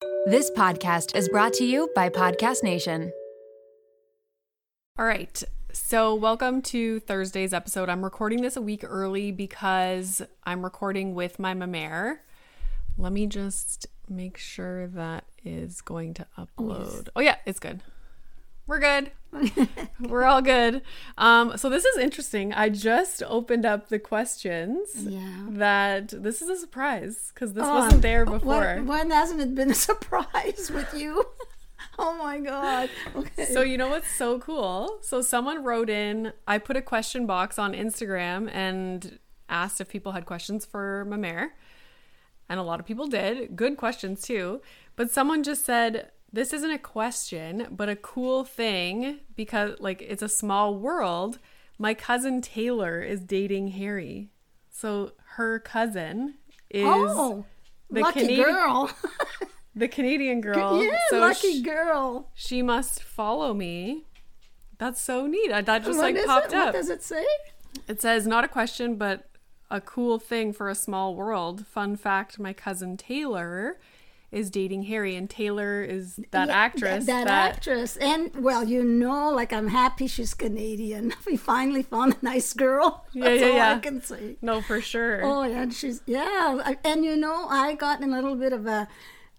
This 0.00 0.50
podcast 0.50 1.14
is 1.14 1.28
brought 1.28 1.52
to 1.54 1.64
you 1.64 1.90
by 1.94 2.08
Podcast 2.08 2.62
Nation. 2.62 3.12
All 4.98 5.04
right. 5.04 5.42
So, 5.72 6.14
welcome 6.14 6.62
to 6.62 7.00
Thursday's 7.00 7.52
episode. 7.52 7.90
I'm 7.90 8.02
recording 8.02 8.40
this 8.40 8.56
a 8.56 8.62
week 8.62 8.82
early 8.82 9.30
because 9.30 10.22
I'm 10.44 10.62
recording 10.64 11.14
with 11.14 11.38
my 11.38 11.52
Memere. 11.52 12.20
Let 12.96 13.12
me 13.12 13.26
just 13.26 13.86
make 14.08 14.38
sure 14.38 14.86
that 14.88 15.24
is 15.44 15.82
going 15.82 16.14
to 16.14 16.26
upload. 16.38 17.08
Oh, 17.14 17.20
yeah, 17.20 17.36
it's 17.44 17.60
good. 17.60 17.82
We're 18.66 18.80
good. 18.80 19.12
We're 20.00 20.24
all 20.24 20.42
good. 20.42 20.82
Um, 21.18 21.56
so 21.56 21.68
this 21.70 21.84
is 21.84 21.96
interesting. 21.98 22.52
I 22.52 22.68
just 22.68 23.22
opened 23.26 23.64
up 23.64 23.88
the 23.88 23.98
questions. 23.98 24.88
Yeah. 24.96 25.46
That 25.50 26.08
this 26.22 26.42
is 26.42 26.48
a 26.48 26.56
surprise 26.56 27.30
because 27.34 27.52
this 27.52 27.64
Oh, 27.64 27.74
wasn't 27.80 28.02
there 28.02 28.24
When, 28.26 28.38
before. 28.38 28.82
when 28.84 29.10
hasn't 29.10 29.40
it 29.40 29.54
been 29.54 29.70
a 29.70 29.74
surprise 29.88 30.70
with 30.72 30.92
you? 30.94 31.24
oh 31.98 32.16
my 32.16 32.38
god. 32.40 32.90
Okay. 33.14 33.44
So 33.46 33.62
you 33.62 33.78
know 33.78 33.88
what's 33.88 34.10
so 34.14 34.38
cool? 34.40 34.98
So 35.02 35.22
someone 35.22 35.62
wrote 35.64 35.90
in. 35.90 36.32
I 36.46 36.58
put 36.58 36.76
a 36.76 36.82
question 36.82 37.26
box 37.26 37.58
on 37.58 37.72
Instagram 37.72 38.50
and 38.52 39.18
asked 39.48 39.80
if 39.80 39.88
people 39.88 40.12
had 40.12 40.26
questions 40.26 40.64
for 40.64 41.04
Memere, 41.08 41.50
and 42.48 42.58
a 42.58 42.62
lot 42.62 42.80
of 42.80 42.86
people 42.86 43.06
did. 43.06 43.54
Good 43.56 43.76
questions 43.76 44.22
too. 44.22 44.60
But 44.96 45.10
someone 45.10 45.42
just 45.42 45.64
said 45.64 46.10
this 46.32 46.52
isn't 46.52 46.70
a 46.70 46.78
question, 46.78 47.66
but 47.70 47.88
a 47.88 47.96
cool 47.96 48.44
thing 48.44 49.20
because 49.34 49.78
like 49.80 50.02
it's 50.02 50.22
a 50.22 50.28
small 50.28 50.76
world. 50.76 51.38
My 51.78 51.94
cousin 51.94 52.40
Taylor 52.42 53.00
is 53.00 53.20
dating 53.20 53.68
Harry, 53.68 54.30
so 54.70 55.12
her 55.34 55.58
cousin 55.58 56.34
is 56.68 56.84
oh, 56.86 57.46
the 57.90 58.00
lucky 58.00 58.20
Canadian- 58.20 58.52
girl. 58.52 58.90
the 59.74 59.88
Canadian 59.88 60.40
girl. 60.40 60.82
yeah, 60.82 60.98
so 61.08 61.20
lucky 61.20 61.60
sh- 61.60 61.64
girl. 61.64 62.30
she 62.34 62.62
must 62.62 63.02
follow 63.02 63.54
me. 63.54 64.04
That's 64.78 65.00
so 65.00 65.26
neat. 65.26 65.50
That 65.50 65.66
just 65.84 65.98
What 65.98 66.14
like 66.14 66.26
popped 66.26 66.52
it? 66.52 66.56
What 66.56 66.72
does 66.72 66.90
it 66.90 67.02
say? 67.02 67.24
It 67.88 68.00
says 68.00 68.26
not 68.26 68.44
a 68.44 68.48
question, 68.48 68.96
but 68.96 69.28
a 69.70 69.80
cool 69.80 70.18
thing 70.18 70.52
for 70.52 70.68
a 70.68 70.74
small 70.74 71.14
world. 71.14 71.66
Fun 71.66 71.96
fact: 71.96 72.38
My 72.38 72.52
cousin 72.52 72.96
Taylor 72.96 73.78
is 74.32 74.50
dating 74.50 74.84
Harry, 74.84 75.16
and 75.16 75.28
Taylor 75.28 75.82
is 75.82 76.20
that 76.30 76.48
Yeah, 76.48 76.54
actress. 76.54 77.06
That, 77.06 77.26
that 77.26 77.56
actress. 77.56 77.96
And 77.96 78.34
well, 78.36 78.62
you 78.64 78.84
know, 78.84 79.30
like 79.30 79.52
I'm 79.52 79.68
happy 79.68 80.06
she's 80.06 80.34
Canadian. 80.34 81.12
We 81.26 81.36
finally 81.36 81.82
found 81.82 82.16
a 82.20 82.24
nice 82.24 82.52
girl. 82.52 83.06
Yeah, 83.12 83.24
That's 83.24 83.40
yeah, 83.40 83.48
all 83.48 83.56
yeah. 83.56 83.74
I 83.74 83.78
can 83.80 84.02
say. 84.02 84.36
No, 84.40 84.60
for 84.60 84.80
sure. 84.80 85.24
Oh 85.24 85.42
yeah, 85.44 85.62
and 85.62 85.74
she's 85.74 86.00
yeah, 86.06 86.74
and 86.84 87.04
you 87.04 87.16
know, 87.16 87.46
I 87.48 87.74
got 87.74 88.00
in 88.00 88.10
a 88.10 88.14
little 88.14 88.36
bit 88.36 88.52
of 88.52 88.66
a, 88.66 88.88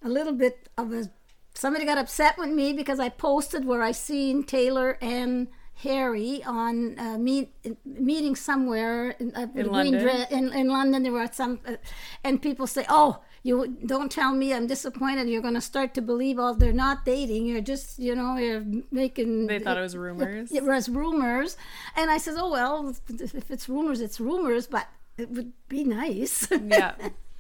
a 0.03 0.09
little 0.09 0.34
bit 0.34 0.69
of 0.78 0.92
a. 0.92 1.09
Somebody 1.53 1.86
got 1.86 1.97
upset 1.97 2.38
with 2.38 2.50
me 2.50 2.73
because 2.73 3.00
I 3.00 3.09
posted 3.09 3.66
where 3.66 3.81
I 3.81 3.92
seen 3.94 4.44
Taylor 4.44 4.97
and 5.02 5.47
Harry 5.75 6.44
on 6.44 6.97
uh, 7.00 7.17
meet 7.17 7.53
meeting 7.86 8.36
somewhere 8.36 9.12
in, 9.12 9.34
uh, 9.36 9.45
green 9.45 9.72
London? 9.72 10.02
dress 10.02 10.31
in, 10.31 10.53
in 10.53 10.67
London. 10.67 11.03
There 11.03 11.12
were 11.12 11.28
some, 11.31 11.59
uh, 11.66 11.75
and 12.23 12.42
people 12.42 12.67
say, 12.67 12.86
"Oh, 12.89 13.22
you 13.44 13.78
don't 13.86 14.11
tell 14.11 14.34
me 14.34 14.53
I'm 14.53 14.67
disappointed. 14.67 15.28
You're 15.28 15.42
going 15.42 15.56
to 15.56 15.61
start 15.61 15.94
to 15.95 16.02
believe 16.02 16.38
all 16.38 16.53
they're 16.53 16.73
not 16.73 17.06
dating. 17.06 17.47
You're 17.47 17.61
just, 17.61 17.97
you 18.00 18.16
know, 18.16 18.38
you're 18.38 18.64
making." 18.92 19.47
They 19.47 19.59
thought 19.59 19.78
it 19.78 19.81
was 19.81 19.97
rumors. 19.97 20.52
It 20.52 20.64
was 20.64 20.88
rumors, 20.89 21.58
and 21.95 22.12
I 22.12 22.17
said, 22.17 22.36
"Oh 22.38 22.52
well, 22.52 22.94
if 23.09 23.50
it's 23.52 23.67
rumors, 23.67 24.02
it's 24.02 24.19
rumors, 24.19 24.67
but 24.67 24.88
it 25.17 25.30
would 25.31 25.53
be 25.67 25.84
nice." 25.84 26.47
yeah, 26.52 26.94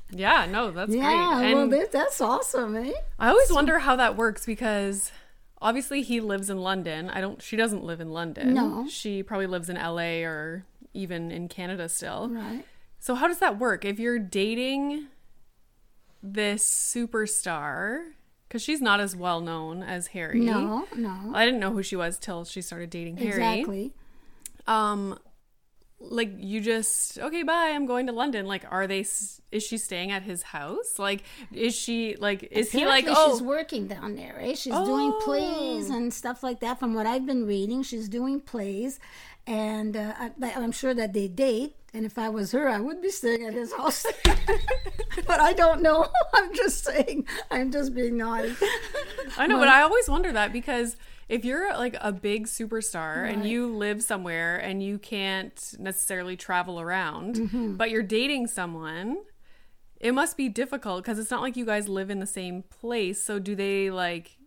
yeah. 0.09 0.45
No, 0.47 0.71
that's 0.71 0.93
yeah, 0.93 1.37
great. 1.39 1.53
well, 1.53 1.63
And 1.63 1.73
that, 1.73 1.91
that's 1.91 2.19
awesome, 2.19 2.75
eh? 2.75 2.91
I 3.19 3.29
always 3.29 3.51
wonder 3.51 3.79
how 3.79 3.95
that 3.97 4.17
works 4.17 4.45
because 4.45 5.11
obviously 5.61 6.01
he 6.01 6.19
lives 6.19 6.49
in 6.49 6.57
London. 6.57 7.09
I 7.09 7.21
don't. 7.21 7.41
She 7.41 7.55
doesn't 7.55 7.83
live 7.83 8.01
in 8.01 8.11
London. 8.11 8.53
No. 8.53 8.87
she 8.89 9.21
probably 9.21 9.47
lives 9.47 9.69
in 9.69 9.77
L.A. 9.77 10.23
or 10.23 10.65
even 10.93 11.31
in 11.31 11.47
Canada 11.47 11.87
still. 11.87 12.29
Right. 12.29 12.65
So 12.99 13.15
how 13.15 13.27
does 13.27 13.39
that 13.39 13.57
work? 13.59 13.85
If 13.85 13.99
you're 13.99 14.19
dating 14.19 15.07
this 16.23 16.67
superstar, 16.67 18.01
because 18.47 18.61
she's 18.61 18.81
not 18.81 18.99
as 18.99 19.15
well 19.15 19.41
known 19.41 19.83
as 19.83 20.07
Harry. 20.07 20.39
No, 20.39 20.87
no, 20.95 21.31
I 21.33 21.45
didn't 21.45 21.59
know 21.59 21.71
who 21.71 21.83
she 21.83 21.95
was 21.95 22.17
till 22.19 22.45
she 22.45 22.61
started 22.61 22.89
dating 22.89 23.17
Harry. 23.17 23.29
exactly. 23.29 23.93
Um, 24.67 25.17
like 25.99 26.31
you 26.37 26.61
just 26.61 27.19
okay, 27.19 27.43
bye. 27.43 27.71
I'm 27.75 27.85
going 27.85 28.07
to 28.07 28.11
London. 28.13 28.47
Like, 28.47 28.65
are 28.71 28.87
they? 28.87 29.01
Is 29.51 29.63
she 29.63 29.77
staying 29.77 30.11
at 30.11 30.23
his 30.23 30.41
house? 30.41 30.97
Like, 30.97 31.23
is 31.51 31.75
she 31.75 32.15
like? 32.17 32.47
Is 32.51 32.71
he 32.71 32.85
like? 32.85 33.05
Oh, 33.07 33.33
she's 33.33 33.41
working 33.43 33.87
down 33.87 34.15
there, 34.15 34.35
eh? 34.39 34.55
She's 34.55 34.73
doing 34.73 35.13
plays 35.21 35.89
Oh. 35.91 35.95
and 35.95 36.11
stuff 36.13 36.41
like 36.41 36.59
that. 36.61 36.79
From 36.79 36.93
what 36.95 37.05
I've 37.05 37.25
been 37.27 37.45
reading, 37.45 37.83
she's 37.83 38.09
doing 38.09 38.39
plays, 38.39 38.99
and 39.45 39.95
uh, 39.95 40.13
I, 40.19 40.31
I'm 40.55 40.71
sure 40.71 40.93
that 40.95 41.13
they 41.13 41.27
date. 41.27 41.75
And 41.93 42.05
if 42.05 42.17
I 42.17 42.29
was 42.29 42.53
her, 42.53 42.69
I 42.69 42.79
would 42.79 43.01
be 43.01 43.09
staying 43.09 43.45
at 43.45 43.53
his 43.53 43.73
house. 43.73 44.05
but 45.27 45.39
I 45.41 45.53
don't 45.53 45.81
know. 45.81 46.07
I'm 46.33 46.53
just 46.55 46.85
saying. 46.85 47.25
I'm 47.49 47.71
just 47.71 47.93
being 47.93 48.17
naughty. 48.17 48.55
I 49.37 49.45
know, 49.47 49.59
but 49.59 49.67
I 49.67 49.81
always 49.81 50.07
wonder 50.07 50.31
that 50.31 50.53
because 50.53 50.95
if 51.27 51.43
you're 51.43 51.73
like 51.77 51.97
a 51.99 52.11
big 52.13 52.47
superstar 52.47 53.29
and 53.31 53.45
you 53.45 53.67
live 53.75 54.01
somewhere 54.03 54.57
and 54.57 54.81
you 54.81 54.97
can't 54.99 55.73
necessarily 55.79 56.37
travel 56.37 56.79
around, 56.79 57.35
Mm-hmm. 57.35 57.75
but 57.75 57.89
you're 57.89 58.03
dating 58.03 58.47
someone, 58.47 59.17
it 59.99 60.13
must 60.13 60.37
be 60.37 60.47
difficult 60.49 61.03
because 61.03 61.19
it's 61.19 61.31
not 61.31 61.41
like 61.41 61.57
you 61.57 61.65
guys 61.65 61.89
live 61.89 62.09
in 62.09 62.19
the 62.19 62.25
same 62.25 62.63
place. 62.63 63.21
So 63.21 63.37
do 63.37 63.53
they 63.55 63.89
like 63.91 64.37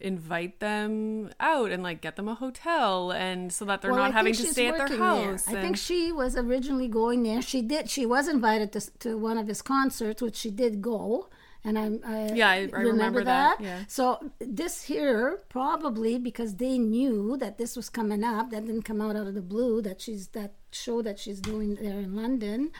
invite 0.00 0.60
them 0.60 1.30
out 1.40 1.70
and 1.72 1.82
like 1.82 2.00
get 2.00 2.14
them 2.16 2.28
a 2.28 2.34
hotel 2.34 3.10
and 3.10 3.52
so 3.52 3.64
that 3.64 3.82
they're 3.82 3.90
Well, 3.90 4.00
I 4.00 4.06
not 4.06 4.14
having 4.14 4.32
to 4.34 4.46
stay 4.46 4.68
at 4.68 4.76
their 4.76 4.88
there. 4.88 4.98
house? 4.98 5.48
I 5.48 5.52
and- 5.52 5.60
think 5.62 5.76
she 5.76 6.12
was 6.12 6.36
originally 6.36 6.88
going 6.88 7.22
there. 7.24 7.42
She 7.42 7.62
did. 7.62 7.90
She 7.90 8.06
was 8.06 8.28
invited 8.28 8.72
to, 8.74 8.80
to 9.00 9.18
one 9.18 9.38
of 9.38 9.48
his 9.48 9.60
concerts, 9.60 10.22
which 10.22 10.36
she 10.36 10.50
did 10.50 10.80
go. 10.82 11.28
And 11.64 11.76
I, 11.76 11.86
I 12.06 12.32
Yeah, 12.32 12.48
I- 12.48 12.70
I 12.72 12.80
remember 12.82 13.24
that, 13.24 13.60
yeah. 13.60 13.82
So 13.88 14.30
this 14.38 14.84
here 14.84 15.40
probably 15.48 16.16
because 16.16 16.54
they 16.56 16.78
knew 16.78 17.36
that 17.38 17.58
this 17.58 17.74
was 17.74 17.88
coming 17.90 18.22
up. 18.22 18.50
That 18.50 18.64
didn't 18.66 18.82
come 18.82 19.00
out 19.00 19.16
out 19.16 19.26
of 19.26 19.34
the 19.34 19.42
blue. 19.42 19.82
That 19.82 20.00
she's 20.00 20.28
that 20.28 20.54
show 20.70 21.02
that 21.02 21.18
she's 21.18 21.40
doing 21.40 21.74
there 21.74 21.98
in 21.98 22.14
London. 22.14 22.70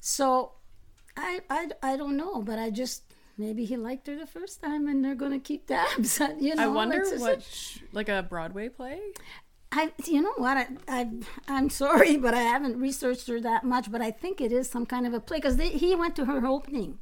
So 0.00 0.52
I 1.16 1.40
I, 1.50 1.68
I 1.82 1.96
don't 1.98 2.16
know, 2.16 2.40
but 2.40 2.58
I 2.58 2.70
just 2.70 3.02
maybe 3.36 3.64
he 3.64 3.76
liked 3.76 4.06
her 4.06 4.16
the 4.16 4.26
first 4.26 4.62
time, 4.62 4.86
and 4.86 5.04
they're 5.04 5.14
going 5.14 5.32
to 5.32 5.38
keep 5.38 5.66
tabs. 5.66 6.20
on, 6.20 6.40
you 6.42 6.54
know, 6.54 6.62
I 6.62 6.66
wonder 6.66 7.00
it's 7.00 7.20
what 7.20 7.46
like 7.92 8.08
a 8.08 8.22
Broadway 8.22 8.68
play. 8.68 9.00
I, 9.72 9.92
you 10.06 10.22
know 10.22 10.34
what? 10.36 10.56
I, 10.56 10.68
I, 10.86 11.10
I'm 11.48 11.68
sorry, 11.68 12.16
but 12.16 12.32
I 12.32 12.42
haven't 12.42 12.78
researched 12.78 13.26
her 13.28 13.40
that 13.40 13.64
much. 13.64 13.90
But 13.90 14.02
I 14.02 14.10
think 14.12 14.40
it 14.40 14.52
is 14.52 14.70
some 14.70 14.86
kind 14.86 15.06
of 15.06 15.14
a 15.14 15.20
play 15.20 15.38
because 15.38 15.58
he 15.58 15.94
went 15.94 16.14
to 16.16 16.26
her 16.26 16.46
opening. 16.46 16.98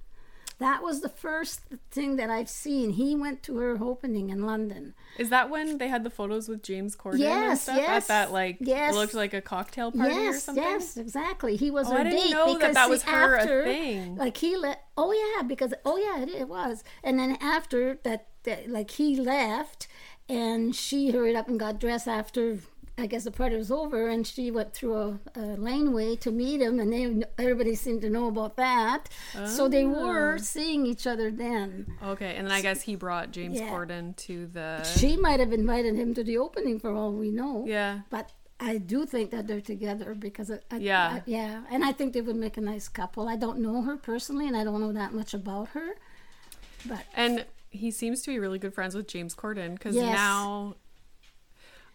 That 0.63 0.83
was 0.83 1.01
the 1.01 1.09
first 1.09 1.61
thing 1.91 2.17
that 2.17 2.31
I've 2.31 2.49
seen. 2.49 2.91
He 2.91 3.15
went 3.15 3.43
to 3.45 3.57
her 3.59 3.77
opening 3.81 4.31
in 4.31 4.47
London. 4.47 4.95
Is 5.19 5.29
that 5.31 5.51
when 5.51 5.79
they 5.79 5.89
had 5.89 6.05
the 6.05 6.11
photos 6.11 6.49
with 6.49 6.63
James 6.63 6.97
Corden 6.97 7.13
and 7.15 7.21
Yes, 7.21 7.63
stuff 7.65 7.77
yes, 7.77 8.05
at 8.05 8.09
that 8.09 8.33
like 8.33 8.57
yes. 8.61 8.95
looked 8.95 9.15
like 9.15 9.35
a 9.35 9.41
cocktail 9.43 9.93
party 9.93 10.15
or 10.29 10.33
something? 10.33 10.63
yes, 10.65 10.97
exactly. 10.97 11.57
He 11.57 11.71
was 11.71 11.89
Oh, 11.89 11.93
her 11.93 11.99
I 11.99 12.05
didn't 12.05 12.19
date 12.21 12.31
know 12.31 12.47
that 12.47 12.59
because 12.61 12.75
that 12.75 12.89
was 12.89 13.03
her 13.03 13.35
a 13.35 13.41
after, 13.41 13.65
thing. 13.65 14.17
Like 14.17 14.37
he 14.39 14.57
let. 14.57 14.85
Oh 14.97 15.13
yeah, 15.13 15.43
because 15.43 15.75
oh 15.85 15.97
yeah, 15.97 16.23
it, 16.23 16.29
it 16.29 16.49
was. 16.49 16.83
And 17.05 17.19
then 17.19 17.37
after 17.41 17.99
that, 18.05 18.29
that, 18.45 18.69
like 18.71 18.91
he 18.93 19.17
left, 19.17 19.89
and 20.29 20.75
she 20.75 21.11
hurried 21.11 21.37
up 21.37 21.49
and 21.49 21.59
got 21.61 21.79
dressed 21.81 22.09
after. 22.09 22.59
I 22.99 23.07
guess 23.07 23.25
the 23.25 23.31
party 23.31 23.57
was 23.57 23.71
over, 23.71 24.09
and 24.09 24.27
she 24.27 24.51
went 24.51 24.75
through 24.75 24.97
a, 24.97 25.19
a 25.35 25.41
laneway 25.57 26.15
to 26.17 26.31
meet 26.31 26.61
him, 26.61 26.79
and 26.79 26.93
they 26.93 27.25
everybody 27.43 27.75
seemed 27.75 28.03
to 28.03 28.11
know 28.11 28.29
about 28.29 28.57
that. 28.57 29.09
So 29.47 29.67
they 29.67 29.85
were 29.87 30.35
Ah. 30.39 30.43
seeing 30.43 30.85
each 30.87 31.07
other 31.07 31.31
then. 31.31 31.87
Okay, 32.05 32.35
and 32.37 32.47
then 32.47 32.53
I 32.53 32.61
guess 32.61 32.83
he 32.83 32.95
brought 32.95 33.31
James 33.31 33.59
Yeah. 33.59 33.71
Corden 33.71 34.15
to 34.29 34.47
the. 34.47 34.83
She 34.85 35.17
might 35.17 35.41
have 35.41 35.53
invited 35.53 35.95
him 35.97 36.13
to 36.15 36.23
the 36.23 36.37
opening 36.37 36.79
for 36.79 36.91
all 36.93 37.13
we 37.13 37.31
know. 37.31 37.65
Yeah. 37.67 38.01
But 38.11 38.31
I 38.61 38.77
do 38.77 39.07
think 39.07 39.31
that 39.31 39.47
they're 39.49 39.61
together 39.63 40.15
because 40.15 40.51
I, 40.51 40.59
I- 40.71 40.77
Yeah. 40.77 41.09
I- 41.15 41.23
yeah, 41.27 41.63
and 41.71 41.85
I 41.85 41.93
think 41.93 42.13
they 42.13 42.21
would 42.21 42.37
make 42.37 42.59
a 42.59 42.61
nice 42.61 42.89
couple. 42.89 43.27
I 43.27 43.37
don't 43.37 43.59
know 43.61 43.81
her 43.83 43.97
personally, 43.97 44.47
and 44.47 44.57
I 44.57 44.65
don't 44.65 44.81
know 44.81 44.93
that 44.93 45.15
much 45.15 45.33
about 45.35 45.69
her, 45.69 45.95
but 46.87 47.01
And 47.15 47.47
he 47.71 47.91
seems 47.91 48.21
to 48.23 48.31
be 48.31 48.39
really 48.39 48.59
good 48.59 48.75
friends 48.75 48.95
with 48.95 49.09
James 49.09 49.35
Corden 49.35 49.73
because 49.75 49.95
Yes. 49.97 50.15
now. 50.15 50.77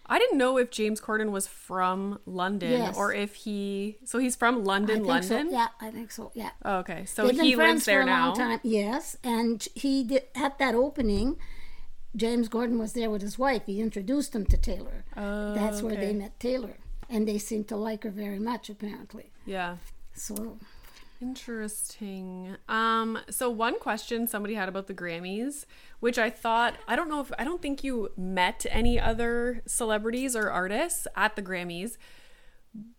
I 0.09 0.19
didn't 0.19 0.37
know 0.37 0.57
if 0.57 0.71
James 0.71 1.01
Corden 1.01 1.31
was 1.31 1.47
from 1.47 2.19
London 2.25 2.71
Yes. 2.71 2.97
or 2.97 3.13
if 3.13 3.35
he. 3.35 3.97
So 4.05 4.19
he's 4.19 4.35
from 4.35 4.63
London, 4.63 5.03
London. 5.03 5.49
so. 5.49 5.53
Yeah, 5.53 5.67
I 5.81 5.91
think 5.91 6.11
so. 6.11 6.31
Yeah. 6.33 6.51
Oh, 6.63 6.77
okay, 6.77 7.05
so 7.05 7.27
They've 7.27 7.39
he 7.41 7.55
lives 7.55 7.85
there 7.85 7.99
for 7.99 8.03
a 8.03 8.05
now. 8.05 8.27
long 8.27 8.37
time. 8.37 8.59
Yes, 8.63 9.17
and 9.23 9.67
he 9.75 10.03
did 10.03 10.23
at 10.35 10.57
that 10.59 10.75
opening. 10.75 11.37
James 12.15 12.49
Corden 12.49 12.79
was 12.79 12.93
there 12.93 13.09
with 13.09 13.21
his 13.21 13.37
wife. 13.37 13.63
He 13.65 13.79
introduced 13.81 14.33
him 14.33 14.45
to 14.47 14.57
Taylor. 14.57 15.03
Oh, 15.15 15.53
That's 15.53 15.81
where 15.81 15.95
they 15.95 16.13
met 16.13 16.39
Taylor, 16.39 16.77
and 17.09 17.27
they 17.27 17.37
seemed 17.37 17.67
to 17.67 17.75
like 17.75 18.03
her 18.03 18.09
very 18.09 18.39
much, 18.39 18.69
apparently. 18.69 19.31
Yeah. 19.45 19.77
So 20.13 20.57
Interesting. 21.21 22.57
Um, 22.69 23.19
so 23.29 23.49
one 23.49 23.79
question 23.79 24.27
somebody 24.27 24.53
had 24.53 24.69
about 24.69 24.87
the 24.87 24.93
Grammys, 24.93 25.65
which 25.99 26.17
I 26.17 26.29
thought 26.29 26.75
I 26.87 26.95
don't 26.95 27.09
know 27.09 27.21
if 27.21 27.31
I 27.39 27.43
don't 27.43 27.61
think 27.61 27.83
you 27.83 28.09
met 28.15 28.65
any 28.69 28.99
other 28.99 29.63
celebrities 29.65 30.35
or 30.35 30.51
artists 30.51 31.07
at 31.15 31.35
the 31.35 31.41
Grammys 31.41 31.97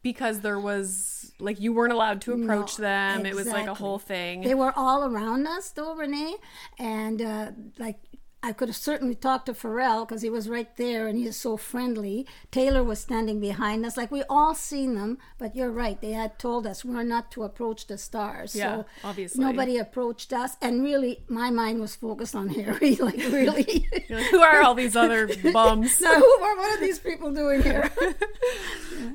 because 0.02 0.40
there 0.40 0.58
was 0.58 1.32
like 1.38 1.60
you 1.60 1.72
weren't 1.72 1.92
allowed 1.92 2.20
to 2.22 2.32
approach 2.32 2.78
No, 2.78 2.82
them. 2.84 3.26
It 3.26 3.34
was 3.34 3.46
like 3.46 3.66
a 3.68 3.74
whole 3.74 3.98
thing. 3.98 4.42
They 4.42 4.54
were 4.54 4.72
all 4.74 5.04
around 5.04 5.46
us, 5.46 5.70
though, 5.70 5.94
Renee, 5.94 6.34
and 6.78 7.22
uh, 7.22 7.50
like 7.78 7.98
I 8.40 8.52
could 8.52 8.68
have 8.68 8.76
certainly 8.76 9.16
talked 9.16 9.46
to 9.46 9.52
Pharrell 9.52 10.06
because 10.06 10.22
he 10.22 10.30
was 10.30 10.48
right 10.48 10.74
there 10.76 11.08
and 11.08 11.18
he 11.18 11.26
is 11.26 11.36
so 11.36 11.56
friendly. 11.56 12.24
Taylor 12.52 12.84
was 12.84 13.00
standing 13.00 13.40
behind 13.40 13.84
us, 13.84 13.96
like 13.96 14.12
we 14.12 14.22
all 14.30 14.54
seen 14.54 14.94
them. 14.94 15.18
But 15.38 15.56
you're 15.56 15.72
right; 15.72 16.00
they 16.00 16.12
had 16.12 16.38
told 16.38 16.64
us 16.64 16.84
we're 16.84 17.02
not 17.02 17.32
to 17.32 17.42
approach 17.42 17.88
the 17.88 17.98
stars. 17.98 18.54
Yeah, 18.54 18.76
so 18.76 18.86
obviously. 19.02 19.44
nobody 19.44 19.76
approached 19.76 20.32
us, 20.32 20.56
and 20.62 20.84
really, 20.84 21.24
my 21.28 21.50
mind 21.50 21.80
was 21.80 21.96
focused 21.96 22.36
on 22.36 22.48
Harry. 22.58 22.94
Like 22.94 23.16
really, 23.16 23.88
like, 24.08 24.26
who 24.26 24.40
are 24.40 24.62
all 24.62 24.74
these 24.74 24.94
other 24.94 25.26
bums? 25.52 26.00
now 26.00 26.14
who 26.14 26.42
are 26.42 26.56
what 26.56 26.78
are 26.78 26.80
these 26.80 27.00
people 27.00 27.32
doing 27.32 27.62
here? 27.62 27.90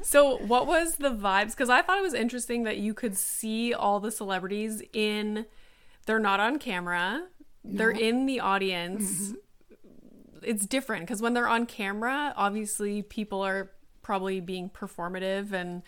So, 0.01 0.37
what 0.37 0.67
was 0.67 0.95
the 0.95 1.11
vibes? 1.11 1.51
Because 1.51 1.69
I 1.69 1.81
thought 1.81 1.97
it 1.97 2.03
was 2.03 2.13
interesting 2.13 2.63
that 2.63 2.77
you 2.77 2.93
could 2.93 3.17
see 3.17 3.73
all 3.73 4.01
the 4.01 4.11
celebrities 4.11 4.83
in. 4.91 5.45
They're 6.05 6.19
not 6.19 6.41
on 6.41 6.59
camera. 6.59 7.27
They're 7.63 7.91
in 7.91 8.25
the 8.25 8.39
audience. 8.39 9.29
Mm-hmm. 9.29 10.43
It's 10.43 10.65
different 10.65 11.03
because 11.03 11.21
when 11.21 11.33
they're 11.33 11.47
on 11.47 11.65
camera, 11.65 12.33
obviously 12.35 13.01
people 13.01 13.41
are 13.41 13.71
probably 14.01 14.41
being 14.41 14.69
performative, 14.69 15.53
and 15.53 15.81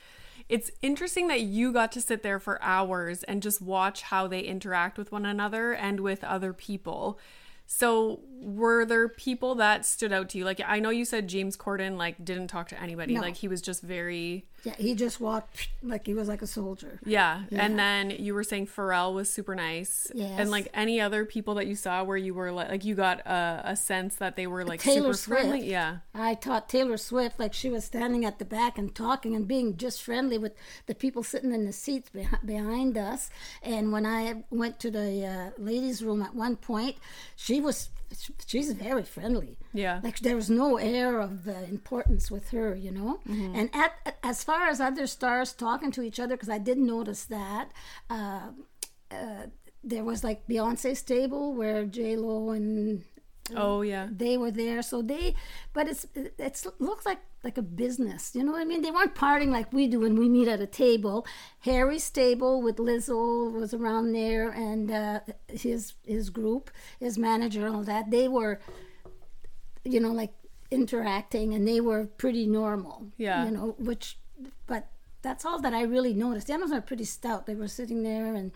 it's 0.47 0.71
interesting 0.81 1.27
that 1.27 1.41
you 1.41 1.73
got 1.73 1.91
to 1.93 2.01
sit 2.01 2.23
there 2.23 2.39
for 2.39 2.61
hours 2.61 3.23
and 3.23 3.41
just 3.41 3.61
watch 3.61 4.03
how 4.03 4.27
they 4.27 4.41
interact 4.41 4.97
with 4.97 5.11
one 5.11 5.25
another 5.25 5.73
and 5.73 5.99
with 5.99 6.23
other 6.23 6.53
people. 6.53 7.19
So, 7.67 8.21
were 8.41 8.85
there 8.85 9.07
people 9.07 9.55
that 9.55 9.85
stood 9.85 10.13
out 10.13 10.29
to 10.29 10.37
you? 10.37 10.45
Like, 10.45 10.61
I 10.65 10.79
know 10.79 10.89
you 10.89 11.05
said 11.05 11.27
James 11.27 11.57
Corden 11.57 11.97
like 11.97 12.23
didn't 12.23 12.47
talk 12.47 12.69
to 12.69 12.81
anybody. 12.81 13.15
No. 13.15 13.21
Like, 13.21 13.35
he 13.35 13.47
was 13.47 13.61
just 13.61 13.81
very 13.81 14.45
yeah, 14.65 14.73
he 14.79 14.95
just 14.95 15.21
walked 15.21 15.69
like 15.83 16.07
he 16.07 16.15
was 16.15 16.27
like 16.27 16.41
a 16.41 16.47
soldier. 16.47 16.99
yeah. 17.05 17.43
And 17.51 17.77
then 17.77 18.09
you 18.09 18.33
were 18.33 18.43
saying 18.43 18.65
Pharrell 18.67 19.13
was 19.13 19.31
super 19.31 19.53
nice. 19.53 20.11
Yes. 20.13 20.39
And 20.39 20.49
like 20.49 20.69
any 20.73 20.99
other 20.99 21.23
people 21.23 21.53
that 21.55 21.67
you 21.67 21.75
saw 21.75 22.03
where 22.03 22.17
you 22.17 22.33
were 22.33 22.51
like, 22.51 22.69
like 22.69 22.83
you 22.83 22.95
got 22.95 23.19
a, 23.27 23.61
a 23.63 23.75
sense 23.75 24.15
that 24.15 24.35
they 24.35 24.47
were 24.47 24.65
like 24.65 24.81
Taylor 24.81 25.13
super 25.13 25.35
friendly. 25.35 25.59
Swift. 25.59 25.71
Yeah. 25.71 25.97
I 26.15 26.33
taught 26.33 26.67
Taylor 26.67 26.97
Swift 26.97 27.39
like 27.39 27.53
she 27.53 27.69
was 27.69 27.85
standing 27.85 28.25
at 28.25 28.39
the 28.39 28.45
back 28.45 28.79
and 28.79 28.93
talking 28.95 29.35
and 29.35 29.47
being 29.47 29.77
just 29.77 30.01
friendly 30.01 30.39
with 30.39 30.53
the 30.87 30.95
people 30.95 31.21
sitting 31.21 31.53
in 31.53 31.65
the 31.65 31.73
seats 31.73 32.09
beh- 32.13 32.43
behind 32.43 32.97
us. 32.97 33.29
And 33.61 33.91
when 33.91 34.05
I 34.07 34.45
went 34.49 34.79
to 34.79 34.89
the 34.89 35.25
uh, 35.25 35.61
ladies' 35.61 36.01
room 36.01 36.23
at 36.23 36.33
one 36.33 36.55
point, 36.55 36.95
she 37.35 37.61
was 37.61 37.89
she's 38.45 38.71
very 38.71 39.03
friendly. 39.03 39.57
Yeah. 39.73 39.99
Like 40.03 40.19
there 40.19 40.35
was 40.35 40.49
no 40.49 40.77
air 40.77 41.19
of 41.19 41.47
uh, 41.47 41.51
importance 41.69 42.29
with 42.31 42.49
her, 42.51 42.75
you 42.75 42.91
know. 42.91 43.19
Mm-hmm. 43.27 43.55
And 43.55 43.69
at 43.73 44.17
as 44.23 44.43
far 44.43 44.67
as 44.67 44.79
other 44.79 45.07
stars 45.07 45.53
talking 45.53 45.91
to 45.91 46.01
each 46.01 46.19
other, 46.19 46.35
because 46.35 46.49
I 46.49 46.57
did 46.57 46.77
notice 46.77 47.25
that. 47.25 47.71
Uh, 48.09 48.49
uh, 49.11 49.47
there 49.83 50.03
was 50.03 50.23
like 50.23 50.47
Beyonce's 50.47 51.03
table 51.03 51.53
where 51.53 51.85
J 51.85 52.15
Lo 52.15 52.49
and 52.49 53.03
Oh 53.55 53.81
yeah. 53.81 54.07
they 54.11 54.37
were 54.37 54.49
there 54.49 54.81
so 54.81 55.03
they 55.03 55.35
but 55.73 55.87
it's 55.87 56.07
it's 56.15 56.65
looks 56.79 57.05
like 57.05 57.19
like 57.45 57.57
a 57.57 57.61
business 57.83 58.21
you 58.35 58.43
know 58.43 58.51
what 58.55 58.61
i 58.61 58.65
mean? 58.65 58.81
They 58.81 58.91
weren't 58.97 59.15
partying 59.15 59.51
like 59.57 59.71
we 59.71 59.83
do 59.87 59.99
when 60.05 60.15
we 60.21 60.27
meet 60.37 60.47
at 60.55 60.59
a 60.59 60.71
table. 60.85 61.17
Harry's 61.69 62.09
table 62.09 62.53
with 62.65 62.77
Lizzo 62.87 63.51
was 63.61 63.71
around 63.79 64.05
there 64.21 64.49
and 64.67 64.85
uh, 64.91 65.19
his 65.65 65.93
his 66.15 66.25
group 66.37 66.63
his 67.05 67.15
manager 67.29 67.63
all 67.71 67.83
that. 67.83 68.09
They 68.17 68.27
were 68.37 68.59
you 69.93 69.99
know 70.03 70.11
like 70.11 70.33
interacting 70.71 71.53
and 71.53 71.67
they 71.67 71.79
were 71.79 72.01
pretty 72.23 72.45
normal 72.47 72.95
Yeah. 73.17 73.45
you 73.45 73.51
know 73.51 73.75
which 73.77 74.17
but 74.67 74.83
that's 75.21 75.45
all 75.45 75.59
that 75.61 75.73
i 75.73 75.83
really 75.95 76.13
noticed. 76.13 76.47
The 76.47 76.53
animals 76.53 76.71
are 76.77 76.81
pretty 76.81 77.05
stout. 77.17 77.45
They 77.45 77.55
were 77.55 77.67
sitting 77.79 78.01
there 78.03 78.33
and 78.39 78.51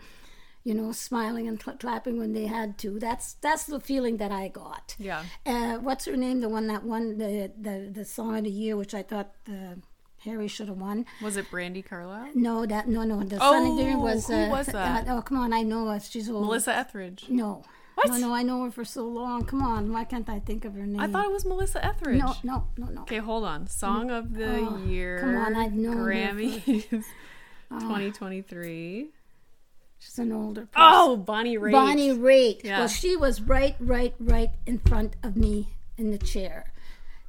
you 0.64 0.74
know 0.74 0.92
smiling 0.92 1.48
and 1.48 1.60
cl- 1.62 1.76
clapping 1.78 2.18
when 2.18 2.32
they 2.34 2.46
had 2.46 2.76
to 2.78 2.98
that's 2.98 3.34
that's 3.40 3.64
the 3.64 3.80
feeling 3.80 4.18
that 4.18 4.30
i 4.30 4.46
got 4.48 4.94
Yeah. 4.98 5.22
uh, 5.46 5.76
what's 5.78 6.04
her 6.04 6.16
name? 6.16 6.40
The 6.40 6.48
one 6.50 6.66
that 6.66 6.82
won 6.84 7.16
the 7.18 7.50
the, 7.58 7.90
the 7.92 8.04
song 8.04 8.36
of 8.38 8.44
the 8.44 8.50
year, 8.50 8.76
which 8.76 8.92
I 8.94 9.02
thought 9.02 9.30
uh, 9.48 9.76
Harry 10.26 10.48
should 10.48 10.68
have 10.68 10.76
won. 10.76 11.06
Was 11.22 11.38
it 11.38 11.46
Brandi 11.50 11.82
Carlile? 11.82 12.28
No, 12.34 12.66
that 12.66 12.86
no 12.88 13.04
no. 13.04 13.22
The 13.24 13.38
song 13.38 13.70
of 13.70 13.76
the 13.78 13.82
year 13.84 13.96
Oh, 13.96 14.00
was. 14.00 14.26
who 14.26 14.34
uh, 14.34 14.48
was 14.50 14.66
that? 14.66 15.08
Uh, 15.08 15.16
oh 15.16 15.22
come 15.22 15.38
on, 15.38 15.52
I 15.54 15.62
know 15.62 15.88
her. 15.88 15.98
She's 16.00 16.28
old. 16.28 16.42
Melissa 16.44 16.74
Etheridge. 16.76 17.24
No. 17.30 17.62
What? 17.94 18.08
No, 18.10 18.16
no, 18.28 18.34
I 18.34 18.42
know 18.42 18.64
her 18.64 18.70
for 18.70 18.84
so 18.84 19.04
long. 19.06 19.44
Come 19.46 19.62
on, 19.62 19.92
why 19.92 20.04
can't 20.04 20.28
I 20.28 20.38
think 20.40 20.64
of 20.66 20.74
her 20.74 20.86
name? 20.86 21.00
I 21.00 21.06
thought 21.06 21.24
it 21.24 21.32
was 21.32 21.44
Melissa 21.46 21.84
Etheridge. 21.84 22.18
No, 22.20 22.34
no, 22.44 22.66
no, 22.78 22.86
no. 22.86 23.00
Okay, 23.02 23.18
hold 23.18 23.44
on. 23.44 23.66
Song 23.66 24.10
of 24.10 24.32
the 24.34 24.58
Oh, 24.58 24.76
year. 24.86 25.18
come 25.20 25.36
on, 25.36 25.54
I've 25.56 25.72
known 25.74 25.96
her 25.96 26.04
for- 26.04 26.12
Grammys 26.12 27.04
2023. 27.80 29.08
She's 30.00 30.18
an 30.18 30.32
older 30.32 30.62
person. 30.62 30.72
Oh, 30.76 31.16
Bonnie 31.16 31.56
Raitt. 31.58 31.72
Bonnie 31.72 32.10
Raitt. 32.10 32.64
Yeah. 32.64 32.78
Well, 32.80 32.88
she 32.88 33.16
was 33.16 33.40
right, 33.42 33.76
right, 33.78 34.14
right 34.18 34.50
in 34.66 34.78
front 34.78 35.14
of 35.22 35.36
me 35.36 35.68
in 35.98 36.10
the 36.10 36.18
chair. 36.18 36.72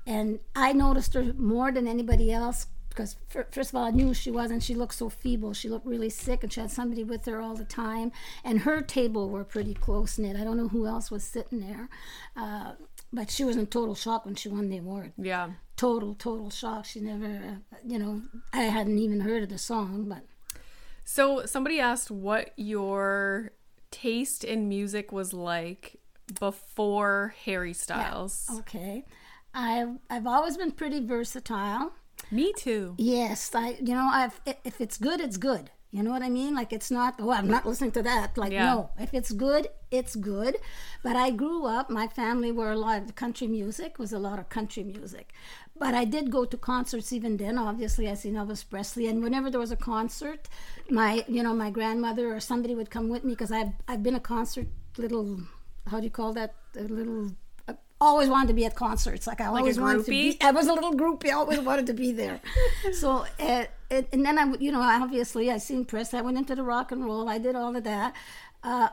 And 0.07 0.39
I 0.55 0.71
noticed 0.71 1.13
her 1.13 1.33
more 1.33 1.71
than 1.71 1.85
anybody 1.85 2.31
else 2.31 2.67
because, 2.87 3.17
fir- 3.27 3.47
first 3.51 3.71
of 3.71 3.75
all, 3.75 3.85
I 3.85 3.91
knew 3.91 4.13
she 4.13 4.31
was 4.31 4.51
and 4.51 4.63
she 4.63 4.73
looked 4.73 4.93
so 4.95 5.09
feeble. 5.09 5.53
She 5.53 5.67
looked 5.67 5.85
really 5.85 6.09
sick 6.09 6.43
and 6.43 6.51
she 6.51 6.61
had 6.61 6.71
somebody 6.71 7.03
with 7.03 7.25
her 7.25 7.41
all 7.41 7.55
the 7.55 7.65
time. 7.65 8.13
And 8.43 8.61
her 8.61 8.81
table 8.81 9.29
were 9.29 9.43
pretty 9.43 9.73
close 9.73 10.17
knit. 10.17 10.37
I 10.37 10.43
don't 10.45 10.57
know 10.57 10.69
who 10.69 10.87
else 10.87 11.11
was 11.11 11.25
sitting 11.25 11.59
there. 11.59 11.89
Uh, 12.37 12.73
but 13.11 13.29
she 13.29 13.43
was 13.43 13.57
in 13.57 13.67
total 13.67 13.95
shock 13.95 14.25
when 14.25 14.35
she 14.35 14.47
won 14.47 14.69
the 14.69 14.77
award. 14.77 15.11
Yeah. 15.17 15.51
Total, 15.75 16.15
total 16.15 16.49
shock. 16.49 16.85
She 16.85 17.01
never, 17.01 17.25
uh, 17.25 17.75
you 17.85 17.99
know, 17.99 18.21
I 18.53 18.61
hadn't 18.63 18.97
even 18.97 19.19
heard 19.19 19.43
of 19.43 19.49
the 19.49 19.57
song, 19.57 20.05
but 20.07 20.21
So 21.13 21.45
somebody 21.45 21.81
asked 21.81 22.09
what 22.09 22.51
your 22.55 23.51
taste 23.91 24.45
in 24.45 24.69
music 24.69 25.11
was 25.11 25.33
like 25.33 25.99
before 26.39 27.35
Harry 27.43 27.73
Styles. 27.73 28.49
okay. 28.59 29.03
I've, 29.53 29.97
I've 30.09 30.25
always 30.25 30.55
been 30.55 30.71
pretty 30.71 31.05
versatile. 31.05 31.91
Me 32.31 32.53
too. 32.55 32.95
Yes, 32.97 33.51
I 33.53 33.71
you 33.81 33.93
know 33.93 34.09
I've 34.09 34.39
if 34.63 34.79
it's 34.79 34.97
good, 34.97 35.19
it's 35.19 35.35
good. 35.35 35.69
You 35.91 36.03
know 36.03 36.11
what 36.11 36.21
I 36.23 36.29
mean? 36.29 36.55
Like 36.55 36.71
it's 36.71 36.89
not. 36.89 37.15
Oh, 37.19 37.31
I'm 37.31 37.49
not 37.49 37.65
listening 37.65 37.91
to 37.91 38.01
that. 38.03 38.37
Like 38.37 38.53
Yeah. 38.53 38.73
no, 38.73 38.89
if 38.97 39.13
it's 39.13 39.31
good, 39.33 39.67
it's 39.91 40.15
good. 40.15 40.55
But 41.03 41.15
I 41.17 41.31
grew 41.31 41.65
up. 41.65 41.89
My 41.89 42.07
family 42.07 42.51
were 42.51 42.71
a 42.71 42.77
lot 42.77 43.01
of 43.03 43.15
country 43.15 43.47
music. 43.47 43.99
Was 43.99 44.13
a 44.13 44.19
lot 44.19 44.39
of 44.39 44.47
country 44.47 44.83
music. 44.83 45.33
But 45.77 45.93
I 45.93 46.05
did 46.05 46.31
go 46.31 46.45
to 46.45 46.57
concerts 46.57 47.11
even 47.11 47.35
then. 47.37 47.57
Obviously, 47.57 48.09
I 48.09 48.13
seen 48.13 48.35
Elvis 48.35 48.63
Presley, 48.69 49.07
and 49.07 49.21
whenever 49.21 49.49
there 49.49 49.59
was 49.59 49.71
a 49.71 49.75
concert, 49.75 50.47
my 50.89 51.25
you 51.27 51.43
know 51.43 51.53
my 51.53 51.69
grandmother 51.71 52.33
or 52.33 52.39
somebody 52.39 52.73
would 52.73 52.89
come 52.89 53.09
with 53.09 53.23
me 53.25 53.33
because 53.33 53.51
I've 53.51 53.73
I've 53.87 54.01
been 54.03 54.15
a 54.15 54.19
concert 54.21 54.67
little. 54.97 55.39
How 55.87 55.97
do 55.99 56.05
you 56.05 56.11
call 56.11 56.31
that? 56.33 56.55
A 56.77 56.83
little. 56.83 57.31
I 57.67 57.73
always 57.99 58.29
wanted 58.29 58.47
to 58.47 58.53
be 58.53 58.65
at 58.65 58.75
concerts. 58.75 59.27
Like 59.27 59.41
I 59.41 59.47
always 59.47 59.77
wanted 59.79 60.05
to 60.05 60.09
be. 60.11 60.37
I 60.41 60.51
was 60.51 60.67
a 60.67 60.73
little 60.73 60.93
groupie. 60.93 61.29
I 61.29 61.33
always 61.33 61.59
wanted 61.59 61.87
to 61.87 61.93
be 61.93 62.13
there. 62.13 62.39
So, 62.93 63.25
uh, 63.39 63.65
and, 63.91 64.07
and 64.11 64.25
then 64.25 64.39
I, 64.39 64.45
you 64.59 64.71
know, 64.71 64.81
obviously 64.81 65.51
I 65.51 65.57
seen 65.57 65.85
Prince. 65.85 66.13
I 66.13 66.21
went 66.21 66.37
into 66.37 66.55
the 66.55 66.63
rock 66.63 66.91
and 66.91 67.05
roll. 67.05 67.29
I 67.29 67.37
did 67.37 67.55
all 67.55 67.75
of 67.75 67.83
that. 67.83 68.15
Uh, 68.63 68.89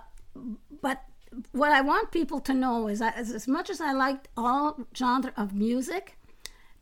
but 0.83 1.05
what 1.52 1.73
I 1.73 1.81
want 1.81 2.11
people 2.11 2.40
to 2.40 2.52
know 2.52 2.88
is 2.88 2.99
that 2.99 3.17
as, 3.17 3.31
as 3.31 3.47
much 3.47 3.71
as 3.71 3.81
I 3.81 3.93
liked 3.93 4.28
all 4.37 4.81
genre 4.97 5.33
of 5.37 5.55
music, 5.55 6.19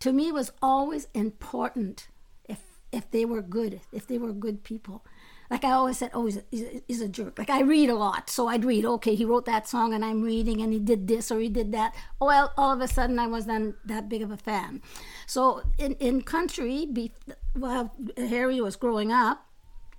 to 0.00 0.12
me 0.12 0.32
was 0.32 0.50
always 0.62 1.08
important 1.14 2.08
if 2.49 2.61
if 2.92 3.11
they 3.11 3.25
were 3.25 3.42
good, 3.42 3.80
if 3.92 4.06
they 4.06 4.18
were 4.18 4.32
good 4.32 4.62
people. 4.62 5.04
Like 5.50 5.64
I 5.64 5.72
always 5.72 5.98
said, 5.98 6.10
oh, 6.12 6.26
he's 6.26 6.38
a, 6.38 6.82
he's 6.86 7.00
a, 7.00 7.08
jerk. 7.08 7.38
Like 7.38 7.50
I 7.50 7.60
read 7.60 7.88
a 7.88 7.94
lot, 7.94 8.28
so 8.30 8.48
I'd 8.48 8.64
read. 8.64 8.84
Okay, 8.84 9.14
he 9.14 9.24
wrote 9.24 9.44
that 9.46 9.68
song, 9.68 9.94
and 9.94 10.04
I'm 10.04 10.22
reading, 10.22 10.60
and 10.60 10.72
he 10.72 10.78
did 10.78 11.06
this 11.06 11.30
or 11.30 11.38
he 11.38 11.48
did 11.48 11.72
that. 11.72 11.94
Well, 12.20 12.52
all 12.56 12.72
of 12.72 12.80
a 12.80 12.88
sudden, 12.88 13.18
I 13.18 13.26
was 13.26 13.46
then 13.46 13.74
that 13.84 14.08
big 14.08 14.22
of 14.22 14.30
a 14.30 14.36
fan. 14.36 14.82
So 15.26 15.62
in 15.78 15.92
in 15.94 16.22
country, 16.22 17.12
while 17.54 17.94
Harry 18.16 18.60
was 18.60 18.76
growing 18.76 19.12
up, 19.12 19.46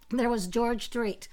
there 0.10 0.30
was 0.30 0.48
George 0.48 0.86
Strait. 0.86 1.28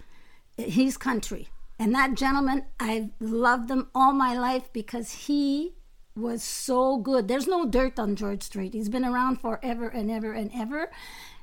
He's 0.57 0.97
country. 0.97 1.49
And 1.79 1.95
that 1.95 2.15
gentleman, 2.15 2.67
I've 2.79 3.11
loved 3.21 3.71
him 3.71 3.89
all 3.95 4.13
my 4.13 4.39
life 4.39 4.73
because 4.73 5.27
he 5.27 5.75
was 6.17 6.43
so 6.43 6.97
good. 6.97 7.27
There's 7.27 7.49
no 7.49 7.67
dirt 7.67 7.99
on 7.99 8.15
George 8.15 8.43
Strait. 8.43 8.73
He's 8.73 8.89
been 8.89 9.05
around 9.05 9.41
forever 9.41 9.89
and 9.89 10.11
ever 10.11 10.33
and 10.33 10.51
ever. 10.55 10.91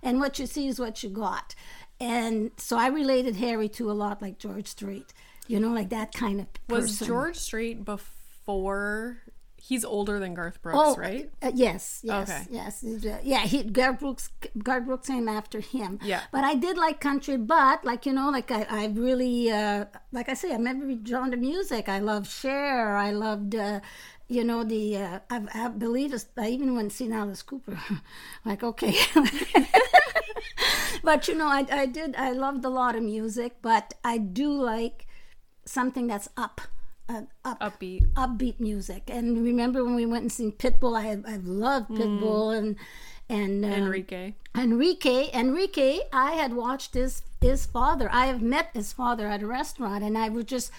And 0.02 0.20
what 0.20 0.40
you 0.40 0.46
see 0.46 0.68
is 0.68 0.80
what 0.80 1.04
you 1.04 1.10
got. 1.10 1.54
And 2.02 2.52
so 2.58 2.78
I 2.78 2.88
related 2.88 3.36
Harry 3.36 3.70
to 3.70 3.92
a 3.92 3.94
lot 3.94 4.22
like 4.22 4.40
George 4.40 4.68
Strait. 4.68 5.14
You 5.48 5.60
know, 5.60 5.70
like 5.74 5.90
that 5.90 6.14
kind 6.14 6.40
of 6.40 6.48
person. 6.68 6.82
Was 6.82 7.00
George 7.00 7.36
Strait 7.38 7.84
before 7.86 9.18
he's 9.58 9.86
older 9.86 10.18
than 10.18 10.34
Garth 10.34 10.62
Brooks, 10.62 10.80
Oh, 10.82 10.96
right? 10.96 11.30
Uh, 11.42 11.52
yes, 11.54 12.02
yes, 12.04 12.30
Okay. 12.30 12.48
yes. 12.50 12.84
Yeah, 13.24 13.42
he, 13.42 13.64
Garth 13.64 14.00
Brooks. 14.00 14.30
Garth 14.58 14.86
Brooks 14.86 15.08
came 15.08 15.28
after 15.30 15.60
him. 15.60 16.00
Yeah. 16.04 16.22
But 16.32 16.44
I 16.44 16.56
did 16.56 16.78
like 16.78 17.00
country, 17.00 17.38
but 17.38 17.86
like 17.86 18.06
you 18.06 18.14
know, 18.14 18.30
like 18.32 18.50
I, 18.50 18.66
I 18.70 18.86
really, 18.88 19.52
uh, 19.52 19.86
like 20.12 20.30
I 20.30 20.34
say, 20.34 20.54
I'm 20.54 20.66
every 20.66 21.00
genre 21.06 21.34
of 21.34 21.40
music. 21.40 21.88
I 21.88 22.00
love 22.00 22.28
Cher. 22.28 22.96
I 22.96 23.12
loved. 23.12 23.56
Uh, 23.56 23.82
you 24.28 24.46
know 24.46 24.64
the 24.64 24.96
uh, 24.96 25.20
I, 25.30 25.42
I 25.54 25.68
believe 25.68 26.14
it's, 26.14 26.26
I 26.38 26.48
even 26.48 26.74
went 26.74 26.94
seen 26.94 27.12
Alice 27.12 27.42
Cooper, 27.42 27.78
like 28.46 28.64
okay, 28.64 28.96
but 31.04 31.28
you 31.28 31.36
know 31.36 31.48
I, 31.48 31.66
I 31.72 31.86
did 31.86 32.16
I 32.16 32.32
loved 32.32 32.64
a 32.66 32.70
lot 32.70 32.96
of 32.96 33.04
music, 33.04 33.58
but 33.62 33.94
I 34.04 34.18
do 34.18 34.52
like 34.52 35.08
something 35.66 36.08
that's 36.08 36.30
up, 36.36 36.62
uh, 37.08 37.24
up, 37.46 37.60
Upbeat. 37.60 38.12
upbeat 38.14 38.60
music. 38.60 39.04
And 39.08 39.44
remember 39.44 39.84
when 39.84 39.96
we 39.96 40.06
went 40.06 40.24
and 40.24 40.32
seen 40.32 40.52
Pitbull? 40.52 40.98
I 40.98 41.12
i've 41.32 41.46
loved 41.46 41.90
Pitbull 41.90 42.58
and 42.58 42.76
and 43.30 43.64
um, 43.64 43.72
Enrique. 43.72 44.34
Enrique. 44.56 45.30
Enrique, 45.34 46.00
I 46.12 46.32
had 46.34 46.54
watched 46.54 46.94
his 46.94 47.24
his 47.40 47.66
father. 47.66 48.10
I 48.12 48.28
have 48.28 48.42
met 48.42 48.70
his 48.74 48.92
father 48.94 49.28
at 49.28 49.42
a 49.42 49.48
restaurant, 49.48 50.04
and 50.04 50.18
I 50.18 50.30
would 50.30 50.48
just. 50.48 50.72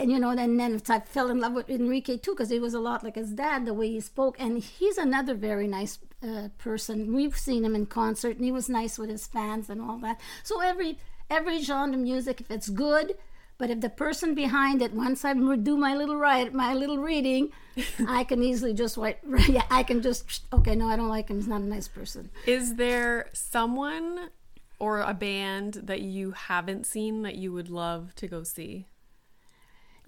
And 0.00 0.10
you 0.10 0.18
know, 0.18 0.30
and 0.30 0.58
then 0.58 0.80
I 0.88 1.00
fell 1.00 1.28
in 1.28 1.40
love 1.40 1.52
with 1.52 1.68
Enrique 1.68 2.16
too 2.16 2.30
because 2.30 2.48
he 2.48 2.58
was 2.58 2.72
a 2.72 2.80
lot 2.80 3.04
like 3.04 3.16
his 3.16 3.32
dad, 3.32 3.66
the 3.66 3.74
way 3.74 3.90
he 3.90 4.00
spoke. 4.00 4.40
And 4.40 4.58
he's 4.58 4.96
another 4.96 5.34
very 5.34 5.68
nice 5.68 5.98
uh, 6.22 6.48
person. 6.56 7.14
We've 7.14 7.36
seen 7.36 7.66
him 7.66 7.74
in 7.74 7.84
concert, 7.84 8.36
and 8.36 8.44
he 8.46 8.50
was 8.50 8.70
nice 8.70 8.96
with 8.98 9.10
his 9.10 9.26
fans 9.26 9.68
and 9.68 9.78
all 9.78 9.98
that. 9.98 10.18
So 10.42 10.62
every 10.62 10.98
every 11.28 11.60
genre 11.60 11.98
of 11.98 12.00
music, 12.00 12.40
if 12.40 12.50
it's 12.50 12.70
good, 12.70 13.12
but 13.58 13.68
if 13.68 13.82
the 13.82 13.90
person 13.90 14.34
behind 14.34 14.80
it, 14.80 14.94
once 14.94 15.22
I 15.22 15.34
do 15.34 15.76
my 15.76 15.94
little 15.94 16.16
write, 16.16 16.54
my 16.54 16.72
little 16.72 16.96
reading, 16.96 17.52
I 18.08 18.24
can 18.24 18.42
easily 18.42 18.72
just 18.72 18.96
write. 18.96 19.18
Yeah, 19.50 19.64
I 19.70 19.82
can 19.82 20.00
just 20.00 20.46
okay. 20.50 20.74
No, 20.74 20.88
I 20.88 20.96
don't 20.96 21.10
like 21.10 21.28
him. 21.28 21.36
He's 21.36 21.46
not 21.46 21.60
a 21.60 21.66
nice 21.66 21.88
person. 21.88 22.30
Is 22.46 22.76
there 22.76 23.28
someone 23.34 24.30
or 24.78 25.00
a 25.00 25.12
band 25.12 25.74
that 25.74 26.00
you 26.00 26.30
haven't 26.30 26.86
seen 26.86 27.20
that 27.20 27.34
you 27.34 27.52
would 27.52 27.68
love 27.68 28.14
to 28.14 28.26
go 28.26 28.44
see? 28.44 28.86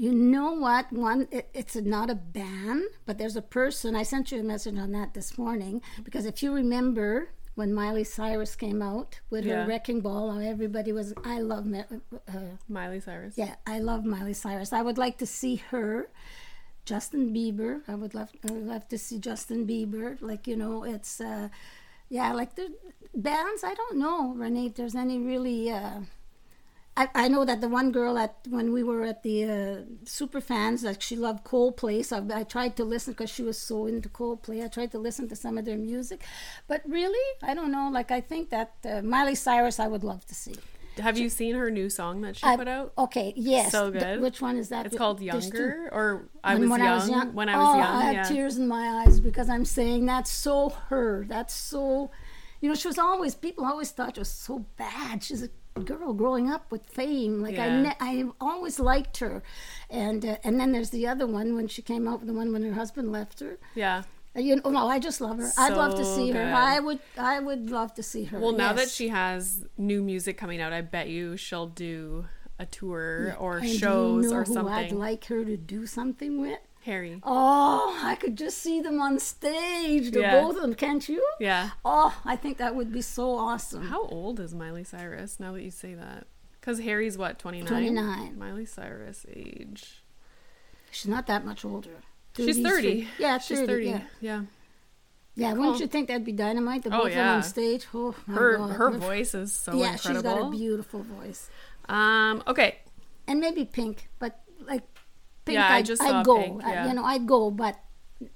You 0.03 0.13
know 0.13 0.51
what? 0.55 0.93
One, 0.93 1.29
it, 1.31 1.49
it's 1.55 1.77
not 1.77 2.11
a 2.11 2.17
ban, 2.17 2.83
but 3.07 3.19
there's 3.19 3.37
a 3.37 3.43
person. 3.59 3.95
I 3.95 4.03
sent 4.03 4.33
you 4.33 4.41
a 4.41 4.43
message 4.43 4.77
on 4.77 4.91
that 4.99 5.15
this 5.15 5.39
morning 5.39 5.81
because 6.03 6.27
if 6.27 6.43
you 6.43 6.53
remember 6.53 7.29
when 7.55 7.73
Miley 7.73 8.03
Cyrus 8.03 8.57
came 8.57 8.83
out 8.83 9.21
with 9.31 9.45
Yeah. 9.45 9.63
her 9.63 9.69
Wrecking 9.69 10.01
Ball, 10.01 10.33
how 10.33 10.41
everybody 10.41 10.91
was. 10.93 11.15
I 11.25 11.39
love. 11.39 11.73
Uh, 11.73 12.33
Miley 12.69 12.99
Cyrus. 12.99 13.35
yeah, 13.39 13.55
I 13.65 13.79
love 13.79 14.05
Miley 14.05 14.33
Cyrus. 14.33 14.73
I 14.73 14.83
would 14.83 14.99
like 14.99 15.19
to 15.19 15.27
see 15.27 15.57
her. 15.71 16.09
Justin 16.85 17.33
Bieber. 17.33 17.83
I 17.87 17.95
would 17.95 18.13
love. 18.13 18.31
I 18.49 18.53
would 18.53 18.67
love 18.67 18.89
to 18.89 18.99
see 18.99 19.19
Justin 19.21 19.69
Bieber. 19.69 20.21
Like 20.21 20.49
you 20.49 20.57
know, 20.57 20.83
it's. 20.83 21.21
Uh, 21.21 21.49
yeah, 22.09 22.33
like 22.33 22.57
the 22.57 22.75
bands. 23.15 23.63
I 23.63 23.75
don't 23.75 23.99
know, 23.99 24.35
Renee. 24.35 24.67
If 24.67 24.75
there's 24.75 24.97
any 24.97 25.21
really. 25.21 25.71
Uh, 25.71 26.01
I, 26.95 27.09
I 27.15 27.29
know 27.29 27.45
that 27.47 27.63
the 27.63 27.69
one 27.71 27.91
girl 27.91 28.19
at 28.19 28.37
when 28.51 28.71
we 28.73 28.83
were 28.83 29.03
at 29.05 29.23
the 29.23 29.45
uh, 29.45 29.77
super 30.05 30.43
fans 30.43 30.83
like 30.83 31.01
she 31.01 31.17
loved 31.17 31.43
Coldplay 31.43 32.05
so 32.05 32.27
I, 32.31 32.41
I 32.41 32.43
tried 32.45 32.77
to 32.77 32.85
listen 32.85 33.15
because 33.15 33.31
she 33.31 33.43
was 33.43 33.57
so 33.59 33.87
into 33.87 34.11
Coldplay 34.11 34.63
I 34.63 34.69
tried 34.69 34.91
to 34.93 34.99
listen 34.99 35.27
to 35.29 35.37
some 35.37 35.57
of 35.57 35.65
their 35.65 35.79
music 35.79 36.23
but 36.69 36.83
really 36.87 37.27
I 37.43 37.55
don't 37.55 37.73
know 37.73 37.89
like 37.91 38.11
I 38.11 38.21
think 38.21 38.51
that 38.51 38.75
uh, 38.85 39.01
Miley 39.03 39.35
Cyrus 39.35 39.81
I 39.81 39.89
would 39.89 40.05
love 40.05 40.27
to 40.27 40.35
see 40.35 40.55
Have 40.99 41.17
you 41.17 41.31
seen 41.31 41.55
her 41.55 41.71
new 41.71 41.89
song 41.89 42.21
that 42.23 42.37
she 42.37 42.47
I- 42.47 42.57
put 42.59 42.69
out? 42.69 42.93
okay 42.99 43.33
yes 43.37 43.73
So 43.73 43.91
Th- 43.91 44.03
good. 44.05 44.21
which 44.21 44.43
one 44.43 44.59
is 44.59 44.69
that 44.69 44.85
It's 44.85 44.95
called. 44.97 45.23
Younger, 45.23 45.89
or 45.93 46.29
I 46.45 46.53
when, 46.55 46.63
was, 46.63 46.71
when 46.71 46.81
young, 46.81 46.89
I 46.89 46.95
was 46.95 47.09
young. 47.09 47.35
When 47.35 47.49
I 47.49 47.57
was 47.57 47.69
oh, 47.75 47.79
young, 47.79 47.97
I 47.97 48.05
have 48.05 48.15
yeah. 48.15 48.23
tears 48.25 48.59
in 48.59 48.69
my 48.69 48.87
eyes 49.01 49.19
because 49.19 49.49
I'm 49.49 49.65
saying 49.65 50.05
that's 50.05 50.31
so 50.31 50.69
her. 50.91 51.25
That's 51.27 51.55
so, 51.55 52.11
you 52.61 52.69
know, 52.69 52.75
she 52.75 52.89
was 52.89 52.99
always. 52.99 53.35
People 53.35 53.65
always 53.65 53.91
thought 53.93 54.17
she 54.17 54.21
was 54.21 54.29
so 54.29 54.67
bad. 54.77 55.23
She's 55.25 55.43
a 55.43 55.49
girl 55.81 56.13
growing 56.13 56.51
up 56.51 56.71
with 56.71 56.87
fame. 56.87 57.41
Like 57.43 57.59
I, 57.59 57.69
ne- 57.83 57.97
I 58.01 58.25
always 58.41 58.79
liked 58.79 59.19
her, 59.19 59.43
and 59.91 60.25
uh, 60.25 60.37
and 60.45 60.61
then 60.61 60.73
there's 60.73 60.91
the 60.91 61.07
other 61.07 61.27
one 61.27 61.55
when 61.57 61.69
she 61.69 61.83
came 61.83 62.07
out 62.07 62.21
with 62.21 62.29
the 62.29 62.35
one 62.35 62.53
when 62.53 62.63
her 62.63 62.75
husband 62.75 63.11
left 63.13 63.41
her. 63.41 63.59
Yeah. 63.75 64.03
Uh, 64.37 64.41
You 64.41 64.57
know, 64.57 64.71
no, 64.71 64.89
I 64.89 64.99
just 64.99 65.21
love 65.21 65.39
her. 65.39 65.51
I'd 65.59 65.77
love 65.77 65.95
to 65.97 66.05
So 66.05 66.17
see 66.17 66.31
her. 66.31 66.53
I 66.55 66.79
would, 66.81 67.01
I 67.19 67.39
would 67.41 67.71
love 67.71 67.95
to 67.95 68.03
see 68.03 68.25
her. 68.25 68.39
Well, 68.39 68.53
now 68.53 68.73
that 68.73 68.89
she 68.91 69.09
has 69.09 69.65
new 69.77 70.03
music 70.03 70.37
coming 70.39 70.61
out, 70.61 70.73
I 70.73 70.81
bet 70.81 71.09
you 71.09 71.37
she'll 71.37 71.67
do 71.67 72.27
a 72.59 72.67
tour 72.67 73.37
or 73.39 73.57
And 73.57 73.67
do 73.67 73.73
you 73.73 73.79
shows 73.79 74.31
know 74.31 74.37
or 74.39 74.45
who 74.45 74.69
I'd 74.69 74.93
like 74.93 75.27
her 75.27 75.45
to 75.45 75.57
do 75.57 75.87
something 75.87 76.41
with. 76.41 76.59
Harry. 76.85 77.21
Oh, 77.23 77.99
I 78.03 78.17
could 78.17 78.37
just 78.37 78.59
see 78.59 78.81
them 78.81 79.01
on 79.01 79.19
stage, 79.21 80.11
the 80.11 80.21
Yeah. 80.21 80.41
both 80.41 80.57
of 80.57 80.63
them. 80.63 80.75
Can't 80.75 81.09
you? 81.09 81.25
Yeah. 81.39 81.71
Oh, 81.85 82.21
I 82.25 82.37
think 82.37 82.59
that 82.59 82.75
would 82.75 82.93
be 82.93 83.03
so 83.03 83.37
awesome. 83.37 83.87
How 83.89 84.03
old 84.07 84.41
is 84.41 84.53
Miley 84.55 84.85
Cyrus 84.85 85.39
now 85.39 85.53
that 85.53 85.63
you 85.63 85.71
say 85.71 85.95
that? 85.95 86.27
Because 86.61 86.81
Harry's 86.81 87.17
what, 87.17 87.39
29? 87.39 87.69
29. 87.69 88.39
Miley 88.39 88.67
Cyrus 88.67 89.25
age. 89.33 90.03
She's 90.91 91.09
not 91.11 91.27
that 91.29 91.45
much 91.45 91.65
older. 91.65 92.03
She's 92.37 92.59
30s, 92.59 92.63
30. 92.69 93.09
Yeah, 93.19 93.39
She's 93.39 93.59
30, 93.61 93.67
30. 93.67 93.87
Yeah, 93.87 94.01
Yeah. 94.21 94.43
yeah 95.37 95.53
wouldn't 95.53 95.81
you 95.81 95.87
think 95.87 96.09
that'd 96.09 96.25
be 96.25 96.33
dynamite? 96.33 96.83
The 96.83 96.91
Oh, 96.91 96.99
both 96.99 97.07
of 97.07 97.11
them 97.13 97.19
yeah. 97.19 97.35
on 97.37 97.43
stage. 97.43 97.87
Oh, 97.95 98.13
Her 98.27 98.57
God. 98.59 98.71
her 98.73 98.91
voice 98.91 99.35
is 99.35 99.53
so 99.53 99.75
yeah, 99.75 99.97
she's 99.97 100.21
got 100.23 100.47
a 100.47 100.51
beautiful 100.51 101.03
voice, 101.03 101.49
um, 101.89 102.43
okay. 102.47 102.79
and 103.27 103.39
maybe 103.41 103.65
Pink, 103.65 104.09
but 104.19 104.41
like 104.67 104.83
Pink, 105.45 105.55
Yeah, 105.57 105.69
I 105.69 105.77
I'd, 105.79 105.87
just 105.87 106.03
I'd 106.03 106.25
go. 106.25 106.41
Pink, 106.41 106.65
I- 106.65 106.87
you 106.89 106.95
know, 106.95 107.05
I'd 107.05 107.27
go, 107.27 107.51
but 107.51 107.77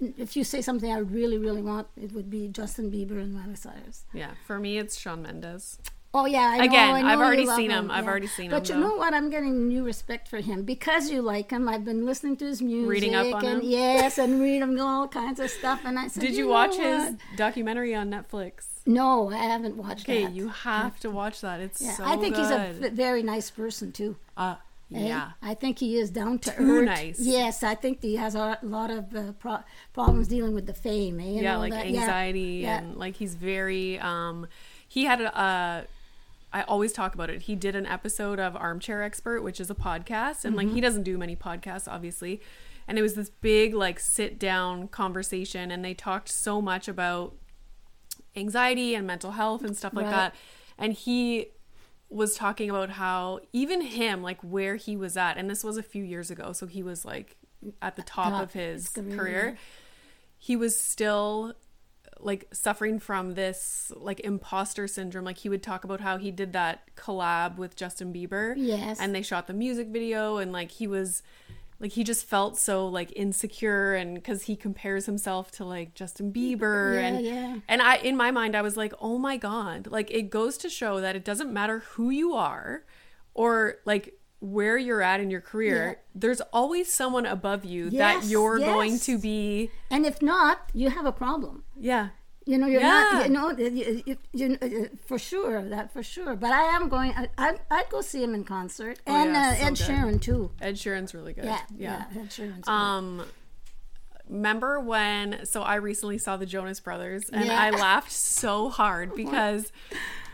if 0.01 0.37
you 0.37 0.43
say 0.45 0.61
something 0.63 0.91
I 0.93 0.99
really, 0.99 1.39
really 1.39 1.63
want, 1.63 1.87
it 1.97 2.13
would 2.13 2.29
be 2.29 2.49
Justin 2.49 2.91
Bieber 2.91 3.21
and 3.23 3.33
Miley 3.35 3.55
Cyrus. 3.57 4.05
Yeah. 4.13 4.33
For 4.47 4.59
me, 4.59 4.79
it's 4.79 4.99
Shawn 4.99 5.23
Mendes. 5.23 5.79
Oh 6.19 6.25
yeah, 6.25 6.41
I 6.55 6.59
know, 6.59 6.65
Again, 6.65 6.95
I 6.95 7.03
know 7.03 7.09
I've 7.09 7.19
already 7.19 7.45
seen 7.47 7.69
him. 7.71 7.91
I've 7.91 8.07
already 8.07 8.27
seen 8.27 8.49
but 8.49 8.57
him, 8.57 8.61
But 8.63 8.69
you 8.71 8.75
though. 8.77 8.89
know 8.89 8.97
what? 8.97 9.13
I'm 9.13 9.29
getting 9.29 9.69
new 9.69 9.85
respect 9.85 10.29
for 10.29 10.39
him 10.39 10.63
because 10.63 11.11
you 11.11 11.21
like 11.21 11.51
him. 11.51 11.69
I've 11.69 11.85
been 11.85 12.07
listening 12.07 12.39
to 12.39 12.47
his 12.47 12.63
music, 12.63 12.89
Reading 12.89 13.15
up 13.15 13.35
on 13.35 13.45
and 13.45 13.63
him? 13.63 13.69
yes, 13.69 14.17
and 14.17 14.41
reading 14.47 14.81
all 14.81 15.09
kinds 15.09 15.41
of 15.41 15.51
stuff. 15.51 15.83
And 15.85 15.99
I 15.99 16.09
said, 16.09 16.23
Did 16.23 16.35
you, 16.35 16.47
know 16.47 16.53
watch 16.53 16.71
what? 16.79 16.81
his 16.87 17.15
documentary 17.37 17.95
on 17.95 18.11
Netflix? 18.11 18.65
No, 18.87 19.31
I 19.31 19.37
haven't 19.37 19.77
watched 19.77 20.09
it. 20.09 20.13
Okay, 20.13 20.25
that. 20.25 20.33
you 20.33 20.49
have 20.49 20.99
to 21.01 21.11
watch 21.11 21.43
that. 21.43 21.61
It's 21.61 21.83
Yeah, 21.83 21.93
so 21.93 22.05
I 22.05 22.17
think 22.17 22.35
he's 22.37 22.51
a 22.51 22.91
very 22.93 23.23
nice 23.23 23.51
person 23.51 23.93
too. 23.93 24.17
Uh, 24.39 24.55
eh? 24.95 25.07
yeah. 25.07 25.33
I 25.43 25.55
think 25.55 25.79
he 25.79 25.97
is 25.99 26.11
down 26.11 26.39
to 26.41 26.51
Too 26.51 26.71
earth. 26.79 26.85
nice. 26.87 27.19
Yes, 27.21 27.63
I 27.63 27.75
think 27.75 28.03
he 28.03 28.17
has 28.17 28.35
a 28.35 28.59
lot 28.63 28.91
of 28.91 29.15
uh, 29.15 29.33
pro- 29.33 29.65
problems 29.93 30.29
dealing 30.29 30.55
with 30.55 30.67
the 30.67 30.75
fame. 30.75 31.21
Eh? 31.21 31.25
You 31.25 31.43
yeah, 31.43 31.55
know, 31.55 31.59
like 31.61 31.73
that- 31.73 31.87
anxiety 31.87 32.61
yeah. 32.63 32.79
and 32.79 32.97
like 32.97 33.17
he's 33.17 33.35
very 33.35 33.99
um 33.99 34.47
he 34.87 35.05
had 35.05 35.21
a 35.21 35.37
uh 35.39 35.83
I 36.53 36.63
always 36.63 36.93
talk 36.93 37.15
about 37.15 37.29
it. 37.29 37.43
He 37.43 37.55
did 37.55 37.75
an 37.77 37.85
episode 37.87 38.39
of 38.39 38.57
Armchair 38.57 39.03
Expert, 39.03 39.43
which 39.43 39.61
is 39.61 39.69
a 39.69 39.75
podcast, 39.75 40.45
and 40.45 40.55
Mm-hmm. 40.57 40.67
like 40.69 40.73
he 40.75 40.81
doesn't 40.81 41.03
do 41.03 41.19
many 41.19 41.37
podcasts, 41.37 41.87
obviously. 41.87 42.41
And 42.89 42.97
it 42.99 43.03
was 43.03 43.15
this 43.15 43.29
big 43.29 43.75
like 43.75 43.99
sit 44.01 44.39
down 44.39 44.89
conversation, 44.89 45.71
and 45.73 45.85
they 45.85 45.93
talked 45.93 46.29
so 46.31 46.63
much 46.63 46.87
about 46.89 47.35
anxiety 48.37 48.95
and 48.95 49.07
mental 49.07 49.33
health 49.33 49.63
and 49.65 49.77
stuff 49.77 49.93
like 49.95 50.07
Right. 50.07 50.13
that. 50.13 50.35
And 50.79 50.93
he 50.93 51.49
was 52.09 52.35
talking 52.35 52.71
about 52.71 52.91
how 52.91 53.41
even 53.53 53.81
him, 53.81 54.23
like 54.23 54.41
where 54.43 54.77
he 54.77 54.97
was 54.97 55.17
at, 55.17 55.37
and 55.37 55.51
this 55.51 55.65
was 55.65 55.77
a 55.77 55.83
few 55.83 56.05
years 56.05 56.31
ago, 56.31 56.53
so 56.53 56.67
he 56.67 56.83
was 56.83 57.05
like 57.05 57.37
at 57.83 57.97
the 57.97 58.03
top 58.03 58.31
Top 58.31 58.43
of 58.43 58.53
his 58.53 58.95
his 58.95 59.05
career, 59.05 59.17
career. 59.17 59.59
He 60.39 60.57
was 60.57 60.81
still 60.81 61.55
like 62.21 62.47
suffering 62.53 62.99
from 62.99 63.35
this 63.35 63.93
like 63.97 64.21
imposter 64.21 64.89
syndrome. 64.89 65.25
Like 65.25 65.39
he 65.39 65.49
would 65.49 65.63
talk 65.63 65.85
about 65.85 66.01
how 66.01 66.17
he 66.17 66.31
did 66.31 66.53
that 66.55 66.95
collab 66.97 67.57
with 67.57 67.77
Justin 67.77 68.13
Bieber. 68.13 68.55
Yes. 68.57 68.99
And 69.01 69.15
they 69.15 69.23
shot 69.23 69.47
the 69.47 69.55
music 69.55 69.89
video 69.89 70.39
and 70.39 70.53
like 70.53 70.71
he 70.71 70.87
was 70.87 71.23
like 71.79 71.93
he 71.93 72.03
just 72.05 72.25
felt 72.27 72.57
so 72.59 72.87
like 72.87 73.13
insecure 73.17 73.95
and 73.95 74.15
because 74.15 74.43
he 74.45 74.57
compares 74.57 75.07
himself 75.07 75.51
to 75.53 75.65
like 75.65 75.95
Justin 75.95 76.33
Bieber 76.33 76.95
Yeah, 76.95 77.01
and 77.07 77.27
yeah. 77.27 77.57
and 77.69 77.83
I 77.83 77.97
in 77.97 78.17
my 78.17 78.31
mind 78.31 78.57
I 78.57 78.63
was 78.63 78.77
like 78.77 78.95
oh 79.01 79.19
my 79.19 79.37
god 79.37 79.87
like 79.91 80.11
it 80.11 80.31
goes 80.31 80.57
to 80.59 80.69
show 80.69 81.01
that 81.01 81.17
it 81.17 81.25
doesn't 81.25 81.53
matter 81.53 81.81
who 81.91 82.11
you 82.11 82.33
are 82.35 82.85
or 83.35 83.77
like 83.85 84.15
where 84.41 84.77
you're 84.79 85.03
at 85.03 85.19
in 85.21 85.31
your 85.31 85.41
career 85.41 85.87
Yeah. 85.87 85.95
there's 86.15 86.41
always 86.53 86.93
someone 86.93 87.27
above 87.27 87.65
you 87.65 87.91
that 87.91 88.25
you're 88.25 88.59
going 88.59 88.99
to 89.01 89.19
be 89.19 89.71
And 89.91 90.05
if 90.07 90.21
not, 90.23 90.71
you 90.75 90.91
have 90.91 91.07
a 91.07 91.13
problem. 91.13 91.65
yeah 91.79 92.09
You 92.49 92.59
know, 92.59 92.67
you're 92.69 92.81
Yeah. 92.81 93.09
not. 93.13 93.27
You 93.27 93.33
know, 93.33 93.51
you, 93.59 94.03
you, 94.07 94.17
you, 94.33 94.59
uh, 94.63 94.97
for 95.07 95.19
sure 95.19 95.69
that 95.69 95.93
for 95.93 96.03
sure. 96.03 96.37
But 96.37 96.53
I 96.53 96.63
am 96.77 96.89
going. 96.89 97.13
I, 97.17 97.29
I 97.37 97.59
I'd 97.71 97.89
go 97.91 98.01
see 98.03 98.23
him 98.23 98.35
in 98.35 98.45
concert, 98.45 99.01
Oh, 99.07 99.15
and 99.17 99.33
yeah, 99.33 99.51
uh, 99.51 99.55
so 99.57 99.65
Ed 99.65 99.69
good. 99.71 99.77
Sheeran 99.79 100.21
too. 100.21 100.51
Ed 100.61 100.75
Sheeran's 100.77 101.13
really 101.13 101.33
good 101.33 101.45
Yeah, 101.45 101.61
yeah, 101.77 102.05
yeah, 102.15 102.21
Ed 102.23 102.29
Sheeran's 102.31 102.65
good. 102.65 102.71
um 102.71 103.25
remember 104.29 104.81
when 104.81 105.47
so 105.47 105.63
i 105.63 105.77
recently 105.77 106.19
saw 106.19 106.37
the 106.37 106.45
jonas 106.47 106.81
brothers 106.81 107.31
and 107.33 107.47
Yeah. 107.47 107.61
i 107.63 107.71
laughed 107.71 108.11
so 108.11 108.71
hard 108.71 109.15
because 109.15 109.71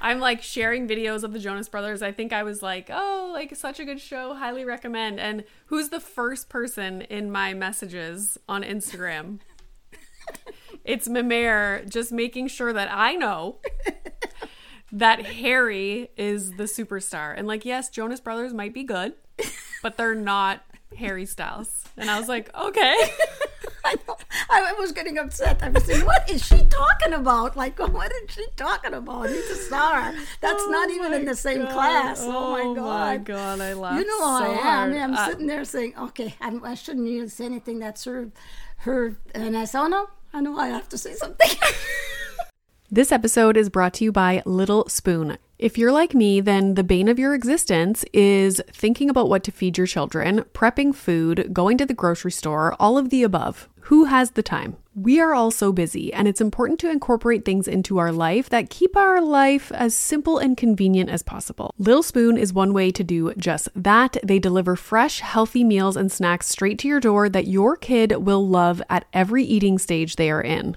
I'm 0.00 0.18
like 0.18 0.42
sharing 0.42 0.88
videos 0.88 1.22
of 1.22 1.32
the 1.32 1.38
Jonas 1.38 1.68
Brothers. 1.68 2.02
I 2.02 2.10
think 2.10 2.32
I 2.32 2.42
was 2.42 2.60
like, 2.60 2.90
oh, 2.92 3.30
like 3.32 3.54
such 3.54 3.78
a 3.78 3.84
good 3.84 4.00
show, 4.00 4.34
highly 4.34 4.64
recommend. 4.64 5.20
And 5.20 5.44
who's 5.66 5.90
the 5.90 6.00
first 6.00 6.48
person 6.48 7.02
in 7.02 7.30
my 7.30 7.54
messages 7.54 8.36
on 8.48 8.64
Instagram? 8.64 9.38
it's 10.84 11.08
Memere 11.08 11.88
just 11.88 12.12
making 12.12 12.48
sure 12.48 12.72
that 12.72 12.88
I 12.90 13.14
know 13.14 13.58
that 14.92 15.24
Harry 15.26 16.10
is 16.16 16.52
the 16.52 16.64
superstar. 16.64 17.34
And 17.36 17.46
like, 17.46 17.64
yes, 17.64 17.88
Jonas 17.88 18.20
Brothers 18.20 18.52
might 18.52 18.74
be 18.74 18.84
good, 18.84 19.14
but 19.82 19.96
they're 19.96 20.14
not 20.14 20.62
Harry 20.98 21.24
Styles. 21.26 21.84
And 21.96 22.10
I 22.10 22.18
was 22.18 22.28
like, 22.28 22.54
okay. 22.54 22.94
I. 23.84 23.96
I 24.48 24.74
was 24.78 24.92
getting 24.92 25.18
upset. 25.18 25.62
I 25.62 25.70
was 25.70 25.84
saying, 25.84 26.04
"What 26.06 26.28
is 26.30 26.44
she 26.46 26.62
talking 26.66 27.14
about? 27.14 27.56
Like, 27.56 27.78
what 27.92 28.12
is 28.12 28.30
she 28.34 28.44
talking 28.56 28.94
about? 28.94 29.28
He's 29.28 29.48
a 29.50 29.56
star. 29.56 30.12
That's 30.40 30.62
Oh 30.62 30.68
not 30.70 30.90
even 30.90 31.12
in 31.14 31.24
the 31.24 31.34
same 31.34 31.62
God. 31.62 31.72
class. 31.72 32.20
Oh, 32.22 32.30
Oh 32.30 32.50
my 32.52 32.74
god. 32.74 32.76
Oh 32.78 33.06
my 33.06 33.16
god! 33.18 33.60
I 33.60 33.72
laughed 33.72 33.98
You 34.00 34.06
know 34.06 34.18
so 34.18 34.24
I 34.24 34.46
am. 34.48 34.58
hard. 34.92 34.94
I'm 34.96 35.14
Uh, 35.14 35.26
sitting 35.26 35.46
there 35.46 35.64
saying, 35.64 35.94
"Okay, 35.98 36.34
I'm, 36.40 36.62
I 36.64 36.74
shouldn't 36.74 37.08
even 37.08 37.28
say 37.28 37.44
anything 37.46 37.78
that's 37.80 38.04
her, 38.04 38.30
her." 38.78 39.16
And 39.34 39.56
I 39.56 39.64
said, 39.64 39.80
"Oh 39.80 39.88
no, 39.88 40.08
I 40.32 40.40
know 40.40 40.56
I 40.56 40.68
have 40.68 40.88
to 40.90 40.98
say 40.98 41.14
something." 41.14 41.50
This 42.94 43.10
episode 43.10 43.56
is 43.56 43.70
brought 43.70 43.94
to 43.94 44.04
you 44.04 44.12
by 44.12 44.42
Little 44.44 44.86
Spoon. 44.86 45.38
If 45.58 45.78
you're 45.78 45.90
like 45.90 46.12
me, 46.12 46.42
then 46.42 46.74
the 46.74 46.84
bane 46.84 47.08
of 47.08 47.18
your 47.18 47.32
existence 47.32 48.04
is 48.12 48.60
thinking 48.70 49.08
about 49.08 49.30
what 49.30 49.42
to 49.44 49.50
feed 49.50 49.78
your 49.78 49.86
children, 49.86 50.40
prepping 50.52 50.94
food, 50.94 51.54
going 51.54 51.78
to 51.78 51.86
the 51.86 51.94
grocery 51.94 52.32
store, 52.32 52.76
all 52.78 52.98
of 52.98 53.08
the 53.08 53.22
above. 53.22 53.66
Who 53.84 54.04
has 54.04 54.32
the 54.32 54.42
time? 54.42 54.76
We 54.94 55.20
are 55.20 55.32
all 55.32 55.50
so 55.50 55.72
busy, 55.72 56.12
and 56.12 56.28
it's 56.28 56.42
important 56.42 56.78
to 56.80 56.90
incorporate 56.90 57.46
things 57.46 57.66
into 57.66 57.96
our 57.96 58.12
life 58.12 58.50
that 58.50 58.68
keep 58.68 58.94
our 58.94 59.22
life 59.22 59.72
as 59.72 59.94
simple 59.94 60.36
and 60.36 60.54
convenient 60.54 61.08
as 61.08 61.22
possible. 61.22 61.74
Little 61.78 62.02
Spoon 62.02 62.36
is 62.36 62.52
one 62.52 62.74
way 62.74 62.90
to 62.90 63.02
do 63.02 63.32
just 63.34 63.70
that. 63.74 64.18
They 64.22 64.38
deliver 64.38 64.76
fresh, 64.76 65.20
healthy 65.20 65.64
meals 65.64 65.96
and 65.96 66.12
snacks 66.12 66.48
straight 66.48 66.78
to 66.80 66.88
your 66.88 67.00
door 67.00 67.30
that 67.30 67.46
your 67.46 67.74
kid 67.74 68.12
will 68.18 68.46
love 68.46 68.82
at 68.90 69.06
every 69.14 69.44
eating 69.44 69.78
stage 69.78 70.16
they 70.16 70.30
are 70.30 70.42
in. 70.42 70.76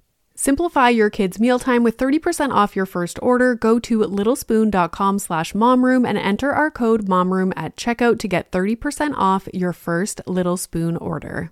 Simplify 0.41 0.89
your 0.89 1.11
kids' 1.11 1.39
mealtime 1.39 1.83
with 1.83 1.97
30% 1.97 2.49
off 2.49 2.75
your 2.75 2.87
first 2.87 3.19
order. 3.21 3.53
Go 3.53 3.77
to 3.77 3.99
littlespoon.com 3.99 5.19
slash 5.19 5.53
momroom 5.53 6.03
and 6.03 6.17
enter 6.17 6.51
our 6.51 6.71
code 6.71 7.05
momroom 7.05 7.53
at 7.55 7.75
checkout 7.75 8.17
to 8.17 8.27
get 8.27 8.49
30% 8.49 9.13
off 9.15 9.47
your 9.53 9.71
first 9.71 10.19
Little 10.25 10.57
Spoon 10.57 10.97
order. 10.97 11.51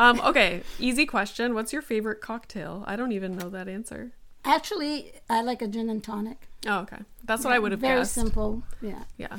Um, 0.00 0.18
okay, 0.22 0.62
easy 0.78 1.04
question. 1.04 1.52
What's 1.52 1.72
your 1.74 1.82
favorite 1.82 2.22
cocktail? 2.22 2.84
I 2.86 2.96
don't 2.96 3.12
even 3.12 3.36
know 3.36 3.50
that 3.50 3.68
answer. 3.68 4.12
Actually, 4.46 5.12
I 5.28 5.42
like 5.42 5.60
a 5.60 5.68
gin 5.68 5.90
and 5.90 6.02
tonic. 6.02 6.48
Oh, 6.66 6.78
okay. 6.80 6.96
That's 7.24 7.44
what 7.44 7.52
I 7.52 7.58
would 7.58 7.72
have 7.72 7.80
Very 7.82 8.00
guessed. 8.00 8.14
Very 8.14 8.24
simple. 8.26 8.62
Yeah. 8.80 9.04
Yeah. 9.18 9.36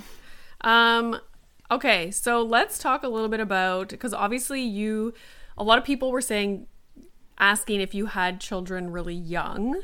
Um 0.61 1.19
okay, 1.71 2.11
so 2.11 2.43
let's 2.43 2.77
talk 2.77 3.01
a 3.03 3.07
little 3.07 3.27
bit 3.29 3.39
about 3.39 3.89
because 3.89 4.13
obviously 4.13 4.61
you 4.61 5.13
a 5.57 5.63
lot 5.63 5.79
of 5.79 5.83
people 5.83 6.11
were 6.11 6.21
saying 6.21 6.67
asking 7.39 7.81
if 7.81 7.95
you 7.95 8.05
had 8.05 8.39
children 8.39 8.91
really 8.91 9.15
young 9.15 9.81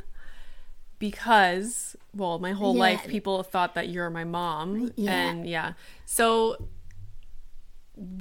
because 0.99 1.95
well, 2.13 2.37
my 2.39 2.51
whole 2.51 2.75
Yeah. 2.75 2.79
life 2.81 3.07
people 3.07 3.41
thought 3.43 3.73
that 3.75 3.89
you're 3.89 4.09
my 4.11 4.23
mom 4.23 4.91
Yeah. 4.95 5.11
and 5.11 5.49
yeah. 5.49 5.73
So 6.05 6.67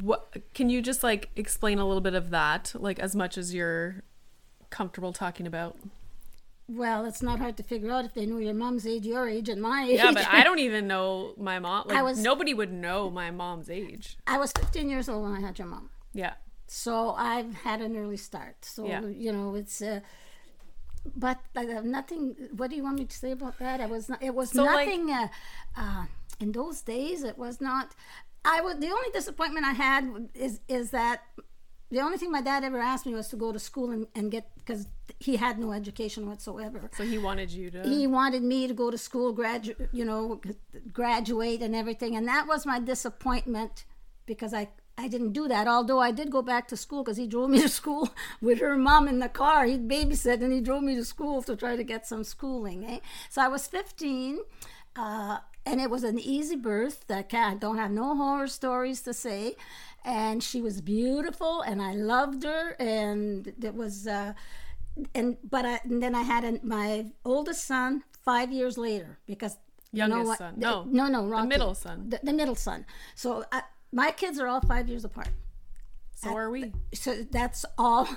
what 0.00 0.34
can 0.54 0.70
you 0.70 0.80
just 0.80 1.02
like 1.02 1.28
explain 1.36 1.78
a 1.78 1.86
little 1.86 2.00
bit 2.00 2.14
of 2.14 2.30
that 2.30 2.72
like 2.74 2.98
as 2.98 3.14
much 3.14 3.36
as 3.36 3.54
you're 3.54 4.02
comfortable 4.70 5.12
talking 5.12 5.46
about? 5.46 5.76
Well, 6.68 7.04
it's 7.04 7.22
not 7.22 7.38
hard 7.38 7.56
to 7.58 7.62
figure 7.62 7.92
out 7.92 8.04
if 8.04 8.14
they 8.14 8.26
know 8.26 8.38
your 8.38 8.54
mom's 8.54 8.86
age, 8.88 9.06
your 9.06 9.28
age, 9.28 9.48
and 9.48 9.62
my 9.62 9.86
age. 9.88 9.98
Yeah, 9.98 10.10
but 10.12 10.26
I 10.28 10.42
don't 10.42 10.58
even 10.58 10.88
know 10.88 11.34
my 11.36 11.58
mom. 11.60 11.84
Like 11.88 11.98
I 11.98 12.02
was- 12.02 12.18
nobody 12.18 12.54
would 12.54 12.72
know 12.72 13.08
my 13.10 13.30
mom's 13.30 13.70
age. 13.70 14.16
I 14.26 14.38
was 14.38 14.50
15 14.58 14.88
years 14.90 15.08
old 15.08 15.22
when 15.22 15.32
I 15.32 15.40
had 15.40 15.58
your 15.58 15.68
mom. 15.68 15.90
Yeah. 16.12 16.34
So 16.66 17.10
I've 17.12 17.54
had 17.54 17.80
an 17.82 17.96
early 17.96 18.16
start. 18.16 18.64
So 18.64 18.84
Yeah. 18.86 19.02
you 19.02 19.32
know, 19.32 19.54
it's 19.54 19.80
uh, 19.80 20.00
but 21.14 21.38
I 21.54 21.64
have 21.66 21.84
nothing. 21.84 22.34
What 22.56 22.70
do 22.70 22.76
you 22.76 22.82
want 22.82 22.98
me 22.98 23.04
to 23.04 23.16
say 23.16 23.30
about 23.30 23.58
that? 23.60 23.80
I 23.80 23.86
was 23.86 24.08
not. 24.08 24.20
It 24.22 24.34
was 24.34 24.50
So, 24.50 24.64
like- 24.64 24.88
nothing. 24.88 25.10
uh, 25.12 25.28
uh, 25.76 26.04
in 26.40 26.50
those 26.52 26.80
days, 26.82 27.22
it 27.22 27.38
was 27.38 27.60
not. 27.60 27.94
I 28.46 28.60
was 28.60 28.76
the 28.78 28.90
only 28.90 29.10
disappointment 29.12 29.66
I 29.66 29.72
had 29.72 30.28
is 30.34 30.60
is 30.68 30.90
that 30.90 31.22
the 31.90 32.00
only 32.00 32.18
thing 32.18 32.30
my 32.32 32.40
dad 32.40 32.64
ever 32.64 32.78
asked 32.78 33.06
me 33.06 33.14
was 33.14 33.28
to 33.28 33.36
go 33.36 33.52
to 33.52 33.58
school 33.58 33.90
and, 33.90 34.06
and 34.14 34.30
get 34.30 34.50
because 34.56 34.86
he 35.20 35.36
had 35.36 35.58
no 35.58 35.72
education 35.72 36.28
whatsoever. 36.28 36.90
So 36.96 37.04
he 37.04 37.18
wanted 37.18 37.50
you 37.50 37.70
to. 37.70 37.82
He 37.82 38.06
wanted 38.06 38.42
me 38.42 38.66
to 38.66 38.74
go 38.74 38.90
to 38.90 38.98
school, 38.98 39.32
graduate, 39.32 39.88
you 39.92 40.04
know, 40.04 40.40
graduate 40.92 41.60
and 41.62 41.74
everything, 41.74 42.16
and 42.16 42.26
that 42.28 42.46
was 42.46 42.66
my 42.66 42.78
disappointment 42.80 43.84
because 44.26 44.54
I 44.54 44.68
I 44.98 45.08
didn't 45.08 45.32
do 45.32 45.46
that. 45.48 45.68
Although 45.68 46.00
I 46.00 46.10
did 46.10 46.30
go 46.30 46.42
back 46.42 46.68
to 46.68 46.76
school 46.76 47.04
because 47.04 47.18
he 47.18 47.26
drove 47.26 47.50
me 47.50 47.60
to 47.60 47.68
school 47.68 48.08
with 48.40 48.60
her 48.60 48.76
mom 48.76 49.08
in 49.08 49.18
the 49.18 49.28
car. 49.28 49.64
He 49.66 49.76
babysit 49.76 50.42
and 50.42 50.52
he 50.52 50.60
drove 50.60 50.82
me 50.82 50.94
to 50.96 51.04
school 51.04 51.42
to 51.42 51.54
try 51.54 51.76
to 51.76 51.84
get 51.84 52.06
some 52.06 52.24
schooling. 52.24 52.84
Eh? 52.84 53.00
So 53.28 53.42
I 53.42 53.48
was 53.48 53.66
15. 53.66 54.38
Uh, 54.96 55.38
and 55.66 55.80
it 55.80 55.90
was 55.90 56.04
an 56.04 56.18
easy 56.18 56.56
birth. 56.56 57.04
I, 57.10 57.24
I 57.32 57.54
don't 57.54 57.76
have 57.76 57.90
no 57.90 58.16
horror 58.16 58.46
stories 58.46 59.02
to 59.02 59.12
say. 59.12 59.56
And 60.04 60.42
she 60.42 60.62
was 60.62 60.80
beautiful, 60.80 61.62
and 61.62 61.82
I 61.82 61.92
loved 61.92 62.44
her. 62.44 62.76
And 62.78 63.52
it 63.60 63.74
was, 63.74 64.06
uh, 64.06 64.34
and 65.14 65.36
but 65.50 65.66
I, 65.66 65.80
and 65.84 66.00
then 66.02 66.14
I 66.14 66.22
had 66.22 66.44
a, 66.44 66.60
my 66.64 67.06
oldest 67.24 67.64
son 67.64 68.04
five 68.24 68.52
years 68.52 68.78
later 68.78 69.18
because 69.26 69.56
you 69.92 70.02
know 70.06 70.16
Youngest 70.22 70.28
what? 70.28 70.38
son. 70.38 70.54
The- 70.54 70.60
No. 70.66 70.84
no, 70.88 71.08
no, 71.08 71.26
wrong. 71.26 71.48
The 71.48 71.54
kid. 71.54 71.58
middle 71.58 71.74
son. 71.74 72.08
The, 72.10 72.20
the 72.22 72.32
middle 72.32 72.54
son. 72.54 72.86
So 73.16 73.44
I, 73.50 73.62
my 73.92 74.10
kids 74.12 74.38
are 74.38 74.46
all 74.46 74.60
five 74.60 74.88
years 74.88 75.04
apart. 75.04 75.28
So 76.14 76.34
are 76.34 76.50
we. 76.50 76.72
So 76.94 77.24
that's 77.30 77.64
all. 77.76 78.08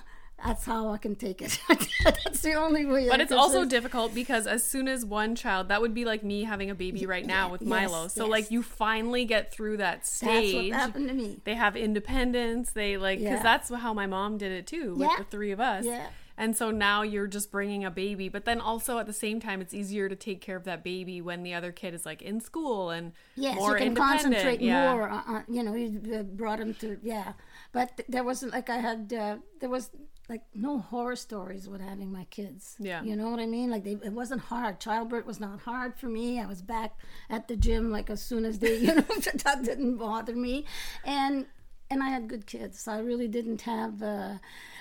That's 0.45 0.65
how 0.65 0.89
I 0.89 0.97
can 0.97 1.15
take 1.15 1.41
it. 1.41 1.60
that's 2.04 2.41
the 2.41 2.54
only 2.54 2.86
way. 2.86 3.08
But 3.10 3.19
it's 3.21 3.32
also 3.32 3.65
difficult 3.65 4.13
because 4.13 4.47
as 4.47 4.63
soon 4.63 4.88
as 4.88 5.06
one 5.06 5.36
child, 5.36 5.67
that 5.69 5.82
would 5.82 5.93
be 5.93 6.06
like 6.06 6.23
me 6.23 6.43
having 6.43 6.69
a 6.69 6.75
baby 6.75 7.06
right 7.06 7.25
now 7.25 7.49
with 7.49 7.62
yes, 7.62 7.69
Milo. 7.69 8.08
So 8.08 8.23
yes. 8.25 8.32
like 8.32 8.52
you 8.52 8.63
finally 8.63 9.25
get 9.25 9.52
through 9.52 9.78
that 9.78 9.97
That's 9.99 10.12
stage. 10.13 10.71
what 10.71 10.80
happened 10.80 11.08
to 11.10 11.13
me. 11.13 11.39
They 11.43 11.56
have 11.56 11.75
independence. 11.75 12.71
They 12.71 12.97
like 12.97 13.19
because 13.19 13.38
Yeah. 13.38 13.43
that's 13.43 13.69
how 13.69 13.93
my 13.93 14.08
mom 14.08 14.38
did 14.38 14.52
it 14.52 14.67
too 14.67 14.95
with 14.95 15.10
Yeah. 15.10 15.17
the 15.17 15.23
three 15.25 15.52
of 15.52 15.60
us. 15.60 15.86
Yeah. 15.86 16.08
And 16.38 16.56
so 16.56 16.71
now 16.71 17.02
you're 17.02 17.28
just 17.28 17.52
bringing 17.52 17.84
a 17.84 17.91
baby, 17.91 18.30
but 18.30 18.45
then 18.45 18.62
also 18.62 18.97
at 18.97 19.08
the 19.08 19.12
same 19.13 19.41
time, 19.41 19.60
it's 19.60 19.73
easier 19.73 20.08
to 20.08 20.15
take 20.15 20.39
care 20.39 20.56
of 20.56 20.63
that 20.63 20.86
baby 20.86 21.19
when 21.19 21.43
the 21.43 21.54
other 21.54 21.73
kid 21.73 21.93
is 21.93 22.06
like 22.06 22.21
in 22.21 22.39
school 22.39 22.91
and 22.91 23.12
Yes, 23.36 23.58
more 23.58 23.78
you 23.78 23.84
can 23.84 23.93
concentrate 23.95 24.62
yeah. 24.62 24.93
more. 24.93 25.10
On, 25.10 25.23
on- 25.28 25.43
you 25.49 25.63
know, 25.63 25.73
you 25.75 26.02
uh, 26.17 26.23
brought 26.23 26.62
him 26.62 26.75
to 26.75 26.97
yeah, 27.04 27.34
but 27.73 28.02
there 28.08 28.23
wasn't 28.23 28.54
like 28.54 28.69
I 28.69 28.78
had. 28.78 29.12
Uh, 29.12 29.38
there 29.60 29.69
was 29.69 29.89
like 30.30 30.44
no 30.54 30.78
horror 30.80 31.15
stories 31.15 31.68
with 31.68 31.82
having 31.82 32.12
my 32.12 32.26
kids. 32.26 32.76
Yeah. 32.80 33.02
you 33.04 33.15
know 33.15 33.30
what 33.32 33.39
I 33.39 33.48
mean. 33.48 33.70
Like 33.72 33.84
they, 33.84 33.98
it 34.04 34.13
wasn't 34.13 34.42
hard. 34.42 34.80
Childbirth 34.80 35.26
was 35.26 35.39
not 35.39 35.60
hard 35.62 35.98
for 35.98 36.08
me. 36.08 36.39
I 36.39 36.46
was 36.46 36.62
back 36.62 36.92
at 37.30 37.48
the 37.48 37.56
gym 37.56 37.92
like 37.92 38.10
as 38.10 38.22
soon 38.22 38.46
as 38.46 38.60
they, 38.60 38.76
you 38.78 38.94
know, 38.94 39.02
that 39.44 39.62
didn't 39.63 39.98
bother 39.98 40.36
me, 40.36 40.65
and 41.04 41.46
and 41.92 42.04
I 42.04 42.10
had 42.10 42.28
good 42.28 42.46
kids. 42.46 42.80
So 42.80 42.92
I 42.92 43.00
really 43.00 43.28
didn't 43.28 43.62
have. 43.62 44.04
Uh, 44.04 44.36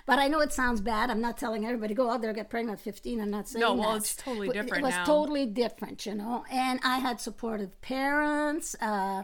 but 0.05 0.19
I 0.19 0.29
know 0.29 0.41
it 0.41 0.53
sounds 0.53 0.81
bad. 0.81 1.11
I'm 1.11 1.21
not 1.23 1.37
telling 1.39 1.65
everybody 1.67 1.95
go 1.95 2.11
out 2.11 2.21
there 2.23 2.33
get 2.35 2.49
pregnant 2.51 2.79
at 2.79 2.85
15. 2.85 3.21
I'm 3.21 3.31
not 3.31 3.49
saying 3.49 3.61
No, 3.61 3.75
well, 3.75 3.93
that. 3.93 3.97
it's 3.99 4.17
totally 4.17 4.49
different 4.49 4.79
It 4.79 4.83
was 4.83 4.95
now. 4.95 5.05
totally 5.05 5.47
different, 5.47 6.07
you 6.07 6.15
know. 6.15 6.45
And 6.51 6.81
I 6.83 6.99
had 6.99 7.21
supportive 7.21 7.79
parents. 7.83 8.75
Uh, 8.81 9.23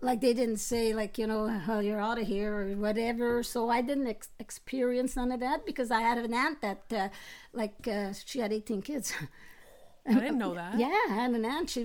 like 0.00 0.20
they 0.20 0.34
didn't 0.34 0.58
say 0.58 0.94
like 0.94 1.18
you 1.18 1.26
know 1.26 1.62
oh, 1.68 1.80
you're 1.80 2.00
out 2.00 2.18
of 2.20 2.26
here 2.26 2.54
or 2.54 2.66
whatever. 2.76 3.42
So 3.42 3.68
I 3.70 3.80
didn't 3.82 4.06
ex- 4.08 4.28
experience 4.38 5.16
none 5.16 5.32
of 5.32 5.40
that 5.40 5.64
because 5.66 5.90
I 5.90 6.00
had 6.00 6.18
an 6.18 6.34
aunt 6.34 6.60
that 6.62 6.82
uh, 6.92 7.08
like 7.52 7.88
uh, 7.88 8.12
she 8.24 8.40
had 8.40 8.52
18 8.52 8.82
kids. 8.82 9.12
I 10.08 10.14
didn't 10.14 10.38
know 10.38 10.54
that. 10.54 10.78
Yeah, 10.78 10.86
I 11.10 11.14
had 11.14 11.32
an 11.32 11.44
aunt. 11.44 11.68
She 11.68 11.84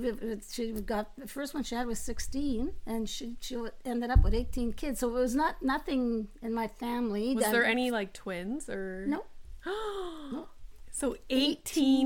she 0.52 0.72
got 0.74 1.10
the 1.18 1.28
first 1.28 1.56
one 1.56 1.64
she 1.64 1.74
had 1.74 1.88
was 1.88 1.98
sixteen, 1.98 2.74
and 2.86 3.10
she 3.10 3.36
she 3.40 3.58
ended 3.84 4.12
up 4.12 4.24
with 4.24 4.36
eighteen 4.36 4.74
kids. 4.74 5.00
So 5.00 5.10
it 5.10 5.14
was 5.20 5.34
not 5.34 5.64
nothing 5.64 6.28
in 6.44 6.54
my 6.54 6.68
family. 6.68 7.34
Was 7.34 7.46
that- 7.46 7.52
there 7.52 7.66
any 7.66 7.90
like 7.90 8.14
twins 8.14 8.70
or 8.70 9.08
No, 9.08 9.24
So 10.92 11.16
18, 11.32 11.50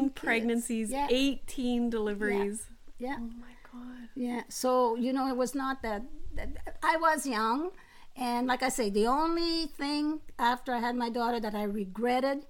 18 0.06 0.10
pregnancies, 0.12 0.90
Yeah. 0.92 1.08
18 1.10 1.90
deliveries. 1.90 2.68
yeah, 2.98 3.18
Oh 3.20 3.24
my 3.42 3.55
god. 3.76 4.10
yeah. 4.16 4.42
So 4.50 4.96
you 4.96 5.14
know, 5.14 5.28
it 5.28 5.38
was 5.38 5.56
not 5.56 5.82
that, 5.84 6.04
that. 6.36 6.78
I 6.84 6.98
was 6.98 7.26
young, 7.26 7.72
and 8.16 8.48
like 8.48 8.64
I 8.64 8.70
say, 8.70 8.90
the 8.90 9.08
only 9.08 9.68
thing 9.68 10.22
after 10.40 10.74
I 10.74 10.80
had 10.80 10.96
my 10.96 11.10
daughter 11.10 11.40
that 11.40 11.56
I 11.56 11.64
regretted 11.64 12.46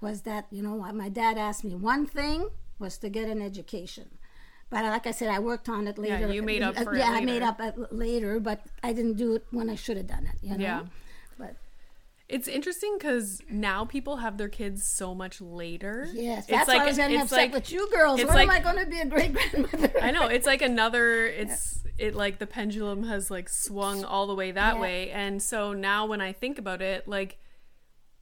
was 0.00 0.22
that 0.22 0.46
you 0.50 0.62
know 0.62 0.76
my 0.92 1.08
dad 1.08 1.38
asked 1.38 1.64
me 1.64 1.74
one 1.74 2.06
thing 2.06 2.48
was 2.78 2.98
to 2.98 3.08
get 3.08 3.28
an 3.28 3.42
education. 3.42 4.18
But 4.70 4.84
like 4.84 5.06
I 5.06 5.10
said, 5.10 5.30
I 5.30 5.40
worked 5.40 5.68
on 5.68 5.88
it 5.88 5.98
later. 5.98 6.20
Yeah, 6.20 6.32
you 6.32 6.42
made 6.42 6.62
up 6.62 6.76
for 6.82 6.94
it 6.94 6.98
Yeah, 6.98 7.10
I 7.10 7.24
made 7.24 7.42
up 7.42 7.60
uh, 7.60 7.72
later, 7.90 8.38
but 8.38 8.62
I 8.82 8.92
didn't 8.92 9.14
do 9.14 9.34
it 9.34 9.44
when 9.50 9.68
I 9.68 9.74
should 9.74 9.96
have 9.96 10.06
done 10.06 10.26
it. 10.26 10.38
You 10.42 10.56
know. 10.56 10.64
Yeah. 10.64 10.82
It's 12.30 12.46
interesting 12.48 12.96
because 12.98 13.42
now 13.50 13.84
people 13.84 14.18
have 14.18 14.38
their 14.38 14.48
kids 14.48 14.84
so 14.84 15.14
much 15.14 15.40
later. 15.40 16.08
yes, 16.12 16.40
It's 16.40 16.46
that's 16.48 16.68
why 16.68 16.78
I 16.78 16.84
was 16.86 16.96
getting 16.96 17.16
it's 17.16 17.24
upset 17.32 17.38
like- 17.38 17.52
with 17.54 17.72
you 17.72 17.90
girls. 17.90 18.24
When 18.24 18.38
am 18.38 18.50
I 18.50 18.60
going 18.60 18.76
to 18.78 18.86
be 18.86 19.00
a 19.00 19.06
great 19.06 19.32
grandmother? 19.34 19.92
I 20.00 20.10
know 20.12 20.26
it's 20.28 20.46
like 20.46 20.62
another. 20.62 21.26
It's 21.26 21.80
it 21.98 22.14
like 22.14 22.38
the 22.38 22.46
pendulum 22.46 23.02
has 23.04 23.30
like 23.30 23.48
swung 23.48 24.04
all 24.04 24.26
the 24.26 24.34
way 24.34 24.52
that 24.52 24.76
Yeah. 24.76 24.80
way, 24.80 25.10
and 25.10 25.42
so 25.42 25.72
now 25.72 26.06
when 26.06 26.20
I 26.20 26.32
think 26.32 26.58
about 26.58 26.80
it, 26.80 27.08
like 27.08 27.38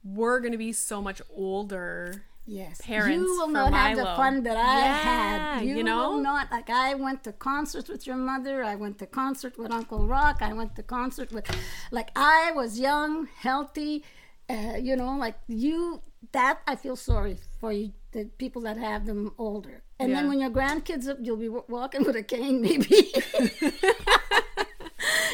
we're 0.03 0.39
gonna 0.39 0.57
be 0.57 0.73
so 0.73 1.01
much 1.01 1.21
older. 1.29 2.23
Yes, 2.51 2.81
parents 2.81 3.13
You 3.13 3.25
will 3.37 3.49
not 3.49 3.71
have 3.73 3.95
the 3.95 4.05
fun 4.05 4.41
that 4.43 4.57
I 4.57 4.79
Yeah, 4.79 4.93
had. 4.93 5.61
You, 5.65 5.77
you 5.77 5.83
know? 5.83 6.09
will 6.09 6.21
not. 6.21 6.49
Like 6.51 6.69
I 6.71 6.95
went 6.95 7.23
to 7.25 7.31
concerts 7.31 7.87
with 7.89 8.07
your 8.07 8.15
mother. 8.15 8.63
I 8.63 8.75
went 8.75 8.97
to 8.99 9.05
concert 9.05 9.55
with 9.59 9.71
Uncle 9.71 10.07
Rock. 10.07 10.41
I 10.41 10.53
went 10.53 10.75
to 10.77 10.81
concert 10.83 11.31
with, 11.31 11.45
like 11.91 12.09
I 12.15 12.51
was 12.55 12.79
young, 12.79 13.27
healthy. 13.47 14.03
Uh, 14.49 14.77
you 14.81 14.95
know, 14.95 15.15
like 15.15 15.35
you. 15.47 16.01
That 16.33 16.59
I 16.67 16.75
feel 16.75 16.95
sorry 16.97 17.37
for 17.61 17.71
you. 17.71 17.93
The 18.11 18.25
people 18.43 18.63
that 18.63 18.75
have 18.77 19.05
them 19.05 19.31
older, 19.37 19.83
and 19.99 20.11
then 20.13 20.27
when 20.27 20.39
your 20.39 20.49
grandkids 20.49 21.07
up, 21.07 21.17
you'll 21.21 21.37
be 21.37 21.47
wa- 21.47 21.63
walking 21.69 22.03
with 22.03 22.15
a 22.15 22.23
cane, 22.23 22.59
maybe. 22.61 22.89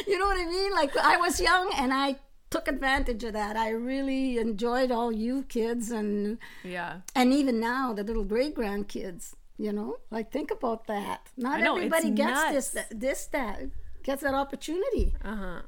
you 0.06 0.18
know 0.18 0.26
what 0.26 0.38
I 0.38 0.46
mean? 0.48 0.72
Like 0.72 0.96
I 0.96 1.16
was 1.16 1.40
young 1.40 1.72
and 1.76 1.92
I 1.92 2.16
took 2.50 2.68
advantage 2.68 3.24
of 3.24 3.32
that. 3.32 3.56
I 3.56 3.70
really 3.70 4.38
enjoyed 4.38 4.90
all 4.90 5.10
you 5.12 5.42
kids 5.44 5.90
and 5.90 6.38
Yeah, 6.64 7.00
and 7.14 7.32
even 7.32 7.60
now 7.60 7.92
the 7.92 8.02
little 8.04 8.24
great 8.24 8.54
grandkids. 8.54 9.34
You 9.58 9.72
know, 9.72 9.96
like 10.10 10.30
think 10.30 10.50
about 10.50 10.86
that. 10.86 11.28
Not 11.36 11.60
know, 11.60 11.76
everybody 11.76 12.10
gets 12.10 12.52
nuts. 12.52 12.70
this 12.70 12.84
this 12.90 13.26
that 13.26 13.60
gets 14.02 14.22
that 14.22 14.34
opportunity. 14.34 15.14
uh 15.24 15.36
huh. 15.36 15.60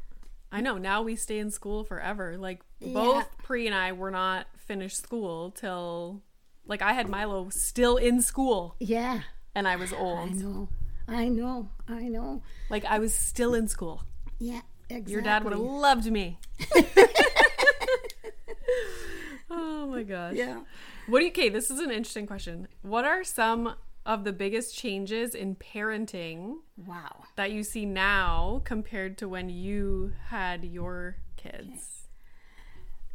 I 0.50 0.60
know. 0.62 0.78
Now 0.78 1.02
we 1.02 1.16
stay 1.16 1.38
in 1.38 1.50
school 1.50 1.84
forever. 1.84 2.36
Like 2.38 2.60
both 2.80 3.26
Pre 3.42 3.66
and 3.66 3.74
I 3.74 3.92
were 3.92 4.10
not 4.10 4.46
finished 4.56 4.96
school 5.02 5.50
till 5.50 6.22
like 6.66 6.82
I 6.82 6.92
had 6.92 7.08
Milo 7.08 7.48
still 7.50 7.96
in 7.96 8.20
school, 8.22 8.76
Yeah, 8.78 9.20
and 9.54 9.66
I 9.66 9.76
was 9.76 9.92
old. 9.92 10.28
I 10.30 10.32
know, 10.32 10.68
I 11.06 11.28
know, 11.28 11.70
I 11.88 12.08
know. 12.08 12.42
Like 12.70 12.84
I 12.84 12.98
was 12.98 13.14
still 13.14 13.54
in 13.54 13.68
school. 13.68 14.02
Yeah, 14.38 14.60
exactly. 14.88 15.12
Your 15.12 15.22
dad 15.22 15.44
would 15.44 15.52
have 15.52 15.60
loved 15.60 16.10
me. 16.10 16.38
oh 19.50 19.86
my 19.86 20.02
gosh. 20.02 20.34
Yeah. 20.34 20.60
What 21.06 21.20
do 21.20 21.24
you, 21.24 21.30
okay, 21.30 21.48
this 21.48 21.70
is 21.70 21.78
an 21.80 21.90
interesting 21.90 22.26
question. 22.26 22.68
What 22.82 23.04
are 23.04 23.24
some 23.24 23.74
of 24.04 24.24
the 24.24 24.32
biggest 24.32 24.76
changes 24.76 25.34
in 25.34 25.54
parenting 25.56 26.56
Wow. 26.86 27.24
that 27.36 27.52
you 27.52 27.62
see 27.62 27.84
now 27.86 28.62
compared 28.64 29.18
to 29.18 29.28
when 29.28 29.48
you 29.48 30.12
had 30.28 30.64
your 30.64 31.16
kids? 31.36 32.06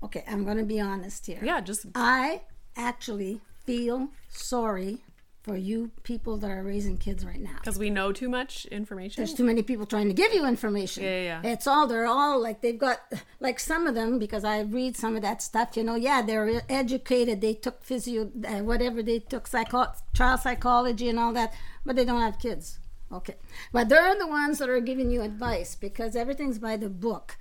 Okay, 0.03 0.23
I'm 0.27 0.43
going 0.43 0.57
to 0.57 0.63
be 0.63 0.79
honest 0.79 1.25
here. 1.27 1.39
Yeah, 1.41 1.61
just 1.61 1.85
I 1.95 2.41
actually 2.75 3.41
feel 3.65 4.09
sorry 4.27 5.03
for 5.43 5.57
you 5.57 5.91
people 6.03 6.37
that 6.37 6.49
are 6.49 6.63
raising 6.63 6.97
kids 6.97 7.25
right 7.25 7.39
now. 7.39 7.57
because 7.59 7.77
we 7.77 7.89
know 7.89 8.13
too 8.13 8.29
much 8.29 8.65
information. 8.67 9.21
There's 9.21 9.33
too 9.35 9.43
many 9.43 9.61
people 9.61 9.85
trying 9.85 10.07
to 10.07 10.13
give 10.13 10.33
you 10.33 10.47
information. 10.47 11.03
Yeah, 11.03 11.09
yeah, 11.21 11.41
yeah. 11.43 11.51
It's 11.51 11.67
all 11.67 11.85
they're 11.85 12.05
all 12.07 12.41
like 12.41 12.61
they've 12.61 12.79
got 12.79 12.99
like 13.41 13.59
some 13.59 13.85
of 13.85 13.93
them 13.93 14.19
because 14.19 14.45
I 14.45 14.61
read 14.61 14.95
some 14.95 15.15
of 15.17 15.21
that 15.21 15.41
stuff. 15.41 15.75
You 15.75 15.83
know, 15.83 15.95
yeah, 15.95 16.21
they're 16.21 16.61
educated. 16.69 17.41
They 17.41 17.53
took 17.53 17.83
physio, 17.83 18.31
uh, 18.47 18.59
whatever 18.59 19.03
they 19.03 19.19
took, 19.19 19.47
psycho, 19.47 19.87
child 20.13 20.39
psychology 20.39 21.09
and 21.09 21.19
all 21.19 21.33
that, 21.33 21.53
but 21.85 21.95
they 21.97 22.05
don't 22.05 22.21
have 22.21 22.39
kids. 22.39 22.79
Okay, 23.11 23.35
but 23.71 23.89
they're 23.89 24.17
the 24.17 24.25
ones 24.25 24.57
that 24.59 24.69
are 24.69 24.79
giving 24.79 25.11
you 25.11 25.21
advice 25.21 25.75
because 25.75 26.15
everything's 26.15 26.57
by 26.57 26.77
the 26.77 26.89
book. 26.89 27.37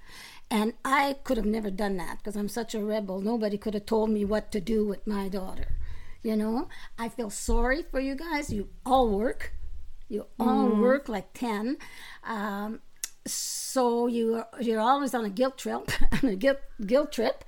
And 0.50 0.74
I 0.84 1.16
could 1.24 1.38
have 1.38 1.46
never 1.46 1.70
done 1.70 1.96
that 1.96 2.18
because 2.18 2.36
I'm 2.36 2.48
such 2.48 2.74
a 2.74 2.84
rebel. 2.84 3.22
Nobody 3.22 3.56
could 3.56 3.72
have 3.72 3.86
told 3.86 4.10
me 4.10 4.22
what 4.26 4.52
to 4.52 4.60
do 4.60 4.84
with 4.86 5.06
my 5.06 5.28
daughter. 5.28 5.68
You 6.22 6.37
know, 6.37 6.68
I 6.98 7.08
feel 7.08 7.30
sorry 7.30 7.82
for 7.82 7.98
you 7.98 8.14
guys. 8.14 8.52
You 8.52 8.68
all 8.87 9.08
work. 9.08 9.52
You 10.08 10.26
all 10.38 10.68
work 10.68 11.08
like 11.08 11.32
10. 11.32 11.78
Um, 12.24 12.80
so 13.26 14.06
you, 14.06 14.44
you're 14.61 14.80
always 14.80 15.14
on 15.14 15.24
a 15.24 15.30
guilt 15.30 15.58
trip. 15.58 15.90
on 16.22 16.28
a 16.28 16.37
guilt, 16.37 16.58
guilt 16.87 17.12
trip. 17.12 17.44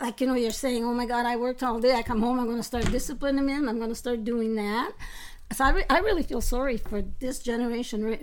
Like, 0.00 0.20
you 0.20 0.26
know, 0.26 0.34
you're 0.34 0.50
saying, 0.50 0.84
oh 0.84 0.92
my 0.92 1.06
God, 1.06 1.26
I 1.26 1.36
worked 1.36 1.62
all 1.62 1.80
day. 1.80 1.94
I 1.94 2.02
come 2.02 2.20
home, 2.20 2.38
I'm 2.38 2.46
going 2.46 2.58
to 2.58 2.62
start 2.62 2.90
disciplining 2.90 3.48
him. 3.48 3.68
I'm 3.68 3.78
going 3.78 3.90
to 3.90 3.94
start 3.96 4.24
doing 4.24 4.54
that. 4.56 4.92
so 5.52 5.64
I, 5.64 5.70
re- 5.70 5.84
I 5.88 5.98
really 5.98 6.22
feel 6.22 6.40
sorry 6.40 6.76
for 6.76 7.02
this 7.02 7.38
generation. 7.40 8.18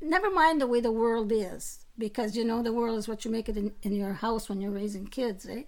Never 0.00 0.30
mind 0.30 0.60
the 0.60 0.66
way 0.66 0.80
the 0.80 0.92
world 0.92 1.30
is, 1.32 1.83
because 1.98 2.36
you 2.36 2.44
know 2.44 2.62
the 2.62 2.72
world 2.72 2.98
is 2.98 3.06
what 3.08 3.24
you 3.24 3.30
make 3.30 3.48
it 3.48 3.56
in, 3.56 3.72
in 3.82 3.94
your 3.94 4.14
house 4.14 4.48
when 4.48 4.60
you're 4.60 4.70
raising 4.70 5.06
kids, 5.06 5.46
eh? 5.48 5.62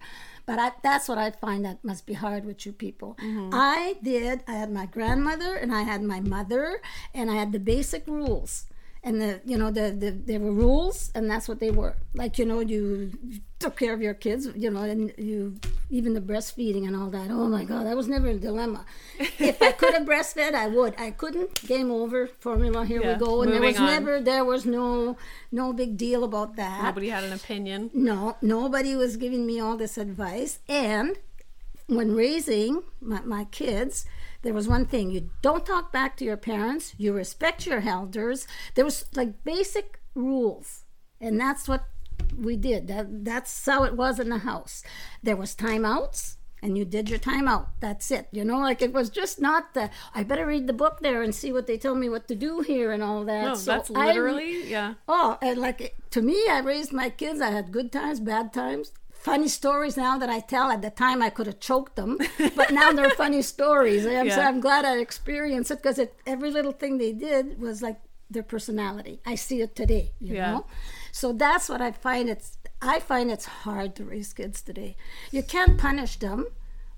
But 0.45 0.59
I, 0.59 0.71
that's 0.83 1.07
what 1.07 1.17
I 1.17 1.31
find 1.31 1.63
that 1.65 1.83
must 1.83 2.05
be 2.05 2.13
hard 2.13 2.45
with 2.45 2.65
you 2.65 2.71
people. 2.73 3.17
I 3.53 3.95
did. 4.03 4.43
I 4.47 4.53
had 4.53 4.71
my 4.71 4.85
grandmother 4.85 5.55
and 5.55 5.73
I 5.73 5.81
had 5.83 6.01
my 6.03 6.19
mother, 6.19 6.81
and 7.13 7.29
I 7.31 7.35
had 7.35 7.51
the 7.51 7.59
basic 7.59 8.07
rules. 8.07 8.65
And 9.03 9.21
the 9.21 9.41
you 9.45 9.57
know 9.57 9.71
the, 9.71 9.91
the 9.91 10.11
there 10.11 10.39
were 10.39 10.51
rules, 10.51 11.11
and 11.15 11.29
that's 11.29 11.47
what 11.47 11.59
they 11.59 11.71
were. 11.71 11.95
Like 12.13 12.37
you 12.39 12.45
know 12.45 12.59
you 12.59 13.11
took 13.59 13.77
care 13.77 13.93
of 13.93 14.01
your 14.01 14.13
kids, 14.13 14.47
you 14.55 14.69
know, 14.69 14.81
and 14.81 15.13
you 15.17 15.55
even 15.89 16.13
the 16.13 16.19
breastfeeding 16.21 16.85
and 16.85 16.95
all 16.95 17.09
that. 17.11 17.29
Oh 17.31 17.47
my 17.47 17.63
God, 17.63 17.85
that 17.85 17.95
was 17.95 18.07
never 18.07 18.27
a 18.27 18.33
dilemma. 18.33 18.85
if 19.39 19.61
I 19.61 19.71
could 19.71 19.93
have 19.93 20.03
breastfed, 20.13 20.53
I 20.53 20.67
would. 20.67 20.93
I 20.97 21.11
couldn't. 21.11 21.65
Game 21.65 21.89
over. 21.91 22.27
Formula. 22.27 22.85
Here 22.85 23.01
Yeah, 23.01 23.13
we 23.13 23.25
go. 23.25 23.41
And 23.43 23.53
there 23.53 23.61
was 23.61 23.77
on. 23.77 23.85
never. 23.85 24.19
There 24.19 24.43
was 24.43 24.65
no 24.65 25.15
no 25.51 25.71
big 25.73 25.95
deal 25.95 26.23
about 26.23 26.55
that. 26.57 26.83
Nobody 26.83 27.09
had 27.09 27.23
an 27.23 27.33
opinion. 27.33 27.89
No, 27.93 28.35
nobody 28.41 28.95
was 28.95 29.15
giving 29.15 29.45
me 29.45 29.59
all 29.59 29.77
this 29.77 29.97
advice. 29.97 30.59
And 30.67 31.17
when 31.87 32.13
raising 32.15 32.83
my, 32.99 33.21
my 33.21 33.45
kids, 33.45 34.05
there 34.47 34.53
was 34.53 34.65
one 34.69 34.85
thing 34.85 35.11
you 35.11 35.29
don't 35.41 35.65
talk 35.65 35.91
back 35.91 36.15
to 36.15 36.23
your 36.23 36.37
parents, 36.37 36.93
you 36.97 37.11
respect 37.11 37.67
your 37.67 37.81
elders. 37.81 38.47
There 38.75 38.85
was 38.85 39.03
like 39.13 39.43
basic 39.43 39.99
rules. 40.15 40.85
And 41.19 41.37
that's 41.37 41.67
what 41.67 41.83
we 42.33 42.55
did. 42.55 42.87
That, 42.87 43.25
that's 43.25 43.65
how 43.65 43.83
it 43.83 43.97
was 43.97 44.21
in 44.21 44.29
the 44.29 44.37
house. 44.37 44.83
There 45.21 45.35
was 45.35 45.53
timeouts. 45.53 46.37
And 46.63 46.77
you 46.77 46.85
did 46.85 47.09
your 47.09 47.19
timeout. 47.19 47.65
That's 47.81 48.09
it. 48.09 48.29
You 48.31 48.45
know, 48.45 48.59
like 48.59 48.81
it 48.81 48.93
was 48.93 49.09
just 49.09 49.41
not 49.41 49.73
the. 49.73 49.89
I 50.15 50.23
better 50.23 50.45
read 50.45 50.65
the 50.65 50.73
book 50.73 51.01
there 51.01 51.21
and 51.21 51.35
see 51.35 51.51
what 51.51 51.67
they 51.67 51.77
tell 51.77 51.93
me 51.93 52.07
what 52.07 52.29
to 52.29 52.35
do 52.35 52.61
here 52.61 52.93
and 52.93 53.03
all 53.03 53.25
that. 53.25 53.43
No, 53.43 53.53
So 53.55 53.71
that's 53.71 53.91
I- 53.91 54.05
literally 54.07 54.69
yeah. 54.69 54.93
Oh, 55.09 55.37
and 55.41 55.59
like 55.59 55.97
to 56.11 56.21
me, 56.21 56.37
I 56.49 56.61
raised 56.61 56.93
my 56.93 57.09
kids. 57.09 57.41
I 57.41 57.51
had 57.51 57.73
good 57.73 57.91
times, 57.91 58.21
bad 58.21 58.53
times, 58.53 58.91
funny 59.19 59.47
stories 59.47 59.97
now 59.97 60.17
that 60.17 60.29
I 60.29 60.39
tell. 60.39 60.69
At 60.71 60.81
the 60.81 60.89
time, 60.89 61.21
I 61.21 61.29
could 61.29 61.47
have 61.47 61.59
choked 61.59 61.95
them, 61.95 62.17
but 62.55 62.71
now 62.71 62.91
they're 62.91 63.09
funny 63.25 63.41
stories. 63.41 64.05
I'm, 64.05 64.29
so 64.29 64.41
I'm 64.41 64.59
glad 64.59 64.85
I 64.85 64.97
experienced 64.97 65.71
it 65.71 65.81
because 65.81 65.99
every 66.25 66.51
little 66.51 66.71
thing 66.71 66.97
they 66.97 67.13
did 67.13 67.59
was 67.59 67.81
like 67.81 67.99
their 68.29 68.43
personality. 68.43 69.19
I 69.25 69.35
see 69.35 69.61
it 69.61 69.75
today, 69.75 70.11
you 70.19 70.35
Yeah. 70.35 70.51
know. 70.51 70.65
So 71.11 71.33
that's 71.33 71.69
what 71.69 71.81
I 71.81 71.91
find. 71.91 72.29
It's 72.29 72.57
I 72.81 72.99
find 72.99 73.31
it's 73.31 73.45
hard 73.45 73.95
to 73.95 74.03
raise 74.05 74.33
kids 74.33 74.61
today. 74.61 74.95
You 75.31 75.43
can't 75.43 75.77
punish 75.77 76.17
them. 76.17 76.47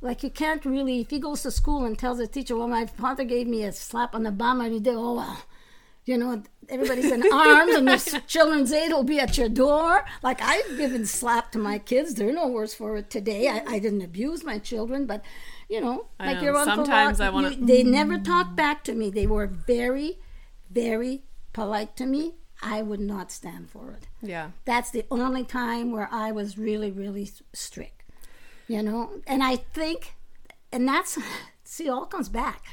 Like 0.01 0.23
you 0.23 0.29
can't 0.29 0.63
really. 0.65 1.01
If 1.01 1.09
he 1.09 1.19
goes 1.19 1.43
to 1.43 1.51
school 1.51 1.85
and 1.85 1.97
tells 1.97 2.17
the 2.17 2.27
teacher, 2.27 2.55
"Well, 2.57 2.67
my 2.67 2.85
father 2.85 3.23
gave 3.23 3.47
me 3.47 3.63
a 3.63 3.71
slap 3.71 4.15
on 4.15 4.23
the 4.23 4.31
bum 4.31 4.61
and 4.61 4.73
he 4.73 4.79
did, 4.79 4.95
oh 4.95 5.13
well 5.15 5.43
you 6.09 6.17
know, 6.17 6.41
everybody's 6.69 7.11
in 7.11 7.21
arms 7.31 7.75
and 7.75 7.87
the 7.87 8.21
children's 8.27 8.73
aid 8.73 8.91
will 8.91 9.03
be 9.03 9.19
at 9.19 9.37
your 9.37 9.47
door. 9.47 10.03
Like 10.23 10.41
I've 10.41 10.75
given 10.75 11.05
slap 11.05 11.51
to 11.51 11.59
my 11.59 11.77
kids. 11.77 12.15
They're 12.15 12.33
no 12.33 12.47
worse 12.47 12.73
for 12.73 12.97
it 12.97 13.11
today. 13.11 13.47
I, 13.47 13.75
I 13.75 13.77
didn't 13.77 14.01
abuse 14.01 14.43
my 14.43 14.57
children, 14.57 15.05
but 15.05 15.23
you 15.69 15.79
know, 15.79 16.07
I 16.19 16.25
like 16.25 16.37
know. 16.37 16.43
your 16.45 16.55
uncle. 16.57 16.77
Sometimes 16.77 17.19
Ron, 17.19 17.45
I 17.45 17.49
you- 17.49 17.63
They 17.63 17.83
mm. 17.83 17.91
never 17.91 18.17
talked 18.17 18.55
back 18.55 18.83
to 18.85 18.95
me. 18.95 19.11
They 19.11 19.27
were 19.27 19.45
very, 19.45 20.17
very 20.71 21.25
polite 21.53 21.95
to 21.97 22.07
me. 22.07 22.33
I 22.59 22.81
would 22.81 22.99
not 22.99 23.31
stand 23.31 23.69
for 23.69 23.91
it. 23.91 24.07
Yeah. 24.23 24.49
That's 24.65 24.89
the 24.89 25.05
only 25.11 25.43
time 25.43 25.91
where 25.91 26.09
I 26.11 26.31
was 26.31 26.57
really, 26.57 26.89
really 26.89 27.29
strict. 27.53 28.03
You 28.67 28.81
know, 28.81 29.21
and 29.27 29.43
I 29.43 29.57
think, 29.57 30.15
and 30.71 30.87
that's 30.87 31.19
see, 31.63 31.85
it 31.85 31.89
all 31.89 32.07
comes 32.07 32.29
back. 32.29 32.63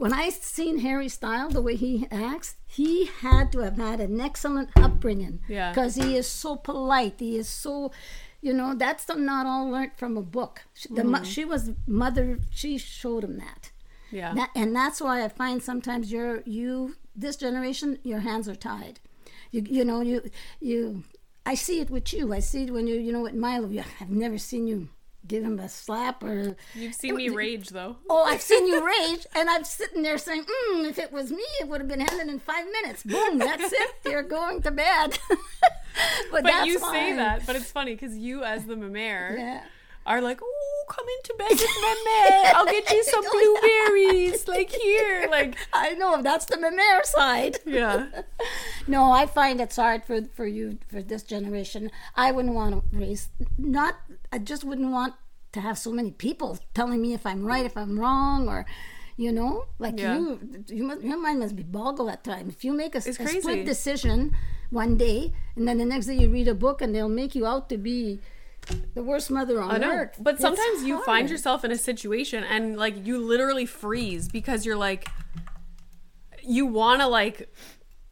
When 0.00 0.14
I 0.14 0.30
seen 0.30 0.78
Harry 0.78 1.10
Styles, 1.10 1.52
the 1.52 1.60
way 1.60 1.76
he 1.76 2.06
acts, 2.10 2.56
he 2.66 3.04
had 3.20 3.52
to 3.52 3.58
have 3.58 3.76
had 3.76 4.00
an 4.00 4.18
excellent 4.18 4.70
upbringing. 4.74 5.40
Yeah. 5.46 5.72
Because 5.72 5.94
he 5.94 6.16
is 6.16 6.26
so 6.26 6.56
polite. 6.56 7.16
He 7.18 7.36
is 7.36 7.50
so, 7.50 7.92
you 8.40 8.54
know, 8.54 8.74
that's 8.74 9.06
not 9.14 9.44
all 9.44 9.68
learned 9.68 9.92
from 9.98 10.16
a 10.16 10.22
book. 10.22 10.62
She, 10.72 10.88
the, 10.88 11.04
mo- 11.04 11.18
mm-hmm. 11.18 11.24
she 11.24 11.44
was 11.44 11.72
mother. 11.86 12.38
She 12.50 12.78
showed 12.78 13.24
him 13.24 13.36
that. 13.40 13.72
Yeah. 14.10 14.32
That, 14.32 14.48
and 14.56 14.74
that's 14.74 15.02
why 15.02 15.22
I 15.22 15.28
find 15.28 15.62
sometimes 15.62 16.10
you're 16.10 16.40
you 16.46 16.96
this 17.14 17.36
generation 17.36 17.98
your 18.02 18.20
hands 18.20 18.48
are 18.48 18.56
tied. 18.56 19.00
You 19.50 19.66
you 19.68 19.84
know 19.84 20.00
you 20.00 20.30
you 20.60 21.04
I 21.44 21.54
see 21.54 21.80
it 21.80 21.90
with 21.90 22.14
you. 22.14 22.32
I 22.32 22.40
see 22.40 22.64
it 22.64 22.72
when 22.72 22.86
you 22.86 22.94
you 22.94 23.12
know 23.12 23.20
with 23.20 23.34
Milo. 23.34 23.68
You, 23.68 23.84
I've 24.00 24.08
never 24.08 24.38
seen 24.38 24.66
you 24.66 24.88
give 25.26 25.44
him 25.44 25.58
a 25.58 25.68
slap 25.68 26.22
or 26.22 26.56
You've 26.74 26.94
seen 26.94 27.16
me 27.16 27.28
rage 27.28 27.68
though. 27.68 27.96
oh 28.08 28.24
I've 28.24 28.40
seen 28.42 28.66
you 28.66 28.84
rage 29.08 29.26
and 29.34 29.48
I'm 29.50 29.64
sitting 29.64 30.02
there 30.02 30.18
saying 30.18 30.44
mm, 30.44 30.88
if 30.88 30.98
it 30.98 31.12
was 31.12 31.30
me 31.30 31.44
it 31.60 31.68
would 31.68 31.80
have 31.80 31.88
been 31.88 32.00
ended 32.00 32.28
in 32.28 32.38
five 32.40 32.64
minutes. 32.82 33.02
Boom, 33.02 33.38
that's 33.38 33.72
it. 33.72 33.90
You're 34.10 34.22
going 34.22 34.62
to 34.62 34.70
bed. 34.70 35.18
but 35.28 35.38
But 36.32 36.44
that's 36.44 36.66
you 36.66 36.78
say 36.78 37.12
that, 37.14 37.46
but 37.46 37.56
it's 37.56 37.70
funny 37.70 37.94
because 37.94 38.16
you, 38.16 38.42
as 38.44 38.64
the 38.64 38.76
mamer, 38.76 39.36
Yeah. 39.36 39.62
Are 40.10 40.20
like, 40.20 40.40
"Oh, 40.42 40.84
come 40.88 41.06
into 41.18 41.34
bed 41.38 41.50
with 41.50 41.60
meme. 41.60 42.54
I'll 42.56 42.66
get 42.66 42.90
you 42.90 43.02
some 43.14 43.24
oh, 43.24 43.30
blueberries, 43.30 44.48
like 44.48 44.70
here, 44.70 45.28
like 45.30 45.56
I 45.72 45.94
know 45.94 46.20
that's 46.20 46.46
the 46.46 46.56
Memere 46.56 47.04
side. 47.04 47.58
yeah, 47.66 48.06
No, 48.88 49.12
I 49.12 49.26
find 49.26 49.60
it's 49.60 49.76
hard 49.76 50.04
for 50.04 50.22
for 50.34 50.46
you 50.46 50.78
for 50.88 51.00
this 51.00 51.22
generation. 51.22 51.90
I 52.16 52.32
wouldn't 52.32 52.54
want 52.54 52.72
to 52.74 52.96
raise 52.96 53.28
not. 53.56 53.94
I 54.32 54.38
just 54.38 54.64
wouldn't 54.64 54.90
want 54.90 55.14
to 55.52 55.60
have 55.60 55.78
so 55.78 55.92
many 55.92 56.10
people 56.10 56.58
telling 56.74 57.00
me 57.00 57.14
if 57.14 57.24
I'm 57.24 57.44
right, 57.44 57.64
if 57.64 57.76
I'm 57.76 57.98
wrong, 57.98 58.48
or 58.48 58.66
you 59.16 59.30
know, 59.32 59.66
like 59.78 59.98
Yeah. 59.98 60.18
you, 60.18 60.40
you 60.68 60.84
must, 60.84 61.02
your 61.02 61.20
mind 61.20 61.38
must 61.40 61.54
be 61.54 61.62
boggled 61.62 62.10
at 62.10 62.24
times. 62.24 62.54
If 62.54 62.64
you 62.64 62.72
make 62.72 62.94
a, 62.94 62.98
a 62.98 63.12
split 63.12 63.64
decision 63.66 64.34
one 64.70 64.96
day, 64.96 65.32
and 65.56 65.68
then 65.68 65.78
the 65.78 65.84
next 65.84 66.06
day 66.06 66.14
you 66.14 66.30
read 66.30 66.48
a 66.48 66.54
book 66.54 66.80
and 66.82 66.94
they'll 66.94 67.08
make 67.22 67.34
you 67.34 67.46
out 67.46 67.68
to 67.68 67.76
be 67.76 68.18
the 68.94 69.02
worst 69.02 69.30
mother 69.30 69.60
on 69.60 69.70
I 69.70 69.78
know. 69.78 69.90
earth. 69.90 70.16
But 70.20 70.40
sometimes 70.40 70.84
you 70.84 71.02
find 71.04 71.30
yourself 71.30 71.64
in 71.64 71.70
a 71.70 71.78
situation 71.78 72.44
and 72.44 72.76
like 72.76 73.06
you 73.06 73.18
literally 73.18 73.66
freeze 73.66 74.28
because 74.28 74.66
you're 74.66 74.76
like, 74.76 75.08
you 76.42 76.66
want 76.66 77.00
to 77.00 77.06
like, 77.06 77.52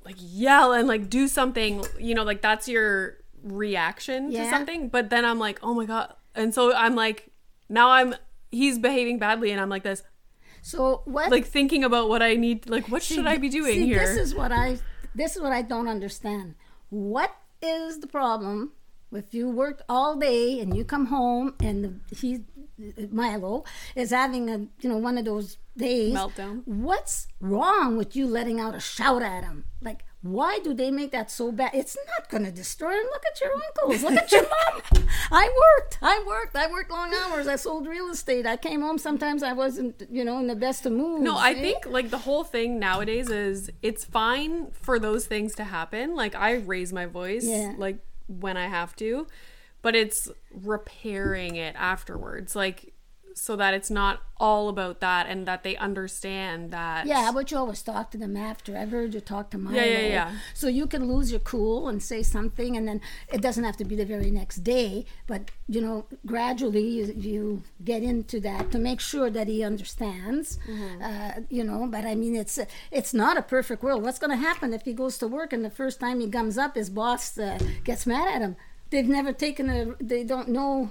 like 0.05 0.16
yell 0.18 0.73
and 0.73 0.88
like 0.88 1.11
do 1.11 1.29
something, 1.29 1.85
you 1.99 2.14
know, 2.14 2.23
like 2.23 2.40
that's 2.42 2.68
your 2.68 3.18
reaction 3.42 4.31
to 4.33 4.49
something. 4.51 4.88
But 4.88 5.11
then 5.11 5.25
I'm 5.25 5.38
like, 5.38 5.59
oh 5.62 5.75
my 5.75 5.85
god, 5.85 6.14
and 6.35 6.55
so 6.55 6.75
I'm 6.75 6.94
like, 6.94 7.31
now 7.68 7.90
I'm 7.90 8.14
he's 8.51 8.79
behaving 8.79 9.18
badly, 9.18 9.51
and 9.51 9.61
I'm 9.61 9.68
like 9.68 9.83
this, 9.83 10.03
So 10.62 11.03
what? 11.05 11.31
like 11.31 11.44
thinking 11.44 11.85
about 11.85 12.09
what 12.09 12.23
I 12.23 12.35
need, 12.35 12.68
like 12.68 12.88
what 12.88 13.03
should 13.03 13.27
I 13.27 13.37
be 13.37 13.49
doing 13.49 13.75
See, 13.75 13.87
here? 13.87 13.99
This 13.99 14.16
is 14.16 14.35
what 14.35 14.53
I 14.53 14.79
this 15.14 15.37
is 15.37 15.42
what 15.42 15.53
I 15.53 15.62
don't 15.62 15.88
understand. 15.88 16.55
What 16.90 17.35
is 17.61 18.01
the 18.01 18.07
problem 18.07 18.73
if 19.12 19.33
you 19.35 19.49
worked 19.49 19.83
all 19.88 20.16
day 20.16 20.61
and 20.61 20.77
you 20.77 20.85
come 20.85 21.07
home 21.07 21.55
and 21.61 21.85
the, 21.85 22.16
he 22.16 22.40
Milo 23.11 23.64
is 23.97 24.11
having 24.11 24.49
a 24.51 24.59
you 24.81 24.88
know 24.88 24.99
one 24.99 25.18
of 25.18 25.25
those 25.25 25.59
days 25.77 26.14
Meltdown. 26.14 26.62
What's 26.66 27.27
wrong 27.40 27.97
with 27.97 28.14
you 28.14 28.27
letting 28.27 28.61
out 28.61 28.75
a 28.75 28.81
shout 28.81 29.23
at 29.23 29.42
him? 29.44 29.64
Like 29.83 30.05
why 30.23 30.59
do 30.64 30.75
they 30.75 30.90
make 30.90 31.12
that 31.12 31.31
so 31.31 31.53
bad? 31.53 31.71
It's 31.75 31.97
not 32.18 32.29
going 32.29 32.44
to 32.44 32.51
destroy 32.51 32.90
him. 32.90 33.07
Look 33.12 33.23
at 33.33 33.40
your 33.40 33.53
uncles. 33.55 34.03
Look 34.03 34.14
at 34.14 34.33
your 34.33 34.42
mom. 34.92 35.07
I 35.31 35.49
worked. 35.79 35.99
I 36.03 36.25
worked. 36.27 36.57
I 36.57 36.68
worked 36.68 36.90
long 36.90 37.14
hours. 37.14 37.47
I 37.47 37.55
sold 37.55 37.87
real 37.87 38.11
estate. 38.11 38.44
I 38.44 38.57
came 38.57 38.81
home. 38.81 38.99
Sometimes 38.99 39.44
I 39.44 39.53
wasn't, 39.53 40.03
you 40.11 40.25
know, 40.25 40.40
in 40.40 40.49
the 40.49 40.57
best 40.57 40.85
of 40.87 40.92
moods. 40.92 41.23
No, 41.23 41.37
I 41.37 41.53
eh? 41.53 41.61
think 41.61 41.87
like 41.87 42.11
the 42.11 42.18
whole 42.18 42.42
thing 42.42 42.81
nowadays 42.81 43.31
is 43.31 43.71
it's 43.81 44.05
fine 44.05 44.73
for 44.73 44.99
those 44.99 45.27
things 45.27 45.55
to 45.55 45.64
happen. 45.64 46.16
Like 46.16 46.35
I 46.35 46.55
raise 46.55 46.92
my 46.92 47.07
voice 47.07 47.44
Yeah. 47.44 47.75
like 47.79 47.99
when 48.29 48.57
I 48.57 48.69
have 48.69 48.95
to, 48.97 49.27
but 49.83 49.97
it's 49.97 50.29
repairing 50.53 51.57
it 51.57 51.75
afterwards. 51.77 52.55
Like 52.55 52.93
so 53.38 53.57
that 53.57 53.74
it's 53.74 53.90
not 53.90 54.22
all 54.40 54.68
about 54.68 55.01
that 55.01 55.27
and 55.27 55.46
that 55.46 55.62
they 55.62 55.77
understand 55.77 56.70
that 56.70 57.07
Yeah, 57.07 57.31
but 57.33 57.51
you 57.51 57.57
always 57.57 57.83
talk 57.83 58.11
to 58.12 58.18
them 58.18 58.37
after. 58.37 58.77
I've 58.77 58.90
heard 58.90 59.14
you 59.14 59.20
talk 59.20 59.51
to 59.51 59.59
Milo. 59.59 59.77
Yeah, 59.77 59.85
yeah, 59.85 60.07
yeah. 60.07 60.33
So 60.55 60.68
you 60.68 60.87
can 60.87 61.09
lose 61.09 61.31
your 61.31 61.40
cool 61.40 61.88
and 61.88 62.03
say 62.03 62.22
something, 62.22 62.77
and 62.77 62.87
then 62.87 63.01
it 63.33 63.40
doesn't 63.40 63.64
have 63.64 63.77
to 63.79 63.85
be 63.85 63.96
the 63.96 64.05
very 64.05 64.31
next 64.31 64.59
day. 64.59 65.07
But 65.27 65.51
you 65.68 65.81
know, 65.81 66.07
gradually 66.27 66.87
you, 66.87 67.14
you 67.16 67.62
get 67.85 68.03
into 68.03 68.40
that 68.40 68.70
to 68.72 68.79
make 68.79 69.01
sure 69.01 69.31
that 69.31 69.48
he 69.48 69.62
understands. 69.62 70.59
Mm-hmm. 70.68 71.03
Uh, 71.03 71.42
you 71.48 71.64
know, 71.64 71.87
but 71.90 72.05
I 72.05 72.14
mean, 72.14 72.37
it's 72.37 72.59
it's 72.90 73.14
not 73.14 73.37
a 73.37 73.42
perfect 73.42 73.83
world. 73.83 74.03
What's 74.03 74.18
going 74.18 74.31
to 74.31 74.37
happen 74.37 74.72
if 74.72 74.83
he 74.83 74.92
goes 74.92 75.18
to 75.18 75.27
work 75.27 75.53
and 75.53 75.64
the 75.64 75.70
first 75.70 76.01
time 76.01 76.20
he 76.20 76.29
comes 76.29 76.59
up, 76.59 76.74
his 76.74 76.90
boss 76.90 77.38
uh, 77.38 77.59
gets 77.85 78.07
mad 78.07 78.29
at 78.29 78.42
him? 78.42 78.57
They've 78.90 79.09
never 79.09 79.33
taken 79.33 79.68
a. 79.68 79.94
They 80.01 80.24
don't 80.24 80.48
know. 80.48 80.90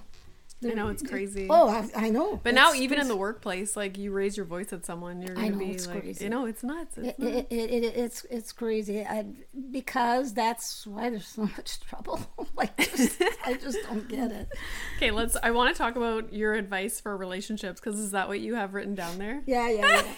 I 0.63 0.73
know 0.73 0.87
it's 0.87 1.03
crazy. 1.03 1.47
Oh, 1.49 1.69
I, 1.69 2.07
I 2.07 2.09
know. 2.09 2.39
But 2.41 2.53
now 2.55 2.73
even 2.73 2.99
in 2.99 3.07
the 3.07 3.15
workplace, 3.15 3.77
like 3.77 3.97
you 3.97 4.11
raise 4.11 4.35
your 4.35 4.45
voice 4.45 4.73
at 4.73 4.85
someone, 4.85 5.21
you're 5.21 5.35
gonna 5.35 5.51
know, 5.51 5.57
be 5.59 5.71
it's 5.71 5.87
like, 5.87 6.01
crazy. 6.01 6.23
you 6.23 6.29
know, 6.29 6.45
it's 6.45 6.63
nuts. 6.63 6.97
It's 6.97 7.09
it, 7.09 7.19
nuts. 7.19 7.47
it, 7.49 7.55
it, 7.55 7.83
it, 7.83 7.95
it's 7.95 8.25
it's 8.29 8.51
crazy 8.51 9.05
I, 9.05 9.25
because 9.71 10.33
that's 10.33 10.87
why 10.87 11.09
there's 11.11 11.27
so 11.27 11.41
much 11.57 11.79
trouble 11.81 12.19
like 12.55 12.75
just, 12.77 13.21
i 13.45 13.53
just 13.53 13.77
don't 13.87 14.07
get 14.07 14.31
it 14.31 14.47
Okay, 14.97 15.11
let's. 15.11 15.37
I 15.41 15.51
want 15.51 15.75
to 15.75 15.77
talk 15.77 15.95
about 15.95 16.33
your 16.33 16.53
advice 16.55 16.99
for 16.99 17.15
relationships 17.15 17.79
because 17.79 17.99
is 17.99 18.11
that 18.11 18.27
what 18.27 18.39
you 18.39 18.55
have 18.55 18.73
written 18.73 18.95
down 18.95 19.19
there? 19.19 19.43
yeah 19.45 19.69
yeah 19.69 20.01
yeah 20.01 20.03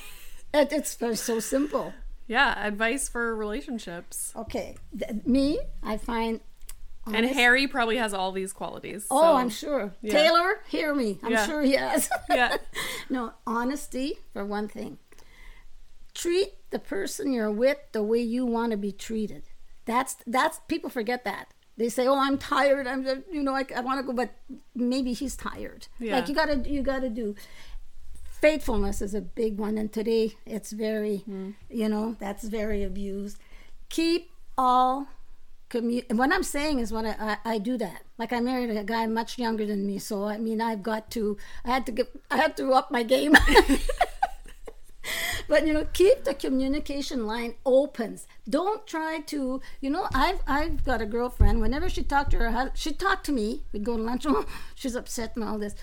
It, 0.51 0.73
it's 0.73 0.97
so 1.21 1.39
simple. 1.39 1.93
Yeah, 2.27 2.65
advice 2.65 3.09
for 3.09 3.35
relationships. 3.35 4.33
Okay, 4.35 4.77
Th- 4.97 5.25
me, 5.25 5.59
I 5.83 5.97
find. 5.97 6.39
And 7.13 7.25
Harry 7.25 7.67
probably 7.67 7.97
has 7.97 8.13
all 8.13 8.31
these 8.31 8.53
qualities. 8.53 9.07
Oh, 9.09 9.35
I'm 9.35 9.49
sure. 9.49 9.93
yeah. 10.01 10.11
Taylor, 10.11 10.61
hear 10.67 10.93
me. 10.93 11.19
I'm 11.23 11.31
Yeah. 11.31 11.45
sure 11.45 11.61
he 11.61 11.73
has. 11.73 12.09
Yeah. 12.29 12.57
no, 13.09 13.33
honesty 13.47 14.19
for 14.33 14.45
one 14.45 14.67
thing. 14.67 14.97
Treat 16.13 16.53
the 16.69 16.79
person 16.79 17.33
you're 17.33 17.51
with 17.51 17.77
the 17.91 18.03
way 18.03 18.19
you 18.19 18.45
want 18.45 18.71
to 18.71 18.77
be 18.77 18.91
treated. 18.91 19.43
That's 19.85 20.17
that's 20.27 20.59
people 20.67 20.89
forget 20.89 21.23
that. 21.23 21.53
They 21.77 21.89
say, 21.89 22.07
"Oh, 22.07 22.19
I'm 22.19 22.37
tired. 22.37 22.87
I'm 22.87 23.05
you 23.31 23.41
know, 23.41 23.55
I, 23.55 23.65
I 23.75 23.79
want 23.79 23.99
to 23.99 24.03
go," 24.05 24.13
but 24.13 24.31
maybe 24.75 25.13
he's 25.13 25.35
tired. 25.35 25.87
Yeah. 25.97 26.15
Like 26.17 26.27
you 26.27 26.35
gotta 26.35 26.57
you 26.69 26.81
gotta 26.83 27.09
do. 27.09 27.35
Faithfulness 28.41 29.01
is 29.01 29.13
a 29.13 29.21
big 29.21 29.57
one, 29.57 29.77
and 29.77 29.91
today 29.91 30.33
it's 30.45 30.71
very, 30.71 31.23
mm. 31.29 31.55
you 31.69 31.89
know, 31.89 32.15
that's 32.19 32.43
very 32.43 32.83
abused. 32.83 33.37
Keep 33.89 34.31
all 34.57 35.07
what 35.73 36.33
I'm 36.33 36.43
saying 36.43 36.79
is 36.79 36.91
what 36.91 37.05
I, 37.05 37.15
I, 37.19 37.53
I 37.53 37.57
do 37.59 37.77
that. 37.77 38.03
Like 38.17 38.33
I 38.33 38.39
married 38.39 38.75
a 38.75 38.83
guy 38.83 39.05
much 39.05 39.37
younger 39.37 39.65
than 39.65 39.85
me, 39.85 39.99
so 39.99 40.25
I 40.25 40.37
mean 40.37 40.61
I've 40.61 40.83
got 40.83 41.11
to 41.11 41.37
I 41.63 41.71
had 41.71 41.85
to 41.85 41.91
get 41.91 42.09
I 42.31 42.37
had 42.37 42.57
to 42.57 42.73
up 42.73 42.91
my 42.91 43.03
game. 43.03 43.35
but 45.47 45.67
you 45.67 45.73
know, 45.73 45.85
keep 45.93 46.23
the 46.23 46.33
communication 46.33 47.27
line 47.27 47.55
open. 47.65 48.19
Don't 48.49 48.85
try 48.87 49.19
to 49.27 49.61
you 49.79 49.89
know 49.89 50.07
I've 50.13 50.41
I've 50.47 50.83
got 50.83 51.01
a 51.01 51.05
girlfriend. 51.05 51.61
Whenever 51.61 51.89
she 51.89 52.03
talked 52.03 52.31
to 52.31 52.37
her 52.37 52.51
husband, 52.51 52.77
she'd 52.77 52.99
talk 52.99 53.23
to 53.23 53.31
me. 53.31 53.61
We'd 53.71 53.83
go 53.83 53.97
to 53.97 54.03
lunch. 54.03 54.25
She's 54.75 54.95
upset 54.95 55.35
and 55.35 55.43
all 55.43 55.59
this. 55.59 55.75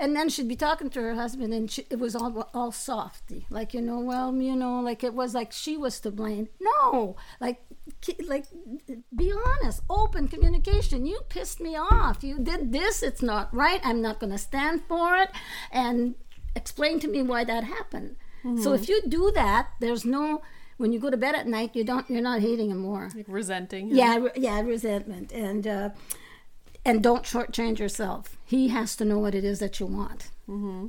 And 0.00 0.14
then 0.14 0.28
she'd 0.28 0.46
be 0.48 0.56
talking 0.56 0.90
to 0.90 1.00
her 1.00 1.14
husband, 1.14 1.52
and 1.52 1.70
she, 1.70 1.84
it 1.90 1.98
was 1.98 2.14
all 2.14 2.48
all 2.54 2.70
softy, 2.70 3.46
like 3.50 3.74
you 3.74 3.80
know, 3.80 3.98
well, 3.98 4.32
you 4.34 4.54
know, 4.54 4.80
like 4.80 5.02
it 5.02 5.12
was 5.12 5.34
like 5.34 5.50
she 5.52 5.76
was 5.76 5.98
to 6.00 6.10
blame. 6.12 6.48
No, 6.60 7.16
like, 7.40 7.60
like, 8.26 8.44
be 9.14 9.32
honest, 9.32 9.82
open 9.90 10.28
communication. 10.28 11.04
You 11.04 11.20
pissed 11.28 11.60
me 11.60 11.76
off. 11.76 12.22
You 12.22 12.38
did 12.38 12.72
this. 12.72 13.02
It's 13.02 13.22
not 13.22 13.52
right. 13.52 13.80
I'm 13.82 14.00
not 14.00 14.20
going 14.20 14.32
to 14.32 14.38
stand 14.38 14.82
for 14.86 15.16
it. 15.16 15.30
And 15.72 16.14
explain 16.54 17.00
to 17.00 17.08
me 17.08 17.22
why 17.22 17.44
that 17.44 17.64
happened. 17.64 18.16
So 18.62 18.72
if 18.72 18.88
you 18.88 19.02
do 19.06 19.30
that, 19.34 19.68
there's 19.80 20.04
no. 20.04 20.42
When 20.76 20.92
you 20.92 21.00
go 21.00 21.10
to 21.10 21.16
bed 21.16 21.34
at 21.34 21.46
night, 21.48 21.74
you 21.74 21.82
don't. 21.82 22.08
You're 22.08 22.22
not 22.22 22.40
hating 22.40 22.70
him 22.70 22.78
more. 22.78 23.10
Like 23.14 23.26
resenting. 23.28 23.88
him. 23.90 23.96
Yeah, 23.96 24.28
yeah, 24.36 24.60
resentment 24.60 25.32
and 25.32 25.66
uh, 25.66 25.88
and 26.88 27.02
don't 27.02 27.24
shortchange 27.24 27.78
yourself. 27.78 28.38
He 28.44 28.68
has 28.68 28.96
to 28.96 29.04
know 29.04 29.18
what 29.18 29.34
it 29.34 29.44
is 29.44 29.58
that 29.58 29.78
you 29.78 29.86
want 29.86 30.30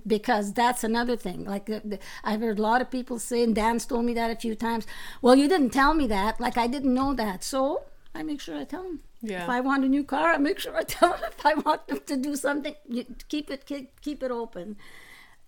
because 0.08 0.54
that's 0.54 0.86
another 0.86 1.18
thing. 1.18 1.44
Like 1.44 1.66
the, 1.66 1.82
the, 1.84 2.00
I've 2.24 2.40
heard 2.40 2.60
a 2.60 2.62
lot 2.62 2.82
of 2.82 2.90
people 2.90 3.20
say, 3.20 3.44
and 3.44 3.54
Dan's 3.54 3.86
told 3.86 4.06
me 4.06 4.14
that 4.14 4.32
a 4.32 4.36
few 4.36 4.56
times. 4.56 4.88
Well, 5.22 5.36
you 5.36 5.50
didn't 5.50 5.72
tell 5.72 5.94
me 5.94 6.08
that. 6.08 6.40
Like 6.40 6.58
I 6.58 6.68
didn't 6.68 6.94
know 6.94 7.14
that, 7.14 7.44
so 7.44 7.84
I 8.16 8.24
make 8.24 8.40
sure 8.40 8.58
I 8.58 8.64
tell 8.64 8.84
him. 8.84 9.02
Yeah. 9.22 9.44
If 9.44 9.50
I 9.50 9.60
want 9.60 9.84
a 9.84 9.90
new 9.90 10.06
car, 10.06 10.30
I 10.30 10.38
make 10.38 10.60
sure 10.60 10.76
I 10.78 10.84
tell 10.84 11.12
him. 11.14 11.20
If 11.38 11.46
I 11.46 11.56
want 11.56 11.88
them 11.88 12.00
to 12.06 12.16
do 12.16 12.38
something, 12.38 12.76
you 12.88 13.06
keep 13.28 13.52
it 13.52 13.66
keep, 13.66 14.00
keep 14.00 14.24
it 14.24 14.32
open. 14.32 14.78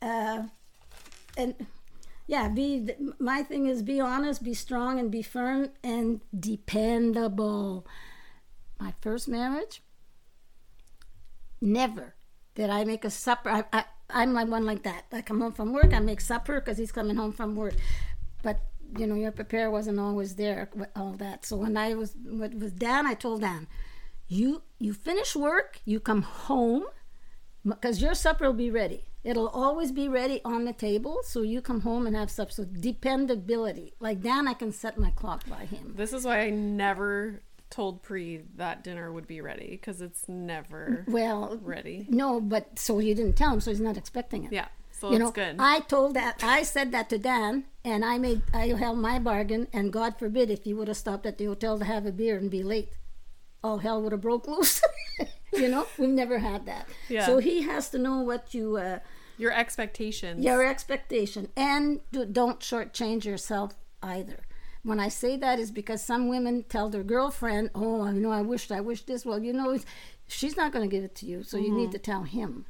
Uh, 0.01 0.43
and 1.37 1.55
yeah, 2.27 2.49
be 2.49 2.89
my 3.17 3.43
thing 3.43 3.67
is 3.67 3.81
be 3.81 4.01
honest, 4.01 4.43
be 4.43 4.53
strong, 4.53 4.99
and 4.99 5.09
be 5.09 5.21
firm 5.21 5.69
and 5.81 6.19
dependable. 6.37 7.87
My 8.77 8.93
first 8.99 9.29
marriage, 9.29 9.81
never 11.61 12.15
did 12.55 12.69
I 12.69 12.83
make 12.83 13.05
a 13.05 13.09
supper. 13.09 13.49
I, 13.49 13.63
I, 13.71 13.85
I'm 14.09 14.33
like 14.33 14.47
one 14.47 14.65
like 14.65 14.83
that. 14.83 15.05
I 15.11 15.21
come 15.21 15.39
home 15.39 15.53
from 15.53 15.73
work, 15.73 15.93
I 15.93 15.99
make 15.99 16.21
supper 16.21 16.59
because 16.59 16.77
he's 16.77 16.91
coming 16.91 17.15
home 17.15 17.31
from 17.31 17.55
work. 17.55 17.75
But 18.43 18.59
you 18.97 19.07
know, 19.07 19.15
your 19.15 19.31
Pepere 19.31 19.71
wasn't 19.71 19.99
always 19.99 20.35
there 20.35 20.69
with 20.75 20.89
all 20.95 21.13
that. 21.13 21.45
So 21.45 21.55
when 21.55 21.77
I 21.77 21.93
was 21.93 22.15
with, 22.25 22.77
Dan, 22.77 23.07
I 23.07 23.13
told 23.13 23.41
Dan, 23.41 23.67
you 24.27 24.63
you 24.79 24.93
finish 24.93 25.35
work, 25.35 25.79
you 25.85 25.99
come 25.99 26.23
home, 26.23 26.85
because 27.65 28.01
your 28.01 28.13
supper 28.13 28.47
will 28.47 28.53
be 28.53 28.71
ready. 28.71 29.05
It'll 29.23 29.49
always 29.49 29.91
be 29.91 30.09
ready 30.09 30.41
on 30.43 30.65
the 30.65 30.73
table, 30.73 31.19
so 31.23 31.43
you 31.43 31.61
come 31.61 31.81
home 31.81 32.07
and 32.07 32.15
have 32.15 32.31
supper. 32.31 32.51
So 32.51 32.65
dependability, 32.65 33.93
like 33.99 34.21
Dan, 34.21 34.47
I 34.47 34.53
can 34.53 34.71
set 34.71 34.97
my 34.97 35.11
clock 35.11 35.47
by 35.47 35.65
him. 35.65 35.93
This 35.95 36.11
is 36.11 36.25
why 36.25 36.39
I 36.41 36.49
never 36.49 37.43
told 37.71 38.03
Pre 38.03 38.41
that 38.57 38.83
dinner 38.83 39.11
would 39.11 39.25
be 39.27 39.41
ready 39.41 39.69
because 39.71 40.01
it's 40.01 40.27
never 40.27 41.05
Well, 41.07 41.57
ready. 41.61 42.05
no, 42.09 42.39
but 42.41 42.77
so 42.77 42.99
he 42.99 43.13
didn't 43.13 43.33
tell 43.37 43.53
him, 43.53 43.61
so 43.61 43.71
he's 43.71 43.79
not 43.81 43.97
expecting 43.97 44.43
it. 44.43 44.51
Yeah. 44.53 44.67
So 44.91 45.07
you 45.09 45.15
it's 45.15 45.23
know, 45.23 45.31
good. 45.31 45.55
I 45.57 45.79
told 45.79 46.13
that 46.13 46.43
I 46.43 46.61
said 46.61 46.91
that 46.91 47.09
to 47.09 47.17
Dan, 47.17 47.63
and 47.83 48.05
I 48.05 48.19
made 48.19 48.43
I 48.53 48.67
held 48.67 48.99
my 48.99 49.17
bargain. 49.17 49.67
And 49.73 49.91
God 49.91 50.19
forbid 50.19 50.51
if 50.51 50.63
he 50.63 50.73
would 50.75 50.87
have 50.87 50.97
stopped 50.97 51.25
at 51.25 51.39
the 51.39 51.45
hotel 51.45 51.79
to 51.79 51.85
have 51.85 52.05
a 52.05 52.11
beer 52.11 52.37
and 52.37 52.51
be 52.51 52.61
late, 52.61 52.89
all 53.63 53.79
hell 53.79 53.99
would 54.03 54.11
have 54.11 54.21
broke 54.21 54.47
loose. 54.47 54.79
you 55.53 55.67
know, 55.69 55.87
we've 55.97 56.09
never 56.09 56.37
had 56.37 56.67
that. 56.67 56.87
Yeah. 57.09 57.25
So 57.25 57.39
he 57.39 57.63
has 57.63 57.89
to 57.89 57.97
know 57.97 58.21
what 58.21 58.53
you 58.53 58.77
uh, 58.77 58.99
Your 59.39 59.51
expectations. 59.51 60.43
your 60.43 60.63
expectation, 60.63 61.47
and 61.57 62.01
do, 62.11 62.25
don't 62.25 62.59
shortchange 62.59 63.25
yourself 63.25 63.73
either. 64.03 64.41
When 64.83 64.99
I 64.99 65.09
say 65.09 65.37
that 65.37 65.59
is 65.59 65.71
because 65.71 66.03
some 66.03 66.27
women 66.27 66.63
tell 66.67 66.89
their 66.89 67.03
girlfriend, 67.03 67.69
"Oh, 67.75 68.07
you 68.09 68.19
know, 68.19 68.31
I 68.31 68.41
wished 68.41 68.71
I 68.71 68.81
wished 68.81 69.05
this." 69.07 69.25
Well, 69.25 69.39
you 69.43 69.53
know, 69.53 69.77
she's 70.27 70.57
not 70.57 70.71
going 70.71 70.89
to 70.89 70.93
give 70.93 71.03
it 71.03 71.13
to 71.15 71.25
you, 71.25 71.43
so 71.43 71.57
you 71.57 71.71
need 71.71 71.91
to 71.91 71.99
tell 71.99 72.23
him 72.23 72.65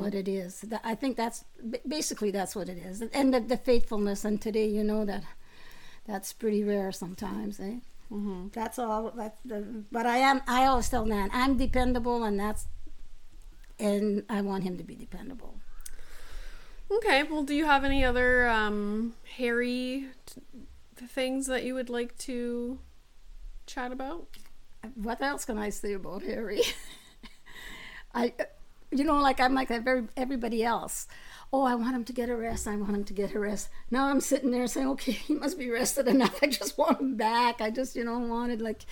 what 0.00 0.14
it 0.14 0.28
is. 0.28 0.64
I 0.84 0.94
think 0.94 1.16
that's 1.16 1.44
basically 1.86 2.30
that's 2.30 2.54
what 2.54 2.68
it 2.68 2.78
is, 2.78 3.02
and 3.02 3.34
the, 3.34 3.40
the 3.40 3.56
faithfulness. 3.56 4.24
And 4.24 4.40
today, 4.40 4.68
you 4.68 4.84
know 4.84 5.04
that 5.04 5.24
that's 6.06 6.32
pretty 6.32 6.62
rare 6.62 6.92
sometimes, 6.92 7.58
eh? 7.58 7.80
Mm-hmm. 8.12 8.48
That's 8.52 8.78
all. 8.78 9.10
That's 9.10 9.40
the. 9.44 9.84
But 9.90 10.06
I 10.06 10.18
am. 10.18 10.42
I 10.46 10.66
always 10.66 10.88
tell 10.88 11.04
Dan, 11.04 11.30
I'm 11.32 11.56
dependable, 11.56 12.22
and 12.22 12.38
that's, 12.38 12.68
and 13.80 14.22
I 14.28 14.40
want 14.42 14.62
him 14.62 14.76
to 14.78 14.84
be 14.84 14.94
dependable. 14.94 15.58
Okay. 16.90 17.24
Well, 17.24 17.42
do 17.42 17.54
you 17.54 17.64
have 17.64 17.82
any 17.82 18.04
other 18.04 18.48
um, 18.48 19.14
Harry 19.36 20.06
t- 20.26 20.42
things 21.04 21.46
that 21.46 21.64
you 21.64 21.74
would 21.74 21.90
like 21.90 22.16
to 22.18 22.78
chat 23.66 23.92
about? 23.92 24.28
Uh, 24.82 24.88
what 24.94 25.20
else 25.20 25.44
can 25.44 25.58
I 25.58 25.70
say 25.70 25.92
about 25.92 26.22
Harry? 26.22 26.62
I, 28.14 28.32
uh, 28.40 28.44
you 28.90 29.04
know, 29.04 29.20
like 29.20 29.40
I'm 29.40 29.54
like 29.54 29.70
every, 29.70 30.08
everybody 30.16 30.64
else. 30.64 31.06
Oh, 31.52 31.62
I 31.62 31.74
want 31.74 31.94
him 31.94 32.04
to 32.04 32.12
get 32.12 32.28
a 32.28 32.36
rest. 32.36 32.66
I 32.66 32.76
want 32.76 32.94
him 32.94 33.04
to 33.04 33.12
get 33.12 33.34
a 33.34 33.38
rest. 33.38 33.68
Now 33.90 34.08
I'm 34.08 34.20
sitting 34.20 34.50
there 34.50 34.66
saying, 34.66 34.88
okay, 34.88 35.12
he 35.12 35.34
must 35.34 35.58
be 35.58 35.70
rested 35.70 36.08
enough. 36.08 36.38
I 36.42 36.46
just 36.46 36.78
want 36.78 37.00
him 37.00 37.16
back. 37.16 37.60
I 37.60 37.70
just, 37.70 37.96
you 37.96 38.04
know, 38.04 38.18
wanted 38.18 38.60
like. 38.60 38.84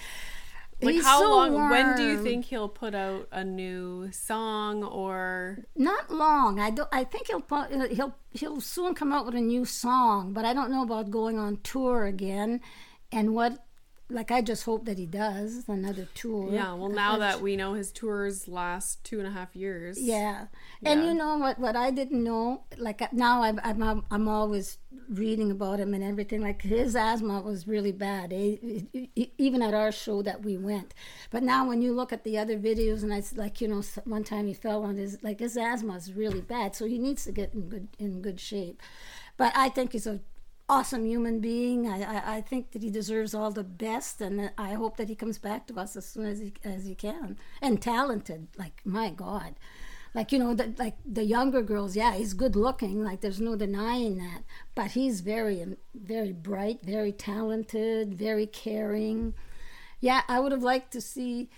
Like 0.82 0.94
he's 0.94 1.04
how 1.04 1.20
so 1.20 1.30
long? 1.30 1.70
When 1.70 1.96
do 1.96 2.02
you 2.02 2.22
think 2.22 2.46
he'll 2.46 2.68
put 2.68 2.94
out 2.94 3.28
a 3.30 3.44
new 3.44 4.10
song 4.12 4.82
or? 4.82 5.64
Not 5.76 6.10
long. 6.10 6.58
I 6.58 6.70
don't. 6.70 6.88
I 6.92 7.04
think 7.04 7.28
he'll 7.28 7.44
he'll 7.90 8.16
he'll 8.32 8.60
soon 8.60 8.94
come 8.94 9.12
out 9.12 9.24
with 9.26 9.34
a 9.34 9.40
new 9.40 9.64
song, 9.64 10.32
but 10.32 10.44
I 10.44 10.52
don't 10.52 10.70
know 10.70 10.82
about 10.82 11.10
going 11.10 11.38
on 11.38 11.58
tour 11.62 12.04
again. 12.04 12.60
And 13.12 13.34
what, 13.34 13.64
like, 14.10 14.32
I 14.32 14.42
just 14.42 14.64
hope 14.64 14.87
that 14.87 14.98
he 14.98 15.06
does 15.06 15.64
another 15.68 16.08
tour. 16.14 16.52
Yeah. 16.52 16.74
Well, 16.74 16.90
now 16.90 17.18
that 17.18 17.40
we 17.40 17.54
know 17.54 17.74
his 17.74 17.92
tours 17.92 18.48
last 18.48 19.04
two 19.04 19.18
and 19.18 19.28
a 19.28 19.30
half 19.30 19.54
years. 19.54 20.00
Yeah, 20.00 20.46
and 20.84 21.04
you 21.04 21.14
know 21.14 21.38
what? 21.38 21.58
What 21.60 21.76
I 21.76 21.92
didn't 21.92 22.22
know, 22.22 22.64
like 22.76 23.12
now, 23.12 23.42
I'm 23.42 23.60
I'm 23.62 24.04
I'm 24.10 24.28
always 24.28 24.78
reading 25.08 25.50
about 25.50 25.80
him 25.80 25.94
and 25.94 26.02
everything. 26.02 26.42
Like 26.42 26.62
his 26.62 26.96
asthma 26.96 27.40
was 27.40 27.66
really 27.66 27.92
bad, 27.92 28.32
eh? 28.32 28.56
Even 29.38 29.62
at 29.62 29.74
our 29.74 29.92
show 29.92 30.22
that 30.22 30.42
we 30.42 30.56
went. 30.56 30.94
But 31.30 31.42
now, 31.42 31.66
when 31.66 31.82
you 31.82 31.92
look 31.92 32.12
at 32.12 32.24
the 32.24 32.38
other 32.38 32.58
videos, 32.58 33.02
and 33.02 33.12
it's 33.12 33.36
like 33.36 33.60
you 33.60 33.68
know, 33.68 33.82
one 34.04 34.24
time 34.24 34.46
he 34.46 34.54
fell 34.54 34.82
on 34.84 34.96
his 34.96 35.18
like 35.22 35.40
his 35.40 35.56
asthma 35.56 35.94
is 35.94 36.12
really 36.12 36.40
bad, 36.40 36.74
so 36.74 36.86
he 36.86 36.98
needs 36.98 37.24
to 37.24 37.32
get 37.32 37.54
in 37.54 37.68
good 37.68 37.88
in 37.98 38.22
good 38.22 38.40
shape. 38.40 38.80
But 39.36 39.52
I 39.56 39.68
think 39.68 39.92
he's 39.92 40.06
a 40.06 40.20
awesome 40.68 41.04
human 41.04 41.40
being. 41.40 41.88
I, 41.88 42.02
I, 42.02 42.36
I 42.36 42.40
think 42.40 42.72
that 42.72 42.82
he 42.82 42.90
deserves 42.90 43.34
all 43.34 43.50
the 43.50 43.64
best, 43.64 44.20
and 44.20 44.50
I 44.56 44.72
hope 44.74 44.96
that 44.96 45.08
he 45.08 45.14
comes 45.14 45.38
back 45.38 45.66
to 45.66 45.78
us 45.78 45.96
as 45.96 46.06
soon 46.06 46.26
as 46.26 46.38
he 46.38 46.52
as 46.64 46.84
he 46.84 46.94
can. 46.94 47.36
And 47.60 47.80
talented, 47.80 48.48
like 48.58 48.80
my 48.84 49.10
God, 49.10 49.54
like 50.14 50.31
you 50.31 50.38
know, 50.38 50.55
the, 50.55 50.72
like 50.79 50.96
the 51.05 51.24
younger 51.24 51.62
girls. 51.62 51.96
Yeah, 51.96 52.14
he's 52.14 52.35
good 52.35 52.55
looking. 52.55 53.03
Like 53.03 53.20
there's 53.20 53.40
no 53.40 53.57
denying 53.57 54.18
that. 54.18 54.44
But 54.74 54.92
he's 54.92 55.20
very 55.20 55.64
very 55.94 56.33
bright, 56.33 56.81
very 56.85 57.12
talented, 57.12 58.14
very 58.14 58.46
caring. 58.46 59.35
Yeah, 60.00 60.22
I 60.29 60.38
would 60.40 60.53
have 60.53 60.62
liked 60.62 60.92
to 60.92 61.00
see. 61.00 61.50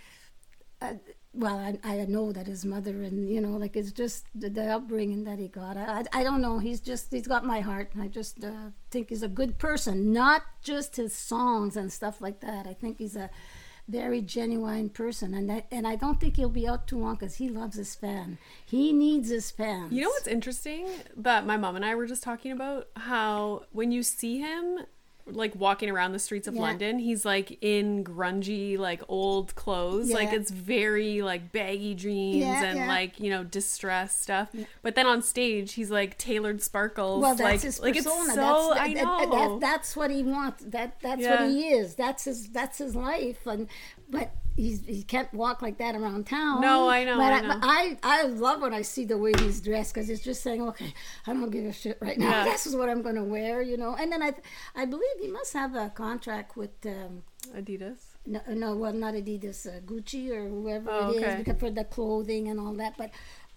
Uh, 0.81 0.95
well, 1.35 1.59
I, 1.59 1.79
I 1.85 2.05
know 2.07 2.33
that 2.33 2.47
his 2.47 2.64
mother 2.64 3.03
and 3.03 3.29
you 3.29 3.42
know, 3.42 3.59
like 3.59 3.77
it's 3.77 3.92
just 3.92 4.25
the, 4.35 4.49
the 4.49 4.69
upbringing 4.69 5.25
that 5.25 5.38
he 5.38 5.49
got. 5.49 5.77
I, 5.77 6.01
I, 6.12 6.21
I 6.21 6.25
don't 6.25 6.40
know. 6.40 6.59
He's 6.59 6.81
just 6.81 7.12
he's 7.12 7.27
got 7.27 7.45
my 7.45 7.61
heart. 7.61 7.92
I 8.01 8.09
just 8.09 8.42
uh, 8.42 8.71
think 8.90 9.11
he's 9.11 9.23
a 9.23 9.29
good 9.29 9.59
person, 9.59 10.13
not 10.15 10.42
just 10.63 10.96
his 10.96 11.15
songs 11.15 11.77
and 11.77 11.92
stuff 11.92 12.23
like 12.23 12.40
that. 12.40 12.67
I 12.67 12.73
think 12.73 12.98
he's 12.98 13.17
a 13.17 13.29
very 13.88 14.20
genuine 14.20 14.90
person, 14.90 15.34
and 15.34 15.48
that, 15.48 15.66
and 15.70 15.87
I 15.87 15.96
don't 15.96 16.20
think 16.20 16.37
he'll 16.37 16.48
be 16.48 16.66
out 16.66 16.87
too 16.87 16.98
long 16.98 17.14
because 17.14 17.37
he 17.37 17.48
loves 17.48 17.76
his 17.76 17.94
fan. 17.94 18.38
He 18.64 18.92
needs 18.92 19.28
his 19.28 19.50
fans. 19.50 19.92
You 19.92 20.02
know 20.02 20.10
what's 20.10 20.26
interesting 20.26 20.88
that 21.16 21.46
my 21.46 21.56
mom 21.56 21.76
and 21.76 21.84
I 21.84 21.94
were 21.94 22.06
just 22.06 22.22
talking 22.22 22.52
about 22.52 22.88
how 22.96 23.62
when 23.72 23.92
you 23.92 24.02
see 24.02 24.38
him 24.38 24.80
like 25.29 25.56
walking 25.56 25.90
around 25.90 26.12
the 26.12 26.18
streets 26.20 26.46
of 26.46 26.54
Yeah. 26.54 26.60
London, 26.62 26.98
he's 27.00 27.24
like 27.24 27.58
in 27.60 28.04
grungy 28.04 28.79
like 28.79 29.02
old 29.08 29.54
clothes. 29.56 30.10
Like 30.12 30.33
it's 30.33 30.50
very 30.52 31.20
like 31.22 31.50
baggy 31.50 31.94
jeans 31.96 32.37
Yeah, 32.44 32.62
and 32.64 32.79
yeah. 32.79 32.87
like, 32.88 33.18
you 33.18 33.31
know, 33.31 33.42
distressed 33.42 34.22
stuff. 34.22 34.50
But 34.83 34.94
then 34.94 35.06
on 35.06 35.22
stage 35.22 35.72
he's 35.72 35.90
like 35.90 36.16
tailored 36.16 36.62
sparkles. 36.62 37.22
Well, 37.22 37.35
that's 37.35 37.40
like, 37.40 37.60
his 37.62 37.81
like 37.81 37.96
persona. 37.96 38.20
it's 38.24 38.35
so 38.35 38.72
that's, 38.74 38.81
I 38.81 38.94
that- 38.94 38.94
that- 38.94 39.29
know. 39.29 39.58
that- 39.58 39.60
that's 39.60 39.96
what 39.96 40.10
he 40.12 40.22
wants. 40.22 40.64
That 40.64 41.00
that's 41.00 41.20
Yeah. 41.22 41.42
what 41.42 41.50
he 41.50 41.68
is. 41.68 41.96
That's 41.96 42.24
his. 42.24 42.48
That's 42.50 42.79
his 42.79 42.94
life. 42.94 43.46
And 43.46 43.68
but 44.09 44.31
he's 44.57 44.85
he 44.87 45.02
can't 45.02 45.33
walk 45.35 45.61
like 45.63 45.79
that 45.79 45.94
around 45.94 46.27
town. 46.27 46.61
No, 46.63 46.88
I 46.88 47.04
know, 47.04 47.17
But 47.19 47.33
I 47.33 47.38
I, 47.38 47.40
know. 47.42 47.59
I, 47.63 47.98
I 48.02 48.23
love 48.25 48.63
when 48.63 48.73
I 48.73 48.83
see 48.83 49.04
the 49.04 49.19
way 49.19 49.33
he's 49.38 49.61
dressed 49.61 49.92
because 49.94 50.09
it's 50.09 50.23
just 50.23 50.42
saying, 50.42 50.63
okay, 50.69 50.94
I 51.27 51.33
don't 51.35 51.50
give 51.50 51.65
a 51.67 51.73
shit 51.73 51.98
right 52.00 52.19
now. 52.19 52.31
Yeah. 52.31 52.44
This 52.52 52.67
is 52.67 52.75
what 52.75 52.88
I'm 52.88 53.02
going 53.02 53.17
to 53.17 53.25
wear, 53.25 53.61
you 53.63 53.77
know. 53.77 53.94
And 53.98 54.11
then 54.11 54.23
I, 54.23 54.33
I 54.75 54.85
believe 54.87 55.17
he 55.21 55.29
must 55.29 55.52
have 55.52 55.75
a 55.75 55.90
contract 55.90 56.57
with. 56.57 56.71
Um, 56.87 57.23
Adidas. 57.57 57.98
no, 58.27 58.40
no, 58.48 58.75
well, 58.75 58.92
not 58.92 59.15
Adidas, 59.15 59.67
uh, 59.69 59.79
Gucci 59.81 60.31
or 60.31 60.48
whoever 60.48 60.90
Oh, 60.90 61.11
it 61.11 61.17
is, 61.17 61.23
okay. 61.23 61.35
because 61.38 61.61
for 61.61 61.71
the 61.71 61.85
clothing 61.85 62.48
and 62.48 62.59
all 62.59 62.73
that. 62.75 62.96
But 62.98 63.11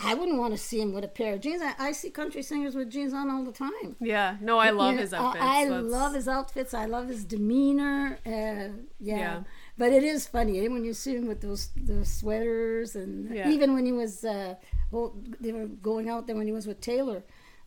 I 0.03 0.13
wouldn't 0.13 0.37
want 0.37 0.53
to 0.53 0.59
see 0.59 0.79
him 0.79 0.93
with 0.93 1.03
a 1.03 1.07
pair 1.07 1.33
of 1.33 1.41
jeans. 1.41 1.61
I, 1.63 1.73
I 1.79 1.91
see 1.93 2.11
country 2.11 2.43
singers 2.43 2.75
with 2.75 2.91
jeans 2.91 3.13
on 3.13 3.31
all 3.31 3.43
the 3.43 3.51
time. 3.51 3.95
Yeah. 3.99 4.35
No, 4.41 4.59
I 4.59 4.69
love 4.69 4.91
You 4.91 4.95
know, 4.97 5.01
his 5.01 5.13
outfits. 5.13 5.43
I, 5.43 5.63
That's- 5.65 5.83
love 5.85 6.13
his 6.13 6.27
outfits. 6.27 6.73
I 6.75 6.85
love 6.85 7.07
his 7.07 7.23
demeanor. 7.25 8.19
Uh, 8.25 8.29
yeah. 8.29 8.69
Yeah. 8.99 9.39
But 9.79 9.89
it 9.93 10.03
is 10.03 10.27
funny 10.27 10.55
eh, 10.59 10.67
when 10.73 10.83
you 10.89 10.93
see 10.93 11.13
him 11.19 11.25
with 11.31 11.41
those 11.47 11.63
those 11.91 12.09
sweaters, 12.19 12.89
and 13.01 13.11
Yeah. 13.33 13.49
even 13.55 13.73
when 13.75 13.85
he 13.89 13.93
was, 14.03 14.13
uh, 14.35 14.55
oh, 14.97 15.07
they 15.43 15.53
were 15.57 15.67
going 15.89 16.09
out 16.13 16.27
there 16.27 16.35
when 16.39 16.47
he 16.51 16.55
was 16.59 16.67
with 16.67 16.79
Taylor, 16.91 17.19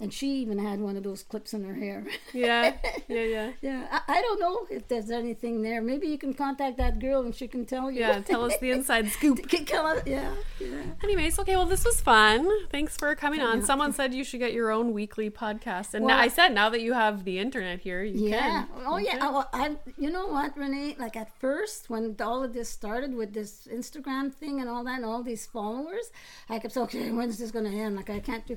and 0.03 0.13
she 0.13 0.27
even 0.43 0.59
had 0.59 0.81
one 0.81 0.97
of 0.99 1.05
those 1.05 1.23
clips 1.23 1.55
in 1.55 1.65
her 1.65 1.75
hair. 1.75 2.05
Yeah. 2.35 2.75
Yeah, 3.09 3.25
yeah. 3.25 3.51
yeah, 3.61 3.87
I, 3.91 4.01
I 4.17 4.23
don't 4.23 4.41
know 4.41 4.67
if 4.71 4.89
there's 4.89 5.11
anything 5.11 5.61
there. 5.63 5.83
Maybe 5.83 6.07
you 6.09 6.17
can 6.19 6.33
contact 6.33 6.79
that 6.79 6.99
girl 6.99 7.23
and 7.23 7.35
she 7.35 7.47
can 7.47 7.67
tell 7.67 7.91
you. 7.91 8.01
Yeah, 8.01 8.21
tell 8.21 8.45
us 8.45 8.57
the 8.59 8.71
inside 8.77 9.09
scoop. 9.09 9.49
Tell 9.67 9.87
us- 9.87 10.03
yeah, 10.07 10.33
yeah. 10.59 10.83
Anyways, 11.03 11.39
okay, 11.41 11.57
well, 11.57 11.67
this 11.67 11.85
was 11.85 12.01
fun. 12.01 12.49
Thanks 12.71 12.97
for 12.97 13.15
coming 13.15 13.41
on. 13.41 13.61
Someone 13.63 13.93
said 13.93 14.15
you 14.15 14.25
should 14.25 14.41
get 14.41 14.53
your 14.55 14.71
own 14.71 14.93
weekly 14.93 15.29
podcast. 15.31 15.93
And 15.95 16.07
Well- 16.07 16.19
I 16.19 16.29
said 16.29 16.51
now 16.55 16.69
that 16.71 16.81
you 16.81 16.95
have 16.95 17.25
the 17.25 17.39
internet 17.39 17.81
here, 17.81 18.03
you 18.03 18.29
Yeah. 18.31 18.41
can. 18.41 18.69
Oh 18.87 18.97
yeah. 18.99 19.19
I, 19.21 19.27
oh, 19.29 19.45
I, 19.53 19.77
you 19.99 20.11
know 20.11 20.27
what, 20.29 20.57
Renee? 20.57 20.97
Like 20.99 21.17
at 21.17 21.31
first, 21.39 21.91
when 21.91 22.17
all 22.21 22.43
of 22.43 22.53
this 22.55 22.69
started 22.71 23.15
with 23.15 23.35
this 23.35 23.69
Instagram 23.71 24.33
thing 24.33 24.61
and 24.61 24.69
all 24.71 24.85
that, 24.85 24.97
and 24.97 25.05
all 25.05 25.23
these 25.23 25.45
followers, 25.47 26.11
I 26.49 26.59
kept 26.61 26.73
saying, 26.75 26.85
"Okay, 26.87 27.11
when's 27.11 27.37
this 27.39 27.51
going 27.51 27.71
to 27.71 27.77
end?" 27.77 27.97
Like 27.97 28.09
I 28.11 28.21
can't 28.21 28.47
do. 28.47 28.57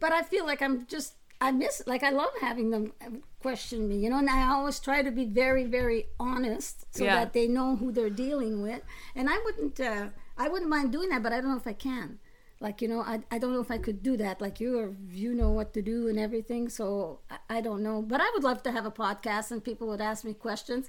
But 0.00 0.12
I 0.12 0.22
feel 0.22 0.46
like 0.46 0.62
I'm 0.62 0.86
just. 0.86 1.14
I 1.40 1.52
miss. 1.52 1.82
Like 1.86 2.02
I 2.02 2.10
love 2.10 2.30
having 2.40 2.70
them 2.70 2.92
question 3.40 3.88
me. 3.88 3.96
You 3.98 4.10
know, 4.10 4.18
and 4.18 4.28
I 4.28 4.48
always 4.50 4.80
try 4.80 5.02
to 5.02 5.10
be 5.12 5.24
very, 5.24 5.64
very 5.64 6.06
honest 6.18 6.86
so 6.96 7.04
Yeah. 7.04 7.14
that 7.16 7.32
they 7.32 7.46
know 7.46 7.76
who 7.76 7.92
they're 7.92 8.10
dealing 8.10 8.60
with. 8.60 8.82
And 9.14 9.28
I 9.30 9.38
wouldn't. 9.44 9.78
Uh, 9.78 10.08
I 10.36 10.48
wouldn't 10.48 10.70
mind 10.70 10.90
doing 10.92 11.08
that, 11.10 11.22
but 11.22 11.32
I 11.32 11.40
don't 11.40 11.50
know 11.50 11.56
if 11.56 11.66
I 11.66 11.74
can. 11.74 12.18
Like 12.60 12.82
you 12.82 12.88
know, 12.88 13.00
I, 13.02 13.20
I 13.30 13.38
don't 13.38 13.52
know 13.52 13.60
if 13.60 13.70
I 13.70 13.78
could 13.78 14.02
do 14.02 14.16
that. 14.16 14.40
Like 14.40 14.58
you, 14.58 14.78
or 14.80 14.96
you 15.12 15.32
know 15.32 15.50
what 15.50 15.72
to 15.74 15.82
do 15.82 16.08
and 16.08 16.18
everything. 16.18 16.68
So 16.68 17.20
I, 17.30 17.58
I 17.58 17.60
don't 17.60 17.84
know, 17.84 18.02
but 18.02 18.20
I 18.20 18.28
would 18.34 18.42
love 18.42 18.64
to 18.64 18.72
have 18.72 18.84
a 18.84 18.90
podcast 18.90 19.52
and 19.52 19.62
people 19.62 19.86
would 19.88 20.00
ask 20.00 20.24
me 20.24 20.34
questions 20.34 20.88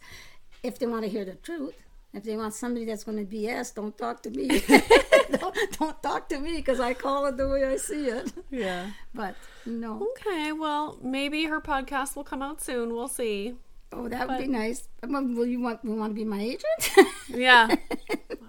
if 0.63 0.79
they 0.79 0.87
want 0.87 1.03
to 1.03 1.09
hear 1.09 1.25
the 1.25 1.35
truth. 1.35 1.75
If 2.11 2.23
they 2.23 2.35
want 2.35 2.55
somebody 2.55 2.85
that's 2.85 3.03
going 3.03 3.19
to 3.23 3.35
BS, 3.35 3.75
don't 3.75 3.95
talk 3.95 4.23
to 4.23 4.31
me. 4.31 4.47
don't, 5.39 5.55
don't 5.77 6.03
talk 6.03 6.29
to 6.29 6.39
me 6.39 6.57
because 6.57 6.79
I 6.79 6.93
call 6.93 7.25
it 7.27 7.37
the 7.37 7.47
way 7.47 7.65
I 7.65 7.77
see 7.77 8.07
it. 8.07 8.31
Yeah. 8.49 8.91
But 9.13 9.35
no, 9.65 10.07
Okay, 10.11 10.51
well, 10.51 10.97
maybe 11.01 11.45
her 11.45 11.61
podcast 11.61 12.15
will 12.15 12.23
come 12.23 12.41
out 12.41 12.61
soon. 12.61 12.93
We'll 12.93 13.07
see. 13.07 13.55
oh, 13.93 14.07
that 14.07 14.27
would 14.27 14.39
be 14.39 14.47
nice. 14.47 14.87
Will 15.03 15.45
you 15.45 15.59
want? 15.59 15.79
You 15.83 15.95
want 15.95 16.11
to 16.11 16.15
be 16.15 16.25
my 16.25 16.41
agent? 16.41 17.07
Yeah. 17.29 17.75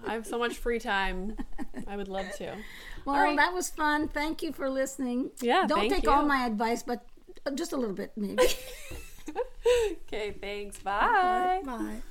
I 0.07 0.13
have 0.13 0.25
so 0.25 0.39
much 0.39 0.57
free 0.57 0.79
time. 0.79 1.37
I 1.87 1.95
would 1.95 2.07
love 2.07 2.31
to. 2.37 2.55
well, 3.05 3.15
right. 3.15 3.37
that 3.37 3.53
was 3.53 3.69
fun. 3.69 4.07
Thank 4.07 4.41
you 4.41 4.51
for 4.51 4.69
listening. 4.69 5.29
Yeah, 5.39 5.65
Don't 5.67 5.89
take 5.89 6.07
all 6.07 6.25
my 6.25 6.45
advice, 6.45 6.81
but 6.83 7.05
uh, 7.45 7.51
just 7.51 7.73
a 7.73 7.77
little 7.77 7.95
bit, 7.95 8.11
maybe. 8.15 8.43
Okay, 10.07 10.35
thanks. 10.41 10.79
Bye. 10.79 11.61
Bye. 11.63 12.01